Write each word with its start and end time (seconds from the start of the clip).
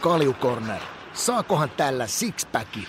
Kaljukorner. 0.00 0.80
Saakohan 1.12 1.70
tällä 1.70 2.06
sixpackit? 2.06 2.88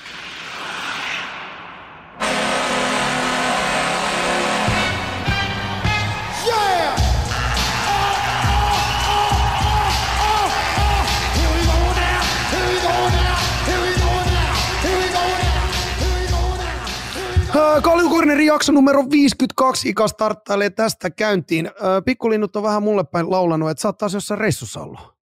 Kaljukornerin 17.81 18.47
jakso 18.47 18.71
numero 18.71 19.03
52 19.11 19.89
Ika 19.89 20.07
starttailee 20.07 20.69
tästä 20.69 21.09
käyntiin. 21.09 21.71
Pikkulinnut 22.05 22.55
on 22.55 22.63
vähän 22.63 22.83
mulle 22.83 23.03
päin 23.03 23.31
laulanut, 23.31 23.69
että 23.69 23.81
sä 24.09 24.17
jossain 24.17 24.39
reissussa 24.39 24.81
ollut. 24.81 25.20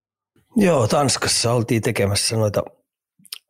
Joo, 0.60 0.88
Tanskassa 0.88 1.54
oltiin 1.54 1.82
tekemässä 1.82 2.36
noita 2.36 2.64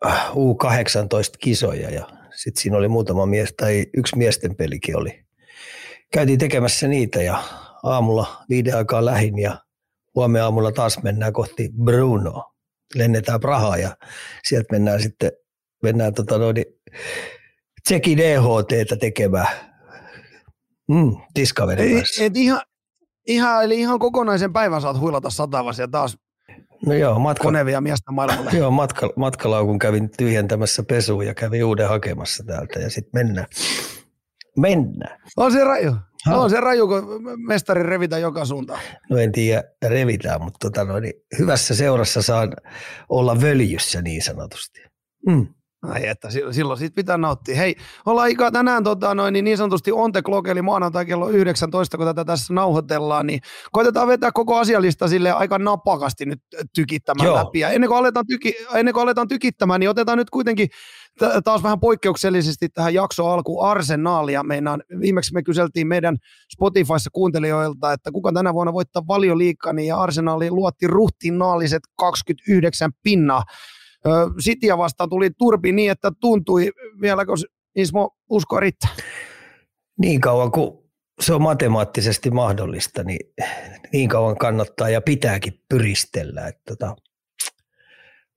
äh, 0.05 0.31
U18-kisoja 0.31 1.90
ja 1.90 2.08
sitten 2.36 2.62
siinä 2.62 2.77
oli 2.77 2.88
muutama 2.88 3.26
mies, 3.26 3.54
tai 3.58 3.86
yksi 3.98 4.17
miesten 4.17 4.55
pelikin 4.55 4.98
oli. 4.98 5.26
Käytiin 6.14 6.40
tekemässä 6.40 6.88
niitä 6.88 7.23
ja 7.23 7.44
aamulla 7.84 8.44
viiden 8.50 8.77
aikaa 8.77 9.05
lähin 9.05 9.40
ja 9.40 9.58
huomenna 10.16 10.45
aamulla 10.45 10.72
taas 10.72 11.03
mennään 11.03 11.34
kohti 11.34 11.70
Bruno. 11.84 12.53
Lennetään 12.95 13.39
Prahaan 13.39 13.81
ja 13.81 13.98
sieltä 14.48 14.67
mennään 14.72 15.02
sitten 15.02 15.31
mennään 15.84 16.14
tota 16.14 16.38
noin, 16.38 16.55
Tsekin 17.84 18.17
DHTtä 18.17 18.95
tekemään 18.95 19.48
mm. 20.88 21.17
Et 22.22 22.38
ihan, 22.38 22.62
ihan, 23.28 23.64
eli 23.64 23.80
ihan 23.80 24.00
kokonaisen 24.00 24.53
päivän 24.53 24.81
saat 24.81 25.00
huilata 25.00 25.30
satavassa 25.30 25.84
ja 25.84 25.88
taas 25.88 26.17
No 26.86 26.94
joo, 26.94 27.20
matka, 27.20 27.44
konevia 27.44 27.82
miestä 27.82 28.12
maailmalle. 28.12 28.52
Joo, 28.54 28.72
matka, 28.72 29.10
matkalaukun 29.16 29.80
kävin 29.80 30.10
tyhjentämässä 30.18 30.84
pesuun 30.84 31.26
ja 31.26 31.34
kävin 31.34 31.66
uuden 31.66 31.90
hakemassa 31.90 32.44
täältä 32.44 32.80
ja 32.80 32.90
sitten 32.90 33.12
mennään. 33.14 33.48
Mennään. 34.58 35.22
On 35.38 35.52
se 35.52 35.64
raju. 35.64 35.95
Ha. 36.26 36.38
On 36.38 36.50
se 36.50 36.59
raju, 36.59 36.88
kun 36.88 37.03
mestari 37.48 37.84
revitä 37.84 38.18
joka 38.18 38.45
suuntaan. 38.45 38.80
No 39.09 39.18
en 39.18 39.31
tiedä, 39.31 39.64
revitään, 39.86 40.42
mutta 40.42 40.70
tota 40.70 40.84
noin, 40.84 41.02
niin 41.02 41.14
hyvässä 41.40 41.76
seurassa 41.76 42.22
saan 42.22 42.53
olla 43.09 43.42
völjyssä 43.42 44.02
niin 44.02 44.22
sanotusti. 44.22 44.81
Mm. 45.28 45.48
Ai 45.81 46.08
että, 46.08 46.27
silloin 46.52 46.80
siitä 46.80 46.95
pitää 46.95 47.17
nauttia. 47.17 47.55
Hei, 47.55 47.75
ollaan 48.05 48.30
Ika 48.30 48.52
tänään 48.52 48.83
tota, 48.83 49.16
noin, 49.16 49.33
niin, 49.33 49.45
niin 49.45 49.58
sanotusti 49.58 49.91
on 49.91 50.11
the 50.11 50.22
clock, 50.22 50.47
eli 50.47 50.61
maanantai 50.61 51.05
kello 51.05 51.30
19, 51.30 51.97
kun 51.97 52.05
tätä 52.05 52.25
tässä 52.25 52.53
nauhoitellaan, 52.53 53.27
niin 53.27 53.39
koitetaan 53.72 54.07
vetää 54.07 54.31
koko 54.31 54.57
asialista 54.57 55.07
sille 55.07 55.31
aika 55.31 55.59
napakasti 55.59 56.25
nyt 56.25 56.39
tykittämään 56.75 57.25
Joo. 57.25 57.35
läpi. 57.35 57.59
Ja 57.59 57.69
ennen 57.69 57.88
kuin, 57.88 57.97
aletaan 57.97 58.27
tyki, 58.27 58.53
ennen 58.73 58.94
kuin 58.94 59.03
aletaan 59.03 59.27
tykittämään, 59.27 59.80
niin 59.80 59.89
otetaan 59.89 60.17
nyt 60.17 60.30
kuitenkin 60.30 60.67
taas 61.44 61.63
vähän 61.63 61.80
poikkeuksellisesti 61.80 62.69
tähän 62.69 62.94
jakso 62.94 63.27
alku 63.27 63.61
Arsenaalia. 63.61 64.44
Meinaan, 64.44 64.83
viimeksi 65.00 65.33
me 65.33 65.44
kyseltiin 65.44 65.88
meidän 65.88 66.17
Spotifyssa 66.53 67.09
kuuntelijoilta, 67.13 67.94
että 67.94 68.11
kuka 68.11 68.31
tänä 68.33 68.53
vuonna 68.53 68.73
voittaa 68.73 69.07
valioliikani, 69.07 69.88
ja 69.88 69.97
Arsenaali 69.97 70.52
luotti 70.52 70.88
ruhtinaaliset 70.88 71.81
29 71.95 72.91
pinnaa. 73.03 73.44
Sitiä 74.39 74.78
vastaan 74.78 75.09
tuli 75.09 75.30
turpi 75.38 75.72
niin, 75.72 75.92
että 75.92 76.11
tuntui 76.19 76.72
vieläkö 77.02 77.31
Ismo 77.75 78.17
usko 78.30 78.59
riittää. 78.59 78.89
Niin 80.00 80.22
kauan 80.22 80.52
kuin 80.52 80.78
se 81.22 81.33
on 81.33 81.41
matemaattisesti 81.41 82.31
mahdollista, 82.31 83.03
niin 83.03 83.33
niin 83.94 84.09
kauan 84.09 84.38
kannattaa 84.38 84.89
ja 84.89 85.02
pitääkin 85.02 85.53
pyristellä. 85.69 86.47
Että 86.47 86.61
tota, 86.67 86.95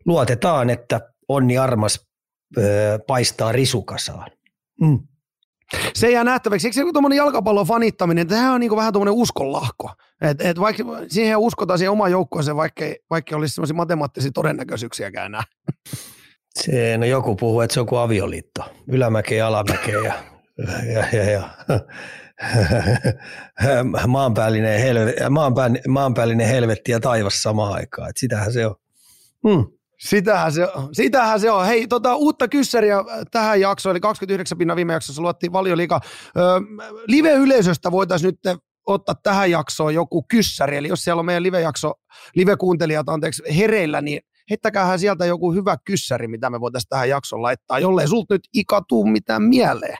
luotetaan, 0.06 0.70
että 0.70 1.00
onni 1.28 1.58
armas 1.58 2.08
paistaa 3.06 3.52
risukasaan. 3.52 4.30
Mm. 4.80 4.98
Se 5.94 6.10
jää 6.10 6.24
nähtäväksi. 6.24 6.66
Eikö 6.66 6.74
se 6.74 6.92
tuommoinen 6.92 7.16
jalkapallon 7.16 7.66
fanittaminen, 7.66 8.28
tämä 8.28 8.54
on 8.54 8.60
niin 8.60 8.76
vähän 8.76 8.92
tuommoinen 8.92 9.14
uskonlahko. 9.14 9.90
Et, 10.20 10.40
et 10.40 10.60
vaikka 10.60 10.84
siihen 11.08 11.38
uskotaan 11.38 11.78
siihen 11.78 11.92
omaan 11.92 12.10
joukkueeseen, 12.10 12.56
vaikka, 12.56 12.84
vaikka 13.10 13.36
olisi 13.36 13.54
sellaisia 13.54 13.76
matemaattisia 13.76 14.30
todennäköisyyksiäkään 14.34 15.32
näin. 15.32 15.44
Se, 16.54 16.98
no 16.98 17.06
joku 17.06 17.36
puhuu, 17.36 17.60
että 17.60 17.74
se 17.74 17.80
on 17.80 17.86
kuin 17.86 18.00
avioliitto. 18.00 18.62
Ylämäkeä 18.88 19.38
ja 19.38 19.46
alamäkeä 19.46 19.98
ja, 19.98 20.14
ja, 20.92 21.06
ja, 21.12 21.30
ja. 21.30 21.48
maanpäällinen, 24.06 24.80
helve, 24.80 25.14
maanpää, 25.30 25.70
maanpäällinen 25.88 26.46
helvetti 26.46 26.92
ja 26.92 27.00
taivas 27.00 27.42
samaan 27.42 27.72
aikaan. 27.72 28.10
Et 28.10 28.16
sitähän 28.16 28.52
se 28.52 28.66
on. 28.66 28.74
Hmm. 29.48 29.66
Sitähän 30.08 30.52
se, 30.52 30.68
sitähän 30.92 31.40
se 31.40 31.50
on. 31.50 31.66
Hei, 31.66 31.86
tota, 31.86 32.16
uutta 32.16 32.48
kyssäriä 32.48 32.96
tähän 33.30 33.60
jaksoon, 33.60 33.92
eli 33.92 34.00
29 34.00 34.58
pinnan 34.58 34.76
viime 34.76 34.92
jaksossa 34.92 35.22
luottiin 35.22 35.52
valioliiga. 35.52 36.00
live-yleisöstä 37.06 37.90
voitaisiin 37.90 38.34
nyt 38.44 38.58
ottaa 38.86 39.14
tähän 39.22 39.50
jaksoon 39.50 39.94
joku 39.94 40.22
kyssäri, 40.22 40.76
eli 40.76 40.88
jos 40.88 41.04
siellä 41.04 41.20
on 41.20 41.26
meidän 41.26 41.42
live-jakso, 41.42 41.94
live-kuuntelijat 42.34 43.08
anteeksi 43.08 43.42
hereillä, 43.56 44.00
niin 44.00 44.20
heittäkäähän 44.50 44.98
sieltä 44.98 45.26
joku 45.26 45.52
hyvä 45.52 45.76
kyssäri, 45.84 46.28
mitä 46.28 46.50
me 46.50 46.60
voitaisiin 46.60 46.88
tähän 46.88 47.08
jaksoon 47.08 47.42
laittaa, 47.42 47.78
jollei 47.78 48.08
sulta 48.08 48.34
nyt 48.34 48.48
Ika 48.54 48.82
tuu 48.88 49.06
mitään 49.06 49.42
mieleen. 49.42 49.98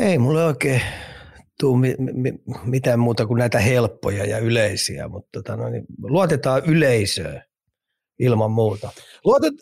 Ei 0.00 0.18
mulle 0.18 0.44
oikein 0.44 0.82
tuu 1.60 1.76
mi- 1.76 1.96
mi- 1.98 2.42
mitään 2.64 3.00
muuta 3.00 3.26
kuin 3.26 3.38
näitä 3.38 3.58
helppoja 3.58 4.24
ja 4.24 4.38
yleisiä, 4.38 5.08
mutta 5.08 5.28
tota, 5.32 5.56
no 5.56 5.68
niin, 5.68 5.84
luotetaan 6.02 6.62
yleisöön 6.66 7.42
ilman 8.20 8.50
muuta. 8.50 8.90
Luotet, 9.24 9.54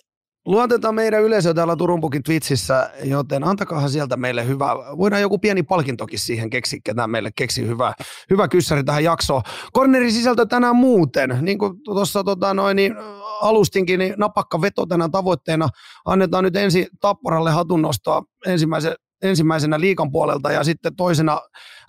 luotetaan 0.47 0.95
meidän 0.95 1.23
yleisö 1.23 1.55
täällä 1.55 1.77
Turunpukin 1.77 2.23
Twitchissä, 2.23 2.91
joten 3.05 3.45
antakaahan 3.45 3.91
sieltä 3.91 4.17
meille 4.17 4.47
hyvä, 4.47 4.77
voidaan 4.77 5.23
joku 5.23 5.39
pieni 5.39 5.63
palkintokin 5.63 6.19
siihen 6.19 6.51
keksiä, 6.51 6.81
ketä 6.85 7.07
meille 7.07 7.31
keksi 7.37 7.67
hyvä, 7.67 7.93
hyvä 8.31 8.49
kyssäri 8.49 8.85
tähän 8.85 9.05
jaksoon. 9.05 9.43
Kornerin 9.73 10.13
sisältö 10.13 10.47
tänään 10.47 10.77
muuten, 10.77 11.39
niin 11.41 11.59
kuin 11.59 11.83
tuossa 11.85 12.25
tota 12.25 12.55
noin, 12.55 12.77
niin 12.77 12.95
alustinkin, 13.41 13.99
niin 13.99 14.15
napakka 14.17 14.61
veto 14.61 14.87
tänään 14.87 15.11
tavoitteena. 15.11 15.69
Annetaan 16.05 16.45
nyt 16.45 16.57
ensin 16.57 16.87
Tapparalle 17.01 17.51
hatunnostoa 17.51 18.23
ensimmäisen 18.47 18.95
ensimmäisenä 19.23 19.81
liikan 19.81 20.13
puolelta 20.13 20.53
ja 20.53 20.65
sitten 20.65 20.97
toisena 20.97 21.41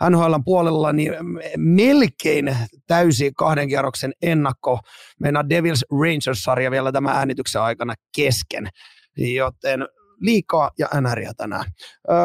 NHL 0.09 0.33
puolella 0.45 0.93
niin 0.93 1.13
melkein 1.57 2.57
täysi 2.87 3.31
kahden 3.37 3.67
kierroksen 3.67 4.11
ennakko. 4.21 4.79
Meidän 5.19 5.49
Devils 5.49 5.85
Rangers-sarja 5.91 6.71
vielä 6.71 6.91
tämän 6.91 7.15
äänityksen 7.15 7.61
aikana 7.61 7.93
kesken, 8.15 8.67
joten 9.17 9.87
liikaa 10.19 10.71
ja 10.79 10.87
NRiä 11.01 11.31
tänään. 11.37 11.65
Öö, 12.11 12.17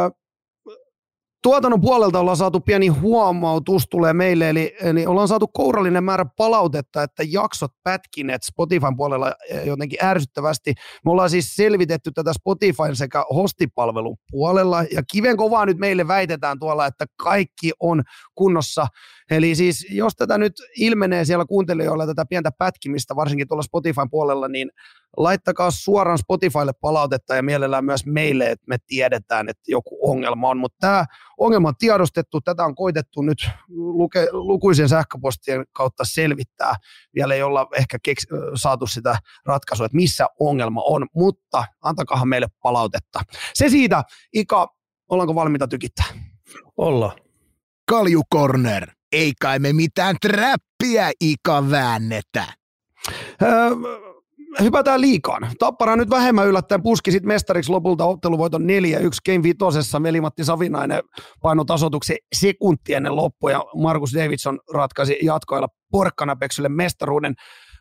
tuotannon 1.45 1.81
puolelta 1.81 2.21
ollaan 2.21 2.37
saatu 2.37 2.61
pieni 2.61 2.89
huomautus 2.89 3.87
tulee 3.91 4.13
meille, 4.13 4.51
eli, 4.51 4.77
eli 4.81 5.07
ollaan 5.07 5.29
saatu 5.29 5.49
kourallinen 5.49 6.05
määrä 6.05 6.25
palautetta, 6.37 7.03
että 7.03 7.23
jaksot 7.29 7.71
pätkineet 7.83 8.43
Spotifyn 8.43 8.97
puolella 8.97 9.35
jotenkin 9.65 10.05
ärsyttävästi. 10.05 10.75
Me 11.05 11.11
ollaan 11.11 11.31
siis 11.31 11.55
selvitetty 11.57 12.11
tätä 12.13 12.33
Spotifyn 12.33 12.97
sekä 12.97 13.25
hostipalvelun 13.35 14.17
puolella, 14.31 14.83
ja 14.83 15.03
kiven 15.13 15.37
kovaa 15.37 15.67
nyt 15.67 15.79
meille 15.79 16.09
väitetään 16.09 16.59
tuolla, 16.59 16.87
että 16.87 17.07
kaikki 17.17 17.73
on 17.81 18.03
kunnossa. 18.35 18.87
Eli 19.31 19.55
siis 19.55 19.87
jos 19.91 20.17
tätä 20.17 20.39
nyt 20.39 20.53
ilmenee 20.77 21.25
siellä 21.25 21.45
kuuntelijoilla 21.45 22.07
tätä 22.07 22.27
pientä 22.27 22.51
pätkimistä, 22.59 23.17
varsinkin 23.17 23.49
tuolla 23.49 23.63
Spotifyn 23.63 24.11
puolella, 24.11 24.49
niin 24.49 24.71
laittakaa 25.17 25.71
suoraan 25.71 26.19
Spotifylle 26.19 26.73
palautetta 26.81 27.35
ja 27.35 27.43
mielellään 27.43 27.85
myös 27.85 28.07
meille, 28.07 28.51
että 28.51 28.65
me 28.69 28.77
tiedetään, 28.87 29.49
että 29.49 29.63
joku 29.69 30.11
ongelma 30.11 30.49
on. 30.49 30.59
Mutta 30.59 30.77
tämä 30.81 31.05
ongelma 31.39 31.69
on 31.69 31.75
tiedostettu, 31.79 32.41
tätä 32.41 32.65
on 32.65 32.75
koitettu 32.75 33.23
nyt 33.23 33.49
luke, 33.69 34.29
lukuisen 34.33 34.89
sähköpostien 34.89 35.65
kautta 35.73 36.05
selvittää. 36.05 36.75
Vielä 37.15 37.35
ei 37.35 37.43
olla 37.43 37.67
ehkä 37.77 37.99
keks, 38.03 38.27
saatu 38.55 38.87
sitä 38.87 39.17
ratkaisua, 39.47 39.87
että 39.87 39.97
missä 39.97 40.27
ongelma 40.41 40.83
on, 40.87 41.07
mutta 41.15 41.65
antakahan 41.83 42.29
meille 42.29 42.47
palautetta. 42.63 43.21
Se 43.55 43.69
siitä, 43.69 44.05
Ika, 44.33 44.69
ollaanko 45.11 45.35
valmiita 45.35 45.69
tykittää? 45.69 46.07
Olla. 46.77 47.17
Kalju 47.89 48.23
Corner. 48.35 48.91
Ei 49.15 49.33
kai 49.41 49.59
me 49.59 49.73
mitään 49.73 50.17
trappia 50.23 51.11
Ika 51.21 51.71
väännetä. 51.71 52.45
Öö, 53.43 53.71
hypätään 54.61 55.01
liikaan. 55.01 55.51
Tappara 55.59 55.97
nyt 55.97 56.11
vähemmän 56.11 56.47
yllättäen 56.47 56.83
puski 56.83 57.13
sit 57.13 57.23
mestariksi 57.25 57.71
lopulta 57.71 58.05
otteluvoiton 58.05 58.63
4-1 58.63 58.65
Game 59.27 59.43
Vitosessa. 59.43 60.03
Veli-Matti 60.03 60.45
Savinainen 60.45 61.03
paino 61.43 61.65
tasotuksen 61.65 62.17
sekunti 62.35 62.95
ennen 62.95 63.17
loppua 63.17 63.51
ja 63.51 63.65
Markus 63.77 64.15
Davidson 64.15 64.61
ratkaisi 64.75 65.19
jatkoilla 65.23 65.69
porkkanapeksylle 65.91 66.69
mestaruuden. 66.69 67.35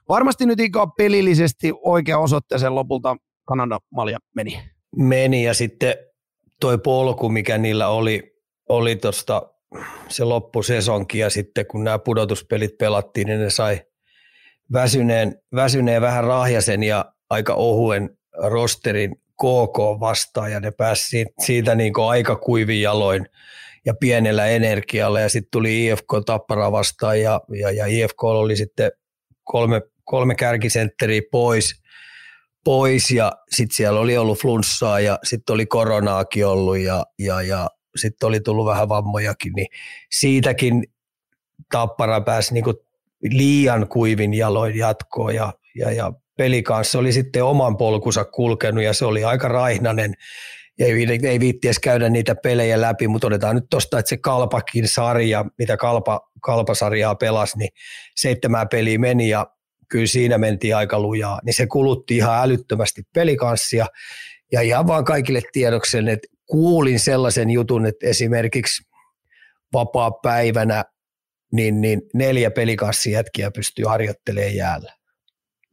Varmasti 0.09 0.45
nyt 0.45 0.59
ikään 0.59 0.91
pelillisesti 0.97 1.73
oikea 1.83 2.17
osoitteeseen 2.17 2.75
lopulta 2.75 3.15
Kanada 3.45 3.79
malja 3.91 4.19
meni. 4.35 4.63
Meni 4.95 5.43
ja 5.43 5.53
sitten 5.53 5.95
toi 6.59 6.77
polku, 6.77 7.29
mikä 7.29 7.57
niillä 7.57 7.87
oli, 7.87 8.41
oli 8.69 8.95
tuosta 8.95 9.52
se 10.09 10.23
loppusesonkin 10.23 11.21
ja 11.21 11.29
sitten 11.29 11.67
kun 11.67 11.83
nämä 11.83 11.99
pudotuspelit 11.99 12.77
pelattiin, 12.77 13.27
niin 13.27 13.39
ne 13.39 13.49
sai– 13.49 13.81
väsyneen, 14.73 15.35
väsyneen 15.55 16.01
vähän 16.01 16.23
rahjasen 16.23 16.83
ja 16.83 17.05
aika 17.29 17.53
ohuen 17.53 18.17
rosterin 18.37 19.15
KK 19.15 19.99
vastaan 19.99 20.51
ja 20.51 20.59
ne 20.59 20.71
pääsi 20.71 21.25
siitä, 21.39 21.75
niin 21.75 21.93
aika 22.09 22.35
kuivin 22.35 22.81
jaloin 22.81 23.25
ja 23.85 23.93
pienellä 23.99 24.45
energialla 24.45 25.19
ja 25.19 25.29
sitten 25.29 25.51
tuli 25.51 25.85
IFK 25.85 26.07
Tappara 26.25 26.71
vastaan 26.71 27.21
ja, 27.21 27.41
ja, 27.59 27.71
ja 27.71 27.85
IFK 27.85 28.23
oli 28.23 28.55
sitten 28.55 28.91
kolme, 29.43 29.81
kolme 30.03 30.35
kärkisentteriä 30.35 31.21
pois, 31.31 31.81
pois 32.63 33.11
ja 33.11 33.31
sitten 33.49 33.75
siellä 33.75 33.99
oli 33.99 34.17
ollut 34.17 34.41
flunssaa 34.41 34.99
ja 34.99 35.19
sitten 35.23 35.53
oli 35.53 35.65
koronaakin 35.65 36.45
ollut 36.45 36.77
ja, 36.77 37.05
ja, 37.19 37.41
ja 37.41 37.69
sitten 37.95 38.27
oli 38.27 38.39
tullut 38.39 38.65
vähän 38.65 38.89
vammojakin, 38.89 39.53
niin 39.53 39.67
siitäkin 40.11 40.83
Tappara 41.71 42.21
pääsi 42.21 42.53
niin 42.53 42.65
liian 43.29 43.87
kuivin 43.87 44.33
jaloin 44.33 44.77
jatkoon 44.77 45.35
ja, 45.35 45.53
ja, 45.75 45.91
ja 45.91 46.13
peli 46.37 46.63
kanssa 46.63 46.99
oli 46.99 47.11
sitten 47.11 47.43
oman 47.43 47.77
polkunsa 47.77 48.25
kulkenut 48.25 48.83
ja 48.83 48.93
se 48.93 49.05
oli 49.05 49.23
aika 49.23 49.47
raihnainen 49.47 50.13
ja 50.79 50.85
ei, 50.85 51.07
ei 51.23 51.39
viitti 51.39 51.67
edes 51.67 51.79
käydä 51.79 52.09
niitä 52.09 52.35
pelejä 52.35 52.81
läpi, 52.81 53.07
mutta 53.07 53.27
otetaan 53.27 53.55
nyt 53.55 53.65
tuosta, 53.69 53.99
että 53.99 54.09
se 54.09 54.17
Kalpakin 54.17 54.87
sarja, 54.87 55.45
mitä 55.57 55.77
Kalpa, 55.77 56.29
Kalpasarjaa 56.41 57.15
pelasi, 57.15 57.57
niin 57.57 57.69
seitsemän 58.15 58.69
peliä 58.69 58.99
meni 58.99 59.29
ja 59.29 59.47
kyllä 59.89 60.07
siinä 60.07 60.37
mentiin 60.37 60.75
aika 60.75 60.99
lujaa, 60.99 61.39
niin 61.45 61.53
se 61.53 61.67
kulutti 61.67 62.17
ihan 62.17 62.43
älyttömästi 62.43 63.03
pelikanssia 63.13 63.85
ja 64.51 64.61
ihan 64.61 64.87
vaan 64.87 65.05
kaikille 65.05 65.41
tiedoksen, 65.51 66.07
että 66.07 66.27
kuulin 66.45 66.99
sellaisen 66.99 67.49
jutun, 67.49 67.85
että 67.85 68.07
esimerkiksi 68.07 68.83
vapaa 69.73 70.11
päivänä 70.11 70.83
niin, 71.53 71.81
niin 71.81 72.01
neljä 72.13 72.51
pelikassijätkiä 72.51 73.51
pystyy 73.51 73.85
harjoittelemaan 73.85 74.55
jäällä. 74.55 74.93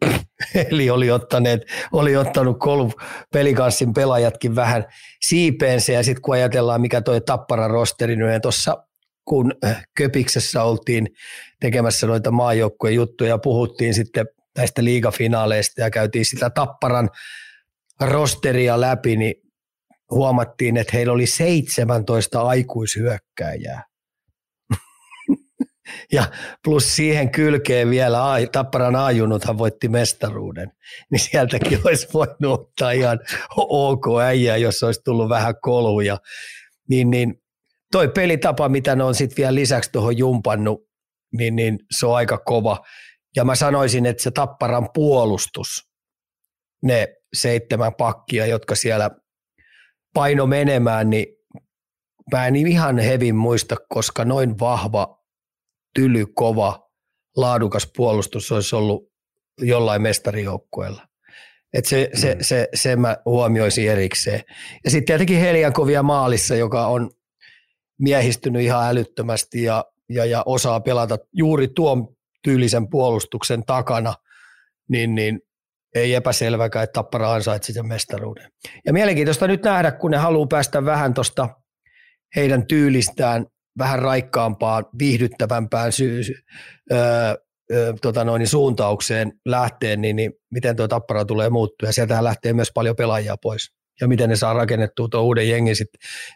Eli 0.71 0.91
oli, 0.91 1.11
ottaneet, 1.11 1.63
oli 1.93 2.17
ottanut 2.17 2.59
kolme 2.59 2.93
pelikanssin 3.33 3.95
pelaajatkin 3.95 4.57
vähän 4.57 4.85
siipeensä 5.23 5.93
ja 5.93 6.03
sitten 6.03 6.23
kun 6.23 6.35
ajatellaan 6.35 6.81
mikä 6.81 7.01
toi 7.01 7.21
Tappara 7.21 7.69
rosteri, 7.69 8.17
niin 8.17 8.43
tuossa 8.43 8.77
kun 9.25 9.55
äh, 9.65 9.85
Köpiksessä 9.97 10.63
oltiin 10.63 11.09
tekemässä 11.61 12.07
noita 12.07 12.31
maajoukkueen 12.31 12.95
juttuja, 12.95 13.39
puhuttiin 13.39 13.95
sitten 13.95 14.27
näistä 14.57 14.85
liigafinaaleista 14.85 15.81
ja 15.81 15.91
käytiin 15.91 16.25
sitä 16.25 16.51
Tapparan 16.51 17.11
rosteria 18.01 18.81
läpi, 18.81 19.17
niin 19.17 19.35
huomattiin, 20.11 20.77
että 20.77 20.93
heillä 20.97 21.13
oli 21.13 21.27
17 21.27 22.43
aikuishyökkäjää. 22.43 23.85
ja 26.13 26.25
plus 26.65 26.97
siihen 26.97 27.31
kylkeen 27.31 27.91
vielä 27.91 28.21
Tapparan 28.53 28.97
ajunuthan 28.97 29.59
voitti 29.59 29.89
mestaruuden, 29.89 30.73
niin 31.11 31.21
sieltäkin 31.21 31.81
olisi 31.85 32.09
voinut 32.15 32.61
ottaa 32.61 32.91
ihan 32.91 33.21
ok 33.57 34.05
äijää, 34.23 34.57
jos 34.57 34.83
olisi 34.83 35.01
tullut 35.05 35.29
vähän 35.29 35.55
koluja. 35.63 36.19
Niin, 36.89 37.11
niin 37.11 37.35
toi 37.93 38.09
pelitapa, 38.09 38.69
mitä 38.69 38.97
ne 38.97 39.05
on 39.05 39.15
sitten 39.15 39.37
vielä 39.37 39.55
lisäksi 39.55 39.93
tuohon 39.93 40.19
jumpannut, 40.19 40.81
niin, 41.33 41.57
niin 41.57 41.79
se 41.99 42.07
on 42.07 42.17
aika 42.17 42.39
kova. 42.39 42.81
Ja 43.37 43.45
mä 43.45 43.55
sanoisin, 43.55 44.07
että 44.07 44.23
se 44.23 44.31
Tapparan 44.31 44.89
puolustus, 44.95 45.69
ne 46.83 47.09
seitsemän 47.33 47.95
pakkia, 47.95 48.47
jotka 48.47 48.75
siellä 48.75 49.11
paino 50.15 50.47
menemään, 50.47 51.11
niin 51.11 51.27
mä 52.33 52.47
en 52.47 52.57
ihan 52.57 52.99
hevin 52.99 53.37
muista, 53.37 53.77
koska 53.89 54.25
noin 54.25 54.59
vahva, 54.59 55.19
tyly, 55.95 56.27
kova, 56.27 56.91
laadukas 57.37 57.91
puolustus 57.97 58.53
olisi 58.53 58.77
ollut 58.77 59.11
jollain 59.59 60.03
mestarijoukkueella. 60.03 61.07
Et 61.73 61.85
se, 61.85 62.11
se, 62.15 62.35
mm. 62.35 62.39
se, 62.41 62.45
se, 62.45 62.69
se 62.75 62.97
mä 62.97 63.17
huomioisin 63.25 63.91
erikseen. 63.91 64.43
Ja 64.85 64.91
sitten 64.91 65.07
tietenkin 65.07 65.41
Heliankovia 65.41 66.03
maalissa, 66.03 66.55
joka 66.55 66.87
on 66.87 67.11
miehistynyt 67.99 68.63
ihan 68.63 68.89
älyttömästi 68.89 69.63
ja, 69.63 69.85
ja, 70.09 70.25
ja 70.25 70.43
osaa 70.47 70.81
pelata 70.81 71.19
juuri 71.33 71.69
tuon 71.69 72.09
tyylisen 72.43 72.91
puolustuksen 72.91 73.65
takana, 73.65 74.15
niin, 74.89 75.15
niin 75.15 75.41
ei 75.95 76.15
epäselväkään, 76.15 76.85
että 76.85 76.93
Tappara 76.93 77.33
ansaitsi 77.33 77.73
sen 77.73 77.87
mestaruuden. 77.87 78.51
Ja 78.87 78.93
mielenkiintoista 78.93 79.47
nyt 79.47 79.63
nähdä, 79.63 79.93
kun 79.93 80.11
ne 80.11 80.17
haluaa 80.17 80.47
päästä 80.47 80.85
vähän 80.85 81.15
tuosta 81.15 81.49
heidän 82.37 82.67
tyylistään 82.67 83.47
vähän 83.79 83.99
raikkaampaan, 83.99 84.87
viihdyttävämpään 84.99 85.93
sy- 85.93 86.35
öö, 86.93 87.35
öö, 87.73 87.93
tota 88.03 88.25
noin, 88.25 88.47
suuntaukseen 88.47 89.33
lähteen, 89.47 90.01
niin, 90.01 90.17
niin 90.17 90.33
miten 90.51 90.77
tuo 90.77 90.89
Tappara 90.89 91.25
tulee 91.25 91.51
muuttua. 91.51 91.89
Ja 91.89 91.93
sieltähän 91.93 92.25
lähtee 92.25 92.53
myös 92.53 92.71
paljon 92.75 92.97
pelaajia 92.97 93.37
pois. 93.43 93.71
Ja 94.01 94.09
miten 94.09 94.29
ne 94.29 94.37
saa 94.37 94.53
rakennettua 94.53 95.09
tuon 95.11 95.25
uuden 95.25 95.49
jengin 95.49 95.77
sit 95.77 95.89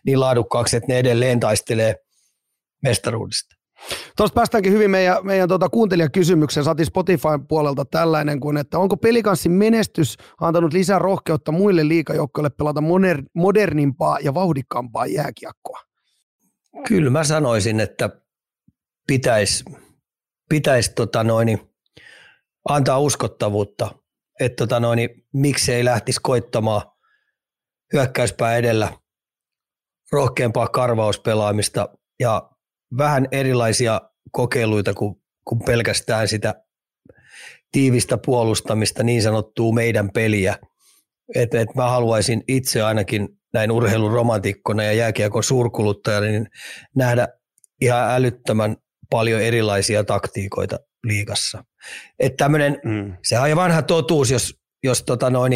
niin 0.07 0.21
laadukkaaksi, 0.21 0.77
että 0.77 0.93
ne 0.93 0.99
edelleen 0.99 1.41
taistelee 1.41 1.95
mestaruudesta. 2.83 3.55
Tuosta 4.17 4.35
päästäänkin 4.35 4.73
hyvin 4.73 4.91
meidän, 4.91 5.17
meidän 5.23 5.49
tuota 5.49 5.69
kuuntelijakysymykseen. 5.69 6.65
Saatiin 6.65 6.87
Spotifyn 6.87 7.47
puolelta 7.49 7.85
tällainen 7.85 8.41
kuin, 8.41 8.57
että 8.57 8.79
onko 8.79 8.97
pelikanssin 8.97 9.53
menestys 9.53 10.17
antanut 10.41 10.73
lisää 10.73 10.99
rohkeutta 10.99 11.53
muille 11.53 11.89
liikajoukkoille 11.89 12.51
pelata 12.51 12.81
moder, 12.81 13.23
modernimpaa 13.35 14.19
ja 14.19 14.35
vauhdikkaampaa 14.35 15.07
jääkiekkoa? 15.07 15.81
Kyllä 16.89 17.11
mä 17.11 17.25
sanoisin, 17.25 17.81
että 17.81 18.11
pitäisi 19.07 19.65
pitäis, 20.49 20.91
tota 20.91 21.25
antaa 22.69 22.99
uskottavuutta, 22.99 23.91
että 24.41 24.57
tota 24.57 24.81
noin, 24.81 25.25
miksei 25.33 25.85
lähtisi 25.85 26.21
koittamaan 26.23 26.83
hyökkäyspää 27.93 28.57
edellä 28.57 28.93
rohkeampaa 30.13 30.69
karvauspelaamista 30.69 31.89
ja 32.21 32.51
vähän 32.99 33.29
erilaisia 33.33 34.01
kokeiluita 34.33 34.95
kuin, 34.95 35.15
kuin 35.45 35.61
pelkästään 35.65 36.29
sitä 36.29 36.55
tiivistä 37.73 38.19
puolustamista, 38.19 39.03
niin 39.03 39.23
sanottua 39.23 39.73
meidän 39.73 40.11
peliä. 40.11 40.59
Et, 41.35 41.55
et 41.55 41.75
mä 41.75 41.91
haluaisin 41.91 42.45
itse 42.49 42.83
ainakin 42.83 43.29
näin 43.53 43.71
urheiluromantikkona 43.71 44.83
ja 44.83 44.93
jääkiekon 44.93 45.45
suurkuluttajana 45.45 46.27
niin 46.27 46.49
nähdä 46.97 47.29
ihan 47.81 48.11
älyttömän 48.11 48.77
paljon 49.11 49.41
erilaisia 49.41 50.05
taktiikoita 50.05 50.79
liigassa. 51.05 51.65
Että 52.19 52.45
tämmöinen, 52.45 52.81
mm. 52.85 53.17
se 53.25 53.39
on 53.39 53.57
vanha 53.57 53.83
totuus, 53.83 54.31
jos, 54.31 54.55
jos, 54.85 55.03
tota 55.03 55.31
noin, 55.31 55.53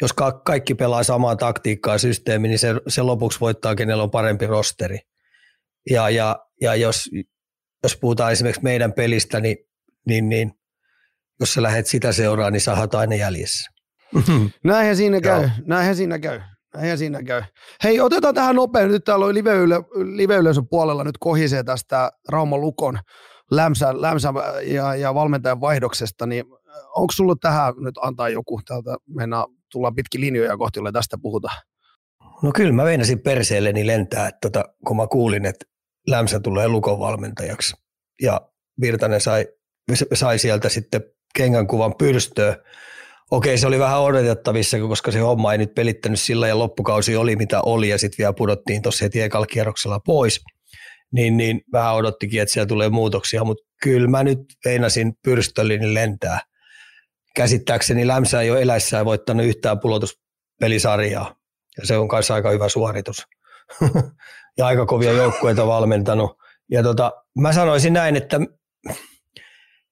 jos 0.00 0.10
kaikki 0.44 0.74
pelaa 0.74 1.02
samaa 1.02 1.36
taktiikkaa 1.36 1.98
systeemi, 1.98 2.48
niin 2.48 2.58
se, 2.58 2.74
se 2.88 3.02
lopuksi 3.02 3.40
voittaa, 3.40 3.74
kenellä 3.74 4.02
on 4.02 4.10
parempi 4.10 4.46
rosteri. 4.46 4.98
Ja, 5.90 6.10
ja, 6.10 6.36
ja 6.60 6.74
jos, 6.74 7.10
jos 7.82 7.96
puhutaan 7.96 8.32
esimerkiksi 8.32 8.62
meidän 8.62 8.92
pelistä, 8.92 9.40
niin, 9.40 9.56
niin, 10.06 10.28
niin 10.28 10.52
jos 11.40 11.54
sä 11.54 11.62
lähdet 11.62 11.86
sitä 11.86 12.12
seuraan, 12.12 12.52
niin 12.52 12.60
sä 12.60 12.74
oot 12.74 12.94
aina 12.94 13.14
jäljessä. 13.14 13.70
Näinhän 14.64 14.96
siinä 14.96 15.20
käy, 15.20 15.48
näinhän 15.66 15.96
siinä 15.96 16.18
käy. 16.18 16.40
Näinhän 16.74 16.98
siinä 16.98 17.22
käy. 17.22 17.42
Hei, 17.84 18.00
otetaan 18.00 18.34
tähän 18.34 18.56
nopein. 18.56 18.90
Nyt 18.90 19.04
täällä 19.04 19.26
on 19.26 19.34
live-yleisön 20.16 20.68
puolella 20.68 21.04
nyt 21.04 21.18
kohisee 21.18 21.62
tästä 21.64 22.12
Rauma 22.28 22.58
Lukon 22.58 22.98
lämsä, 23.50 24.00
lämsä 24.00 24.32
ja, 24.66 24.94
ja 24.94 25.14
valmentajan 25.14 25.60
vaihdoksesta, 25.60 26.26
niin 26.26 26.44
onko 26.96 27.12
sulla 27.12 27.34
tähän 27.40 27.74
nyt 27.78 27.94
antaa 28.02 28.28
joku 28.28 28.60
täältä, 28.64 28.96
mennään, 29.08 29.44
tullaan 29.72 29.94
pitki 29.94 30.20
linjoja 30.20 30.56
kohti, 30.56 30.78
jolle 30.78 30.92
tästä 30.92 31.16
puhutaan? 31.22 31.56
No 32.42 32.52
kyllä 32.54 32.72
mä 32.72 32.84
veinasin 32.84 33.20
perseelleni 33.20 33.86
lentää, 33.86 34.28
että 34.28 34.38
tota, 34.40 34.64
kun 34.86 34.96
mä 34.96 35.06
kuulin, 35.06 35.46
että 35.46 35.66
Lämsä 36.06 36.40
tulee 36.40 36.68
Lukon 36.68 36.98
valmentajaksi. 36.98 37.76
Ja 38.22 38.40
Virtanen 38.80 39.20
sai, 39.20 39.46
sai 40.14 40.38
sieltä 40.38 40.68
sitten 40.68 41.02
kengän 41.34 41.66
kuvan 41.66 41.94
pyrstöä. 41.98 42.56
Okei, 43.30 43.58
se 43.58 43.66
oli 43.66 43.78
vähän 43.78 44.00
odotettavissa, 44.00 44.78
koska 44.78 45.10
se 45.10 45.18
homma 45.18 45.52
ei 45.52 45.58
nyt 45.58 45.74
pelittänyt 45.74 46.20
sillä 46.20 46.48
ja 46.48 46.58
loppukausi 46.58 47.16
oli 47.16 47.36
mitä 47.36 47.60
oli 47.62 47.88
ja 47.88 47.98
sitten 47.98 48.18
vielä 48.18 48.32
pudottiin 48.32 48.82
tuossa 48.82 49.04
heti 49.04 49.20
ekalla 49.20 50.00
pois. 50.06 50.40
Niin, 51.12 51.36
niin 51.36 51.60
vähän 51.72 51.94
odottikin, 51.94 52.42
että 52.42 52.52
siellä 52.52 52.66
tulee 52.66 52.88
muutoksia, 52.88 53.44
mutta 53.44 53.64
kyllä 53.82 54.08
mä 54.08 54.22
nyt 54.22 54.40
veinasin 54.64 55.12
pyrstöllini 55.24 55.94
lentää. 55.94 56.40
Käsittääkseni 57.36 58.06
Lämsä 58.06 58.40
ei 58.40 58.50
ole 58.50 58.62
eläissään 58.62 59.04
voittanut 59.04 59.46
yhtään 59.46 59.80
pulotuspelisarjaa 59.80 61.34
ja 61.78 61.86
se 61.86 61.96
on 61.96 62.08
kanssa 62.08 62.34
aika 62.34 62.50
hyvä 62.50 62.68
suoritus. 62.68 63.26
ja 64.58 64.66
aika 64.66 64.86
kovia 64.86 65.12
joukkueita 65.12 65.66
valmentanut. 65.66 66.38
Ja 66.70 66.82
tota, 66.82 67.12
mä 67.38 67.52
sanoisin 67.52 67.92
näin, 67.92 68.16
että 68.16 68.40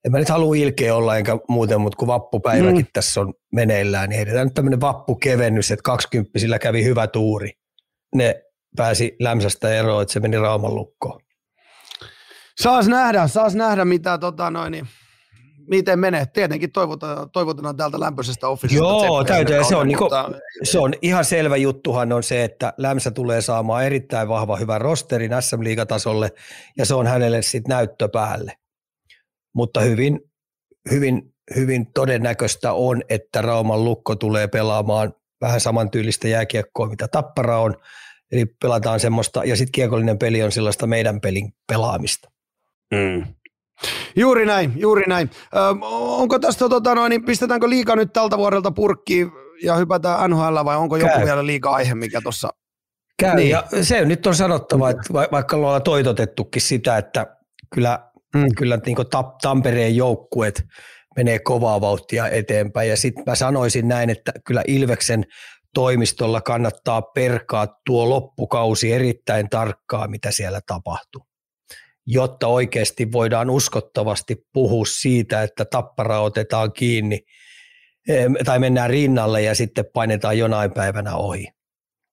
en 0.05 0.12
mä 0.12 0.19
nyt 0.19 0.29
halua 0.29 0.55
ilkeä 0.55 0.95
olla 0.95 1.17
enkä 1.17 1.38
muuten, 1.49 1.81
mutta 1.81 1.97
kun 1.97 2.09
vappupäiväkin 2.09 2.77
mm. 2.77 2.91
tässä 2.93 3.21
on 3.21 3.35
meneillään, 3.53 4.09
niin 4.09 4.17
heitetään 4.17 4.47
nyt 4.47 4.55
tämmöinen 4.55 4.81
vappukevennys, 4.81 5.71
että 5.71 5.83
20 5.83 6.59
kävi 6.61 6.85
hyvä 6.85 7.07
tuuri. 7.07 7.53
Ne 8.15 8.43
pääsi 8.77 9.17
lämsästä 9.21 9.75
eroon, 9.75 10.03
että 10.03 10.12
se 10.12 10.21
meni 10.21 10.38
Rauman 10.38 10.75
lukkoon. 10.75 11.21
Saas 12.61 12.88
nähdä, 12.88 13.27
saas 13.27 13.55
nähdä 13.55 13.85
mitä 13.85 14.19
tota 14.19 14.50
noin, 14.50 14.71
niin 14.73 14.88
miten 15.69 15.99
menee. 15.99 16.27
Tietenkin 16.27 16.73
toivotaan, 16.73 17.31
toivotaan 17.31 17.77
täältä 17.77 18.01
lämpöisestä 18.01 18.49
officesta. 18.49 18.85
Joo, 18.85 19.25
täytyy. 19.25 19.65
Se 19.65 19.77
on, 19.77 19.89
niinku, 19.89 20.09
se 20.63 20.79
on 20.79 20.95
ihan 21.03 21.25
selvä 21.25 21.57
juttuhan 21.57 22.13
on 22.13 22.23
se, 22.23 22.45
että 22.45 22.73
Lämsä 22.77 23.11
tulee 23.11 23.41
saamaan 23.41 23.85
erittäin 23.85 24.29
vahva 24.29 24.57
hyvän 24.57 24.81
rosterin 24.81 25.31
SM-liigatasolle 25.41 26.31
ja 26.79 26.87
se 26.87 26.95
on 26.95 27.07
hänelle 27.07 27.43
sitten 27.43 27.69
näyttö 27.69 28.09
päälle. 28.09 28.53
Mutta 29.55 29.81
hyvin, 29.81 30.21
hyvin, 30.91 31.35
hyvin 31.57 31.93
todennäköistä 31.93 32.73
on, 32.73 33.03
että 33.09 33.43
Rauman 33.43 33.85
lukko 33.85 34.17
tulee 34.17 34.49
pelaamaan 34.49 35.15
vähän 35.41 35.61
samantyylistä 35.61 36.29
jääkiekkoa, 36.29 36.89
mitä 36.89 37.09
Tappara 37.09 37.61
on. 37.61 37.75
Eli 38.33 38.47
pelataan 38.47 39.01
semmoista, 39.01 39.45
ja 39.45 39.57
sitten 39.57 39.73
kiekollinen 39.73 40.19
peli 40.19 40.43
on 40.43 40.53
sellaista 40.53 40.87
meidän 40.87 41.21
pelin 41.21 41.53
pelaamista. 41.67 42.31
Mm. 42.95 43.35
Juuri 44.17 44.47
näin, 44.47 44.73
juuri 44.77 45.05
näin. 45.07 45.31
Ö, 45.57 45.59
onko 45.91 46.39
tästä, 46.39 46.69
tota 46.69 46.95
noin, 46.95 47.11
niin 47.11 47.25
pistetäänkö 47.25 47.69
liika 47.69 47.97
nyt 47.97 48.13
tältä 48.13 48.39
vuodelta 48.39 48.71
purkkiin 48.71 49.31
ja 49.63 49.75
hypätään 49.75 50.31
NHL 50.31 50.65
vai 50.65 50.77
onko 50.77 50.97
joku 50.97 51.13
Käy. 51.13 51.25
vielä 51.25 51.47
liika 51.47 51.71
aihe, 51.71 51.95
mikä 51.95 52.21
tuossa... 52.21 52.49
Käy, 53.19 53.37
niin. 53.37 53.51
ja 53.51 53.65
se 53.83 54.05
nyt 54.05 54.27
on 54.27 54.35
sanottava, 54.35 54.91
että 54.91 55.13
vaikka 55.13 55.57
ollaan 55.57 55.83
toitotettukin 55.83 56.63
sitä, 56.63 56.97
että 56.97 57.27
kyllä, 57.75 57.99
mm. 58.35 58.47
kyllä 58.57 58.79
niin 58.87 58.97
Tampereen 59.43 59.97
joukkuet 59.97 60.65
menee 61.17 61.39
kovaa 61.39 61.81
vauhtia 61.81 62.29
eteenpäin. 62.29 62.89
Ja 62.89 62.97
sitten 62.97 63.25
mä 63.27 63.35
sanoisin 63.35 63.89
näin, 63.89 64.11
että 64.11 64.33
kyllä 64.47 64.63
Ilveksen 64.67 65.25
toimistolla 65.75 66.41
kannattaa 66.41 67.03
perkaa 67.03 67.67
tuo 67.87 68.09
loppukausi 68.09 68.93
erittäin 68.93 69.49
tarkkaa, 69.49 70.09
mitä 70.09 70.31
siellä 70.31 70.61
tapahtuu 70.67 71.29
jotta 72.11 72.47
oikeasti 72.47 73.12
voidaan 73.12 73.50
uskottavasti 73.50 74.37
puhua 74.53 74.85
siitä, 74.87 75.43
että 75.43 75.65
tappara 75.65 76.21
otetaan 76.21 76.73
kiinni 76.73 77.21
tai 78.45 78.59
mennään 78.59 78.91
rinnalle 78.91 79.43
ja 79.43 79.55
sitten 79.55 79.85
painetaan 79.93 80.38
jonain 80.38 80.73
päivänä 80.73 81.17
ohi. 81.17 81.49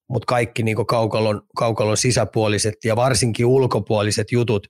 Mutta 0.10 0.26
kaikki 0.26 0.64
niin 0.64 0.86
kaukalon, 0.86 1.42
kaukalon 1.58 1.98
sisäpuoliset 1.98 2.74
ja 2.86 2.96
varsinkin 2.96 3.46
ulkopuoliset 3.46 4.32
jutut, 4.32 4.68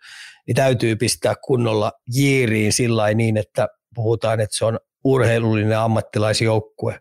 niin 0.48 0.56
täytyy 0.56 0.96
pistää 0.96 1.34
kunnolla 1.46 1.92
jiiriin 2.14 2.74
sillä 2.74 3.14
niin, 3.14 3.38
että 3.38 3.68
puhutaan, 3.96 4.40
että 4.40 4.58
se 4.58 4.66
on 4.66 4.80
urheilullinen 5.04 5.78
ammattilaisjoukkue, 5.78 7.00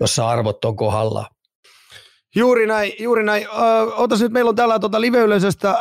jossa 0.00 0.28
arvot 0.28 0.64
on 0.64 0.76
kohdallaan. 0.76 1.33
Juuri 2.34 2.66
näin, 2.66 2.92
juuri 2.98 3.24
näin. 3.24 3.46
Ö, 3.46 3.94
otas 3.94 4.20
nyt, 4.20 4.32
meillä 4.32 4.48
on 4.48 4.56
täällä 4.56 4.78
tuota 4.78 5.00
live-yleisöstä, 5.00 5.78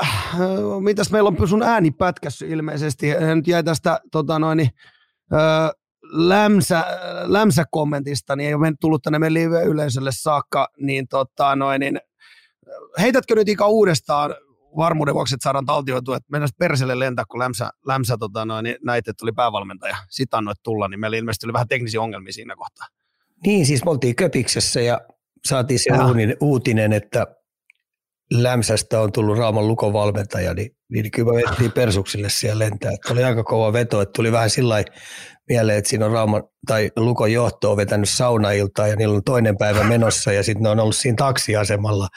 mitäs 0.80 1.12
meillä 1.12 1.28
on 1.28 1.48
sun 1.48 1.64
ääni 1.64 1.92
pätkässä 1.92 2.46
ilmeisesti. 2.46 3.08
Nyt 3.36 3.48
jäi 3.48 3.64
tästä 3.64 4.00
tota 4.12 4.40
noin, 4.40 4.60
ö, 4.60 5.38
lämsä, 6.04 6.86
lämsä-kommentista, 7.24 8.36
niin 8.36 8.48
ei 8.48 8.54
ole 8.54 8.74
tullut 8.82 9.04
tänne 9.04 9.20
meidän 9.20 9.34
live-yleisölle 9.34 10.12
saakka, 10.14 10.68
niin, 10.78 11.08
tota 11.08 11.56
noin, 11.56 11.80
niin 11.80 12.00
heitätkö 13.00 13.36
nyt 13.36 13.50
ikä 13.50 13.66
uudestaan 13.66 14.36
varmuuden 14.78 15.14
vuoksi, 15.14 15.36
että 15.36 15.44
saadaan 15.44 15.66
taltioitua, 15.66 16.18
että 16.18 16.28
mennään 16.32 16.50
perselle 16.60 17.00
lentää, 17.00 17.26
kun 17.30 17.40
Lämsä, 17.40 17.70
Lämsä 17.86 18.18
tota 18.18 18.46
noin, 18.46 18.64
niin 18.64 18.76
näit, 18.86 19.08
että 19.08 19.20
tuli 19.20 19.32
päävalmentaja. 19.32 19.98
Sitten 20.10 20.38
annoit 20.38 20.64
tulla, 20.64 20.88
niin 20.88 21.00
meillä 21.00 21.18
ilmeisesti 21.18 21.46
oli 21.46 21.54
vähän 21.54 21.68
teknisiä 21.68 22.02
ongelmia 22.02 22.34
siinä 22.34 22.56
kohtaa. 22.56 22.88
Niin, 23.46 23.66
siis 23.66 23.86
me 23.86 23.92
oltiin 23.92 24.16
Köpiksessä 24.16 24.82
ja 24.82 25.02
saatiin 25.48 25.80
se 25.80 25.90
uutinen, 26.06 26.38
uutinen, 26.42 26.94
että 26.94 27.28
Lämsästä 28.32 29.02
on 29.02 29.12
tullut 29.12 29.38
Raaman 29.38 29.68
Lukon 29.68 29.94
valmentaja, 29.94 30.54
niin, 30.54 30.72
niin 30.90 31.12
kyllä 31.12 31.34
me 31.34 31.42
vettiin 31.42 31.72
Persuksille 31.72 32.30
siellä 32.30 32.66
lentää. 32.66 32.92
Että 32.92 33.14
oli 33.14 33.24
aika 33.24 33.44
kova 33.44 33.74
veto, 33.74 34.02
että 34.02 34.14
tuli 34.16 34.32
vähän 34.32 34.50
sillä 34.50 34.84
mieleen, 35.50 35.78
että 35.78 35.90
siinä 35.90 36.06
on 36.06 36.12
Raaman 36.12 36.44
tai 36.68 36.92
Lukon 36.96 37.32
johto 37.32 37.72
on 37.72 37.78
vetänyt 37.78 38.10
saunailtaa 38.10 38.88
ja 38.88 38.96
niillä 38.96 39.16
on 39.16 39.24
toinen 39.24 39.58
päivä 39.58 39.84
menossa 39.84 40.34
ja 40.34 40.44
sitten 40.44 40.64
ne 40.64 40.70
on 40.70 40.80
ollut 40.80 40.96
siinä 40.96 41.16
taksiasemalla. 41.16 42.08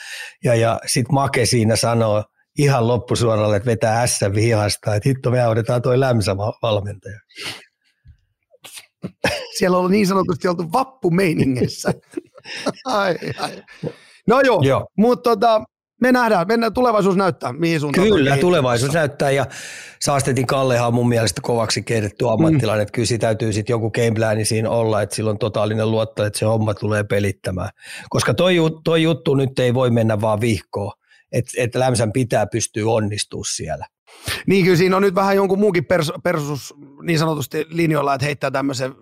Ja, 0.44 0.54
ja 0.54 0.80
sitten 0.86 1.14
Make 1.14 1.46
siinä 1.46 1.76
sanoo 1.76 2.24
ihan 2.58 2.88
loppusuoralle, 2.88 3.56
että 3.56 3.70
vetää 3.70 4.06
S 4.06 4.20
vihasta, 4.34 4.94
että 4.94 5.08
hitto 5.08 5.30
me 5.30 5.42
audetaan 5.42 5.82
toi 5.82 6.00
Lämsä 6.00 6.36
valmentaja. 6.62 7.18
Siellä 9.58 9.78
on 9.78 9.90
niin 9.90 10.06
sanotusti 10.06 10.48
oltu 10.48 10.72
vappumeiningessä. 10.72 11.94
ai, 12.84 13.16
ai. 13.38 13.62
No 14.26 14.40
joo, 14.40 14.60
joo. 14.62 14.86
mutta 14.96 15.30
tota, 15.30 15.62
me 16.00 16.12
nähdään, 16.12 16.46
mennään, 16.46 16.72
tulevaisuus 16.72 17.16
näyttää, 17.16 17.52
mihin 17.52 17.80
suuntaan. 17.80 18.08
Kyllä, 18.08 18.36
tulevaisuus 18.36 18.92
näyttää 18.92 19.30
ja 19.30 19.46
Saastetin 20.02 20.46
Kallehan 20.46 20.88
on 20.88 20.94
mun 20.94 21.08
mielestä 21.08 21.40
kovaksi 21.44 21.82
keitetty 21.82 22.28
ammattilainen, 22.28 22.80
mm. 22.80 22.82
että 22.82 22.92
kyllä 22.92 23.18
täytyy 23.20 23.52
sitten 23.52 23.74
joku 23.74 23.90
gameplani 23.90 24.44
siinä 24.44 24.70
olla, 24.70 25.02
että 25.02 25.16
sillä 25.16 25.30
on 25.30 25.38
totaalinen 25.38 25.90
luotto, 25.90 26.24
että 26.24 26.38
se 26.38 26.44
homma 26.44 26.74
tulee 26.74 27.04
pelittämään. 27.04 27.70
Koska 28.08 28.34
toi, 28.34 28.56
toi 28.84 29.02
juttu 29.02 29.34
nyt 29.34 29.58
ei 29.58 29.74
voi 29.74 29.90
mennä 29.90 30.20
vaan 30.20 30.40
vihkoon, 30.40 30.92
että 31.32 31.50
et 31.58 31.74
Lämsän 31.74 32.12
pitää 32.12 32.46
pystyä 32.46 32.86
onnistumaan 32.86 33.44
siellä. 33.56 33.86
Niin 34.46 34.64
kyllä 34.64 34.76
siinä 34.76 34.96
on 34.96 35.02
nyt 35.02 35.14
vähän 35.14 35.36
jonkun 35.36 35.58
muukin 35.58 35.84
pers, 35.84 36.12
persus 36.24 36.74
niin 37.02 37.18
sanotusti 37.18 37.66
linjoilla, 37.68 38.14
että 38.14 38.24
heittää 38.24 38.50
tämmöisen 38.50 38.94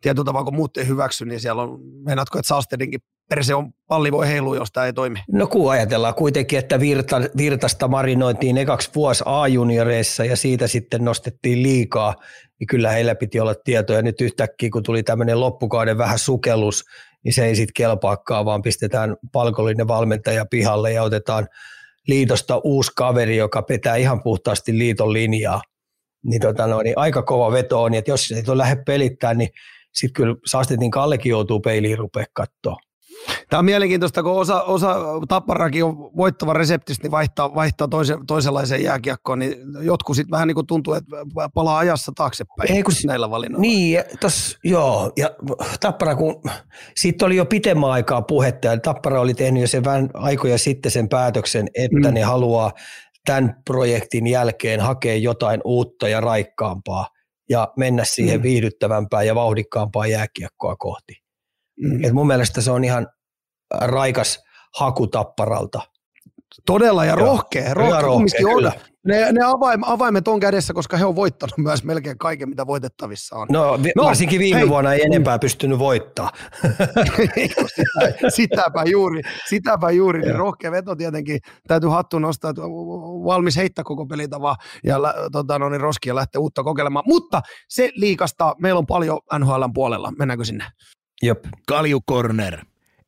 tietyllä 0.00 0.24
tavalla, 0.24 0.44
kun 0.44 0.56
muut 0.56 0.76
ei 0.76 0.86
hyväksy, 0.86 1.24
niin 1.24 1.40
siellä 1.40 1.62
on, 1.62 1.80
meinaatko, 2.04 2.38
että 2.38 2.48
Saastedinkin 2.48 3.00
perse 3.28 3.54
on 3.54 3.72
palli 3.88 4.12
voi 4.12 4.28
heilua, 4.28 4.56
jos 4.56 4.72
tämä 4.72 4.86
ei 4.86 4.92
toimi. 4.92 5.18
No 5.32 5.46
kun 5.46 5.70
ajatellaan 5.70 6.14
kuitenkin, 6.14 6.58
että 6.58 6.80
Virta, 6.80 7.20
Virtasta 7.36 7.88
marinoitiin 7.88 8.58
ekaksi 8.58 8.90
vuosi 8.94 9.24
A-junioreissa 9.26 10.24
ja 10.24 10.36
siitä 10.36 10.66
sitten 10.66 11.04
nostettiin 11.04 11.62
liikaa, 11.62 12.14
niin 12.60 12.66
kyllä 12.66 12.90
heillä 12.90 13.14
piti 13.14 13.40
olla 13.40 13.54
tietoja. 13.54 14.02
Nyt 14.02 14.20
yhtäkkiä, 14.20 14.70
kun 14.72 14.82
tuli 14.82 15.02
tämmöinen 15.02 15.40
loppukauden 15.40 15.98
vähän 15.98 16.18
sukellus, 16.18 16.84
niin 17.24 17.34
se 17.34 17.44
ei 17.44 17.56
sitten 17.56 17.74
kelpaakaan, 17.76 18.44
vaan 18.44 18.62
pistetään 18.62 19.16
palkollinen 19.32 19.88
valmentaja 19.88 20.46
pihalle 20.50 20.92
ja 20.92 21.02
otetaan 21.02 21.48
liitosta 22.08 22.60
uusi 22.64 22.92
kaveri, 22.96 23.36
joka 23.36 23.62
petää 23.62 23.96
ihan 23.96 24.22
puhtaasti 24.22 24.78
liiton 24.78 25.12
linjaa. 25.12 25.62
Niin, 26.26 26.40
tota 26.40 26.66
no, 26.66 26.82
niin 26.82 26.98
aika 26.98 27.22
kova 27.22 27.52
veto 27.52 27.82
on, 27.82 27.94
että 27.94 28.10
jos 28.10 28.30
ei 28.30 28.42
tuo 28.42 28.58
lähde 28.58 28.82
pelittää, 28.86 29.34
niin 29.34 29.48
sitten 29.94 30.12
kyllä 30.12 30.36
Saastetin 30.46 30.90
Kallekin 30.90 31.30
joutuu 31.30 31.60
peiliin 31.60 31.98
rupea 31.98 32.24
katsoa. 32.32 32.76
Tämä 33.50 33.58
on 33.58 33.64
mielenkiintoista, 33.64 34.22
kun 34.22 34.32
osa, 34.32 34.62
osa 34.62 34.96
tapparakin 35.28 35.84
on 35.84 35.96
voittava 36.16 36.52
reseptistä, 36.52 37.02
niin 37.02 37.10
vaihtaa, 37.10 37.54
vaihtaa 37.54 37.88
toisen, 37.88 38.26
toisenlaiseen 38.26 38.82
jääkiekkoon, 38.82 39.38
niin 39.38 39.54
jotkut 39.80 40.16
sitten 40.16 40.30
vähän 40.30 40.48
niin 40.48 40.54
kuin 40.54 40.66
tuntuu, 40.66 40.94
että 40.94 41.16
palaa 41.54 41.78
ajassa 41.78 42.12
taaksepäin 42.14 42.72
Ei, 42.72 42.82
kun, 42.82 42.94
näillä 43.06 43.30
valinnoilla. 43.30 43.60
Niin, 43.60 44.04
tos, 44.20 44.58
joo, 44.64 45.12
ja 45.16 45.30
Tappara, 45.80 46.16
kun 46.16 46.42
siitä 46.96 47.26
oli 47.26 47.36
jo 47.36 47.44
pitemmän 47.44 47.90
aikaa 47.90 48.22
puhetta, 48.22 48.66
ja 48.66 48.80
Tappara 48.80 49.20
oli 49.20 49.34
tehnyt 49.34 49.60
jo 49.60 49.68
sen 49.68 49.84
vähän 49.84 50.10
aikoja 50.14 50.58
sitten 50.58 50.92
sen 50.92 51.08
päätöksen, 51.08 51.68
että 51.74 52.08
mm. 52.08 52.14
ne 52.14 52.22
haluaa 52.22 52.72
tämän 53.26 53.54
projektin 53.64 54.26
jälkeen 54.26 54.80
hakea 54.80 55.16
jotain 55.16 55.60
uutta 55.64 56.08
ja 56.08 56.20
raikkaampaa 56.20 57.08
ja 57.48 57.68
mennä 57.76 58.04
siihen 58.04 58.40
mm. 58.40 58.42
viihdyttävämpää 58.42 59.22
ja 59.22 59.34
vauhdikkaampaa 59.34 60.06
jääkiekkoa 60.06 60.76
kohti. 60.76 61.12
Mm. 61.80 62.04
Et 62.04 62.12
mun 62.12 62.26
mielestä 62.26 62.60
se 62.60 62.70
on 62.70 62.84
ihan 62.84 63.06
raikas 63.80 64.44
haku 64.78 65.06
tapparalta. 65.06 65.80
Todella 66.66 67.04
ja 67.04 67.14
rohkea, 67.14 67.74
rohkea, 67.74 68.00
rohkea 68.00 68.40
kyllä. 68.54 68.72
Ne, 69.06 69.32
ne 69.32 69.44
avaim, 69.44 69.82
avaimet 69.86 70.28
on 70.28 70.40
kädessä, 70.40 70.74
koska 70.74 70.96
he 70.96 71.04
on 71.04 71.16
voittanut 71.16 71.58
myös 71.58 71.84
melkein 71.84 72.18
kaiken, 72.18 72.48
mitä 72.48 72.66
voitettavissa 72.66 73.36
on. 73.36 73.46
No, 73.50 73.78
vi- 73.82 73.92
no 73.96 74.04
varsinkin 74.04 74.38
viime 74.38 74.60
hei. 74.60 74.68
vuonna 74.68 74.94
ei 74.94 75.02
enempää 75.02 75.38
pystynyt 75.38 75.78
voittaa. 75.78 76.30
sitäpä 78.36 78.84
juuri, 78.86 79.20
sitäpä 79.48 79.90
juuri. 79.90 80.20
Niin 80.20 80.34
rohkea 80.34 80.70
veto 80.70 80.96
tietenkin. 80.96 81.38
Täytyy 81.68 81.90
hattu 81.90 82.18
nostaa, 82.18 82.50
että 82.50 82.62
valmis 83.24 83.56
heittää 83.56 83.84
koko 83.84 84.06
pelitavaa 84.06 84.56
ja 84.84 84.98
tota, 85.32 85.58
no 85.58 85.68
niin, 85.68 85.80
roskia 85.80 86.14
lähteä 86.14 86.40
uutta 86.40 86.64
kokeilemaan. 86.64 87.04
Mutta 87.08 87.42
se 87.68 87.90
liikasta, 87.94 88.54
meillä 88.60 88.78
on 88.78 88.86
paljon 88.86 89.18
NHLn 89.38 89.72
puolella. 89.74 90.12
Mennäänkö 90.18 90.44
sinne? 90.44 90.64
Jop. 91.22 91.38
Kalju 91.68 92.00
Corner. 92.10 92.58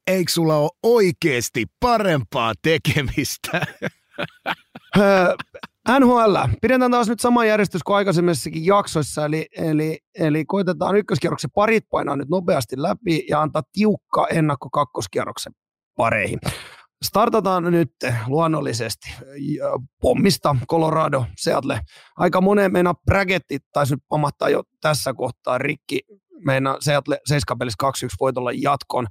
Eikö 0.07 0.33
sulla 0.33 0.57
ole 0.57 0.71
oikeasti 0.83 1.67
parempaa 1.81 2.53
tekemistä? 2.63 3.61
NHL. 6.01 6.37
Pidetään 6.63 6.91
taas 6.91 7.09
nyt 7.09 7.21
sama 7.21 7.45
järjestys 7.45 7.83
kuin 7.83 7.97
aikaisemmissakin 7.97 8.65
jaksoissa, 8.65 9.25
eli, 9.25 9.47
eli, 9.57 9.99
eli 10.19 10.45
koitetaan 10.45 10.97
ykköskierroksen 10.97 11.51
parit 11.55 11.85
painaa 11.91 12.17
nyt 12.17 12.29
nopeasti 12.29 12.83
läpi 12.83 13.27
ja 13.31 13.43
antaa 13.43 13.63
tiukka 13.73 14.27
ennakko 14.27 14.71
kakkoskierroksen 14.71 15.53
pareihin. 15.97 16.39
Startataan 17.05 17.65
nyt 17.65 17.93
luonnollisesti 18.27 19.11
pommista 20.01 20.57
Colorado, 20.71 21.25
Seattle. 21.37 21.81
Aika 22.17 22.41
monen 22.41 22.73
meidän 22.73 22.95
braketti 23.05 23.59
taisi 23.73 23.95
nyt 23.95 24.03
pamahtaa 24.09 24.49
jo 24.49 24.63
tässä 24.81 25.15
kohtaa 25.15 25.59
rikki. 25.59 26.01
Meidän 26.45 26.77
Seattle 26.81 27.19
7 27.27 27.57
2-1 27.85 27.89
voitolla 28.21 28.53
jatkon. 28.53 29.07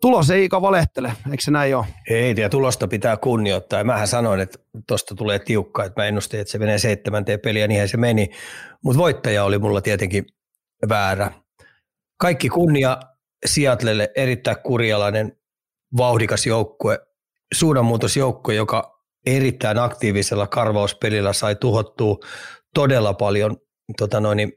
Tulos 0.00 0.30
ei 0.30 0.44
Ika 0.44 0.62
valehtele, 0.62 1.12
eikö 1.30 1.42
se 1.42 1.50
näin 1.50 1.76
ole? 1.76 1.86
Ei, 2.10 2.34
ja 2.36 2.48
tulosta 2.48 2.88
pitää 2.88 3.16
kunnioittaa. 3.16 3.84
Mähän 3.84 4.08
sanoin, 4.08 4.40
että 4.40 4.58
tuosta 4.88 5.14
tulee 5.14 5.38
tiukka, 5.38 5.84
että 5.84 6.00
mä 6.00 6.06
ennustin, 6.06 6.40
että 6.40 6.52
se 6.52 6.58
menee 6.58 6.78
seitsemänteen 6.78 7.40
peliä, 7.40 7.68
niinhän 7.68 7.88
se 7.88 7.96
meni. 7.96 8.30
Mutta 8.84 8.98
voittaja 8.98 9.44
oli 9.44 9.58
mulla 9.58 9.80
tietenkin 9.80 10.26
väärä. 10.88 11.32
Kaikki 12.20 12.48
kunnia 12.48 12.96
Seattlelle, 13.46 14.10
erittäin 14.16 14.56
kurjalainen, 14.62 15.38
vauhdikas 15.96 16.46
joukkue, 16.46 16.98
suunnanmuutosjoukkue, 17.54 18.54
joka 18.54 19.02
erittäin 19.26 19.78
aktiivisella 19.78 20.46
karvauspelillä 20.46 21.32
sai 21.32 21.56
tuhottua 21.56 22.16
todella 22.74 23.14
paljon 23.14 23.56
tota 23.98 24.20
noin, 24.20 24.52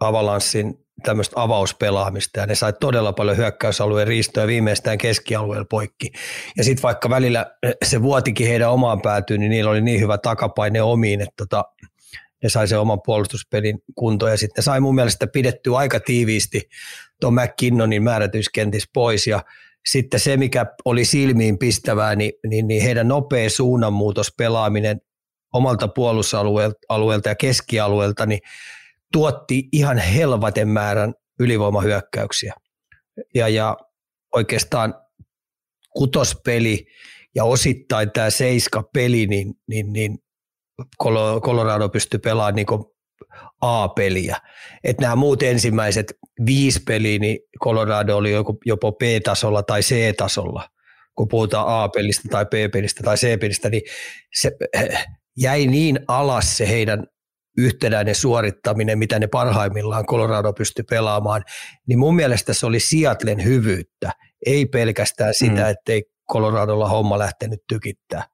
Avalanssin 0.00 0.85
tämmöistä 1.02 1.42
avauspelaamista. 1.42 2.40
Ja 2.40 2.46
ne 2.46 2.54
sai 2.54 2.72
todella 2.80 3.12
paljon 3.12 3.36
hyökkäysalueen 3.36 4.06
riistoja 4.06 4.46
viimeistään 4.46 4.98
keskialueella 4.98 5.66
poikki. 5.70 6.10
Ja 6.56 6.64
sitten 6.64 6.82
vaikka 6.82 7.10
välillä 7.10 7.46
se 7.84 8.02
vuotikin 8.02 8.48
heidän 8.48 8.70
omaan 8.70 9.02
päätyyn, 9.02 9.40
niin 9.40 9.50
niillä 9.50 9.70
oli 9.70 9.80
niin 9.80 10.00
hyvä 10.00 10.18
takapaine 10.18 10.82
omiin, 10.82 11.20
että 11.20 11.34
tota, 11.36 11.64
ne 12.42 12.48
sai 12.48 12.68
sen 12.68 12.80
oman 12.80 13.02
puolustuspelin 13.04 13.78
kuntoon. 13.94 14.32
Ja 14.32 14.38
sitten 14.38 14.62
ne 14.62 14.62
sai 14.62 14.80
mun 14.80 14.94
mielestä 14.94 15.26
pidettyä 15.26 15.76
aika 15.76 16.00
tiiviisti 16.00 16.68
tuon 17.20 17.34
McKinnonin 17.34 18.02
määrätyskentissä 18.02 18.90
pois. 18.94 19.26
Ja 19.26 19.44
sitten 19.86 20.20
se, 20.20 20.36
mikä 20.36 20.66
oli 20.84 21.04
silmiin 21.04 21.58
pistävää, 21.58 22.16
niin, 22.16 22.32
niin, 22.46 22.68
niin 22.68 22.82
heidän 22.82 23.08
nopea 23.08 23.50
suunnanmuutos 23.50 24.32
pelaaminen 24.38 25.00
omalta 25.52 25.88
puolustusalueelta 25.88 27.28
ja 27.28 27.34
keskialueelta, 27.34 28.26
niin 28.26 28.40
tuotti 29.12 29.68
ihan 29.72 29.98
helvaten 29.98 30.68
määrän 30.68 31.14
ylivoimahyökkäyksiä. 31.40 32.54
Ja, 33.34 33.48
ja 33.48 33.76
oikeastaan 34.34 34.94
kutospeli 35.96 36.86
ja 37.34 37.44
osittain 37.44 38.10
tämä 38.10 38.30
seiska-peli, 38.30 39.26
niin, 39.26 39.54
niin, 39.68 39.92
niin 39.92 40.18
Colorado 41.42 41.88
pystyi 41.88 42.20
pelaamaan 42.20 42.54
niin 42.54 42.66
A-peliä. 43.60 44.36
Että 44.84 45.02
nämä 45.02 45.16
muut 45.16 45.42
ensimmäiset 45.42 46.12
viisi 46.46 46.80
peliä, 46.86 47.18
niin 47.18 47.38
Colorado 47.64 48.16
oli 48.16 48.32
jopa 48.64 48.92
B-tasolla 48.92 49.62
tai 49.62 49.80
C-tasolla, 49.80 50.68
kun 51.14 51.28
puhutaan 51.28 51.82
A-pelistä 51.82 52.28
tai 52.30 52.46
B-pelistä 52.46 53.02
tai 53.02 53.16
C-pelistä, 53.16 53.68
niin 53.70 53.82
se 54.34 54.50
jäi 55.36 55.66
niin 55.66 56.00
alas 56.08 56.56
se 56.56 56.68
heidän 56.68 57.06
yhtenäinen 57.56 58.14
suorittaminen, 58.14 58.98
mitä 58.98 59.18
ne 59.18 59.26
parhaimmillaan 59.26 60.06
Colorado 60.06 60.52
pystyi 60.52 60.84
pelaamaan, 60.90 61.42
niin 61.86 61.98
mun 61.98 62.16
mielestä 62.16 62.54
se 62.54 62.66
oli 62.66 62.80
Seattlen 62.80 63.44
hyvyyttä, 63.44 64.12
ei 64.46 64.66
pelkästään 64.66 65.34
sitä, 65.34 65.62
mm. 65.62 65.70
ettei 65.70 66.02
Coloradolla 66.32 66.88
homma 66.88 67.18
lähtenyt 67.18 67.60
tykittää. 67.68 68.24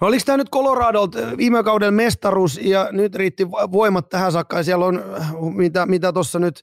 Oliko 0.00 0.22
tämä 0.26 0.36
nyt 0.36 0.50
Colorado 0.50 1.00
viime 1.36 1.62
kauden 1.64 1.94
mestaruus 1.94 2.60
ja 2.62 2.88
nyt 2.92 3.14
riitti 3.14 3.50
voimat 3.50 4.08
tähän 4.08 4.32
saakka 4.32 4.56
ja 4.56 4.62
siellä 4.62 4.84
on, 4.84 5.04
mitä, 5.54 5.86
mitä 5.86 6.12
tuossa 6.12 6.38
nyt 6.38 6.60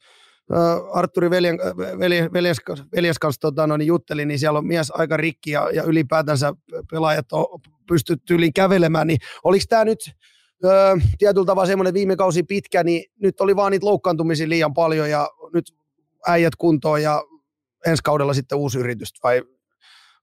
Arturi 0.94 1.30
veljen, 1.30 1.60
veljes, 2.00 2.34
veljes, 2.34 2.58
veljes 2.96 3.20
kanssa 3.20 3.42
tota, 3.42 3.68
no, 3.68 3.78
niin 3.78 3.88
jutteli, 3.88 4.26
niin 4.26 4.40
siellä 4.40 4.60
on 4.60 4.68
mies 4.68 4.92
aika 4.92 5.18
rikki 5.18 5.52
ja, 5.52 5.70
ja 5.74 5.84
ylipäätänsä 5.84 6.54
pelaajat 6.92 7.32
on 7.32 7.46
pystytty 7.88 8.36
yli 8.36 8.52
kävelemään, 8.52 9.08
niin 9.08 9.20
oliko 9.44 9.66
tämä 9.70 9.86
nyt 9.86 10.00
öö, 10.66 10.96
tietyllä 11.18 11.46
tavalla 11.46 11.68
semmoinen 11.68 11.94
viime 11.94 12.16
kausi 12.16 12.44
pitkä, 12.44 12.84
niin 12.84 13.04
nyt 13.20 13.42
oli 13.42 13.56
vaan 13.56 13.72
niitä 13.72 13.86
loukkaantumisia 13.86 14.50
liian 14.50 14.74
paljon 14.74 15.10
ja 15.10 15.30
nyt 15.54 15.76
äijät 16.28 16.56
kuntoon 16.56 17.02
ja 17.02 17.24
ensi 17.86 18.04
kaudella 18.04 18.34
sitten 18.34 18.58
uusi 18.58 18.80
yritys, 18.80 19.14
vai 19.24 19.44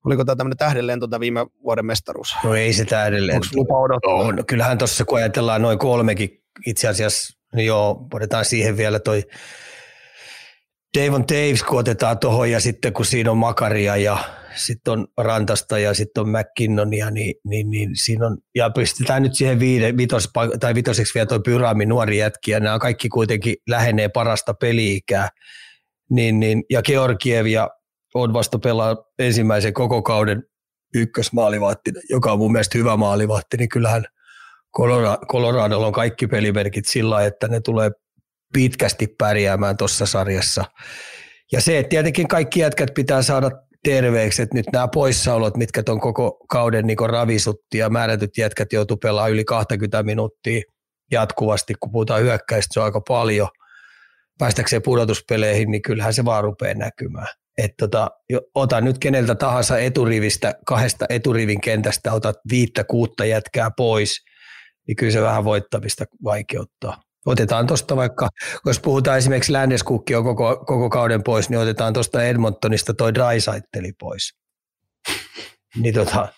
Oliko 0.04 0.24
tämä 0.24 0.36
tämmöinen 0.36 0.58
tähdenlento 0.58 1.08
tämä 1.08 1.20
viime 1.20 1.46
vuoden 1.62 1.86
mestaruus? 1.86 2.34
No 2.44 2.54
ei 2.54 2.72
se 2.72 2.84
tähdenlento. 2.84 3.46
Onko 3.46 3.48
lupa 3.54 3.78
odottaa? 3.78 4.14
On. 4.14 4.44
Kyllähän 4.46 4.78
tuossa 4.78 5.04
kun 5.04 5.18
ajatellaan 5.18 5.62
noin 5.62 5.78
kolmekin 5.78 6.42
itse 6.66 6.88
asiassa, 6.88 7.38
niin 7.54 7.66
joo, 7.66 8.06
otetaan 8.14 8.44
siihen 8.44 8.76
vielä 8.76 8.98
toi 8.98 9.22
Davon 10.98 11.26
Taves, 11.26 11.62
kun 11.62 11.78
otetaan 11.78 12.18
tuohon 12.18 12.50
ja 12.50 12.60
sitten 12.60 12.92
kun 12.92 13.04
siinä 13.04 13.30
on 13.30 13.38
Makaria 13.38 13.96
ja 13.96 14.18
sitten 14.54 14.92
on 14.92 15.06
Rantasta 15.18 15.78
ja 15.78 15.94
sitten 15.94 16.20
on 16.20 16.28
McKinnonia, 16.28 17.10
niin, 17.10 17.34
niin, 17.44 17.70
niin, 17.70 17.90
siinä 17.96 18.26
on, 18.26 18.38
ja 18.54 18.70
pistetään 18.70 19.22
nyt 19.22 19.34
siihen 19.34 19.60
viide, 19.60 19.96
vitos, 19.96 20.30
tai 20.60 20.74
vitoseksi 20.74 21.14
vielä 21.14 21.26
tuo 21.26 21.40
Pyraami 21.40 21.86
nuori 21.86 22.18
jätki, 22.18 22.50
ja 22.50 22.60
nämä 22.60 22.78
kaikki 22.78 23.08
kuitenkin 23.08 23.54
lähenee 23.68 24.08
parasta 24.08 24.54
peliikää, 24.54 25.28
niin, 26.10 26.40
niin, 26.40 26.64
ja 26.70 26.82
Georgiev 26.82 27.46
ja 27.46 27.70
on 28.14 28.32
vasta 28.32 28.58
pelaa 28.58 28.96
ensimmäisen 29.18 29.74
koko 29.74 30.02
kauden 30.02 30.44
ykkösmaalivahti, 30.94 31.92
joka 32.10 32.32
on 32.32 32.38
mun 32.38 32.52
mielestä 32.52 32.78
hyvä 32.78 32.96
maalivahti, 32.96 33.56
niin 33.56 33.68
kyllähän 33.68 34.04
Coloradolla 35.30 35.86
on 35.86 35.92
kaikki 35.92 36.26
pelimerkit 36.26 36.86
sillä 36.86 37.24
että 37.24 37.48
ne 37.48 37.60
tulee 37.60 37.90
pitkästi 38.52 39.06
pärjäämään 39.18 39.76
tuossa 39.76 40.06
sarjassa. 40.06 40.64
Ja 41.52 41.60
se, 41.60 41.78
että 41.78 41.88
tietenkin 41.88 42.28
kaikki 42.28 42.60
jätkät 42.60 42.90
pitää 42.94 43.22
saada 43.22 43.50
terveeksi, 43.84 44.42
että 44.42 44.56
nyt 44.56 44.66
nämä 44.72 44.88
poissaolot, 44.88 45.56
mitkä 45.56 45.82
tuon 45.82 46.00
koko 46.00 46.36
kauden 46.48 46.86
niin 46.86 47.10
ravisutti 47.10 47.78
ja 47.78 47.90
määrätyt 47.90 48.38
jätkät 48.38 48.72
joutuu 48.72 48.96
pelaamaan 48.96 49.32
yli 49.32 49.44
20 49.44 50.02
minuuttia 50.02 50.62
jatkuvasti, 51.12 51.74
kun 51.80 51.92
puhutaan 51.92 52.22
hyökkäistä, 52.22 52.74
se 52.74 52.80
on 52.80 52.84
aika 52.84 53.00
paljon. 53.08 53.48
Päästäkseen 54.38 54.82
pudotuspeleihin, 54.82 55.70
niin 55.70 55.82
kyllähän 55.82 56.14
se 56.14 56.24
vaan 56.24 56.44
rupeaa 56.44 56.74
näkymään 56.74 57.28
että 57.58 57.74
tota, 57.78 58.10
ota 58.54 58.80
nyt 58.80 58.98
keneltä 58.98 59.34
tahansa 59.34 59.78
eturivistä, 59.78 60.54
kahdesta 60.66 61.06
eturivin 61.08 61.60
kentästä, 61.60 62.12
otat 62.12 62.36
viittä 62.50 62.84
kuutta 62.84 63.24
jätkää 63.24 63.70
pois, 63.76 64.16
niin 64.88 64.96
kyllä 64.96 65.12
se 65.12 65.22
vähän 65.22 65.44
voittamista 65.44 66.04
vaikeuttaa. 66.24 67.02
Otetaan 67.26 67.66
tuosta 67.66 67.96
vaikka, 67.96 68.28
jos 68.66 68.80
puhutaan 68.80 69.18
esimerkiksi 69.18 69.52
Ländeskukki 69.52 70.14
on 70.14 70.24
koko, 70.24 70.56
koko 70.56 70.90
kauden 70.90 71.22
pois, 71.22 71.50
niin 71.50 71.58
otetaan 71.58 71.92
tuosta 71.92 72.22
Edmontonista 72.22 72.94
toi 72.94 73.14
Drysaitteli 73.14 73.92
pois. 74.00 74.34
niin 75.76 75.94
tota, 75.94 76.28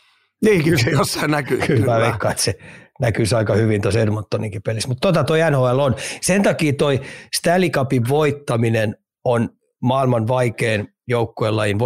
niin, 0.45 0.65
kyllä 0.65 0.79
se 0.79 0.91
jossain 0.91 1.31
näkyy. 1.31 1.59
Kyllä, 1.59 1.81
kyllä. 1.81 1.95
mä 1.95 2.01
veikkaan, 2.01 2.33
että 2.33 2.45
se 2.45 2.55
näkyy 3.01 3.25
aika 3.37 3.55
hyvin 3.55 3.83
tuossa 3.83 4.01
Edmontoninkin 4.01 4.63
pelissä. 4.63 4.89
Mutta 4.89 5.09
tota 5.09 5.25
toi 5.25 5.39
NHL 5.51 5.79
on. 5.79 5.97
Sen 6.21 6.43
takia 6.43 6.73
toi 6.73 7.01
Stanley 7.37 7.71
Cupin 7.71 8.09
voittaminen 8.09 8.97
on 9.25 9.51
maailman 9.83 10.29
vaikein 10.29 10.89
joukkueen 11.09 11.79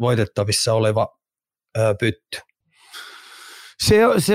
voitettavissa 0.00 0.74
oleva 0.74 1.08
ö, 1.78 1.94
pytty. 2.00 2.38
Se, 3.82 4.00
se, 4.18 4.34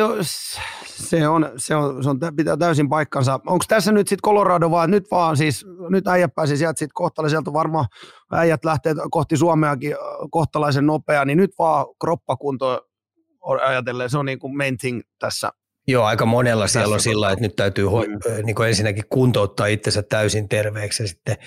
se, 1.01 1.27
on, 1.27 1.49
se, 1.57 1.75
on, 1.75 2.03
se 2.03 2.09
on, 2.09 2.19
pitää 2.35 2.57
täysin 2.57 2.89
paikkansa. 2.89 3.39
Onko 3.47 3.65
tässä 3.67 3.91
nyt 3.91 4.07
sitten 4.07 4.29
Colorado 4.29 4.71
vaan, 4.71 4.91
nyt 4.91 5.11
vaan 5.11 5.37
siis, 5.37 5.65
nyt 5.89 6.07
äijät 6.07 6.35
pääsi 6.35 6.57
sieltä 6.57 6.79
sitten 6.79 6.93
kohtalaiselta, 6.93 7.53
varmaan 7.53 7.85
äijät 8.31 8.65
lähtee 8.65 8.93
kohti 9.11 9.37
Suomeakin 9.37 9.95
kohtalaisen 10.31 10.85
nopea, 10.85 11.25
niin 11.25 11.37
nyt 11.37 11.51
vaan 11.59 11.85
kroppakunto 12.01 12.81
ajatellen, 13.67 14.09
se 14.09 14.17
on 14.17 14.25
niin 14.25 14.39
kuin 14.39 14.57
main 14.57 14.77
thing 14.77 15.01
tässä 15.19 15.51
Joo, 15.87 16.05
aika 16.05 16.25
monella 16.25 16.67
siellä 16.67 16.93
on 16.93 16.99
sillä, 16.99 17.31
että 17.31 17.45
nyt 17.45 17.55
täytyy 17.55 17.85
mm. 17.85 18.45
niin 18.45 18.63
ensinnäkin 18.67 19.03
kuntouttaa 19.09 19.67
itsensä 19.67 20.03
täysin 20.03 20.49
terveeksi 20.49 21.03
ja 21.03 21.07
sitten 21.07 21.37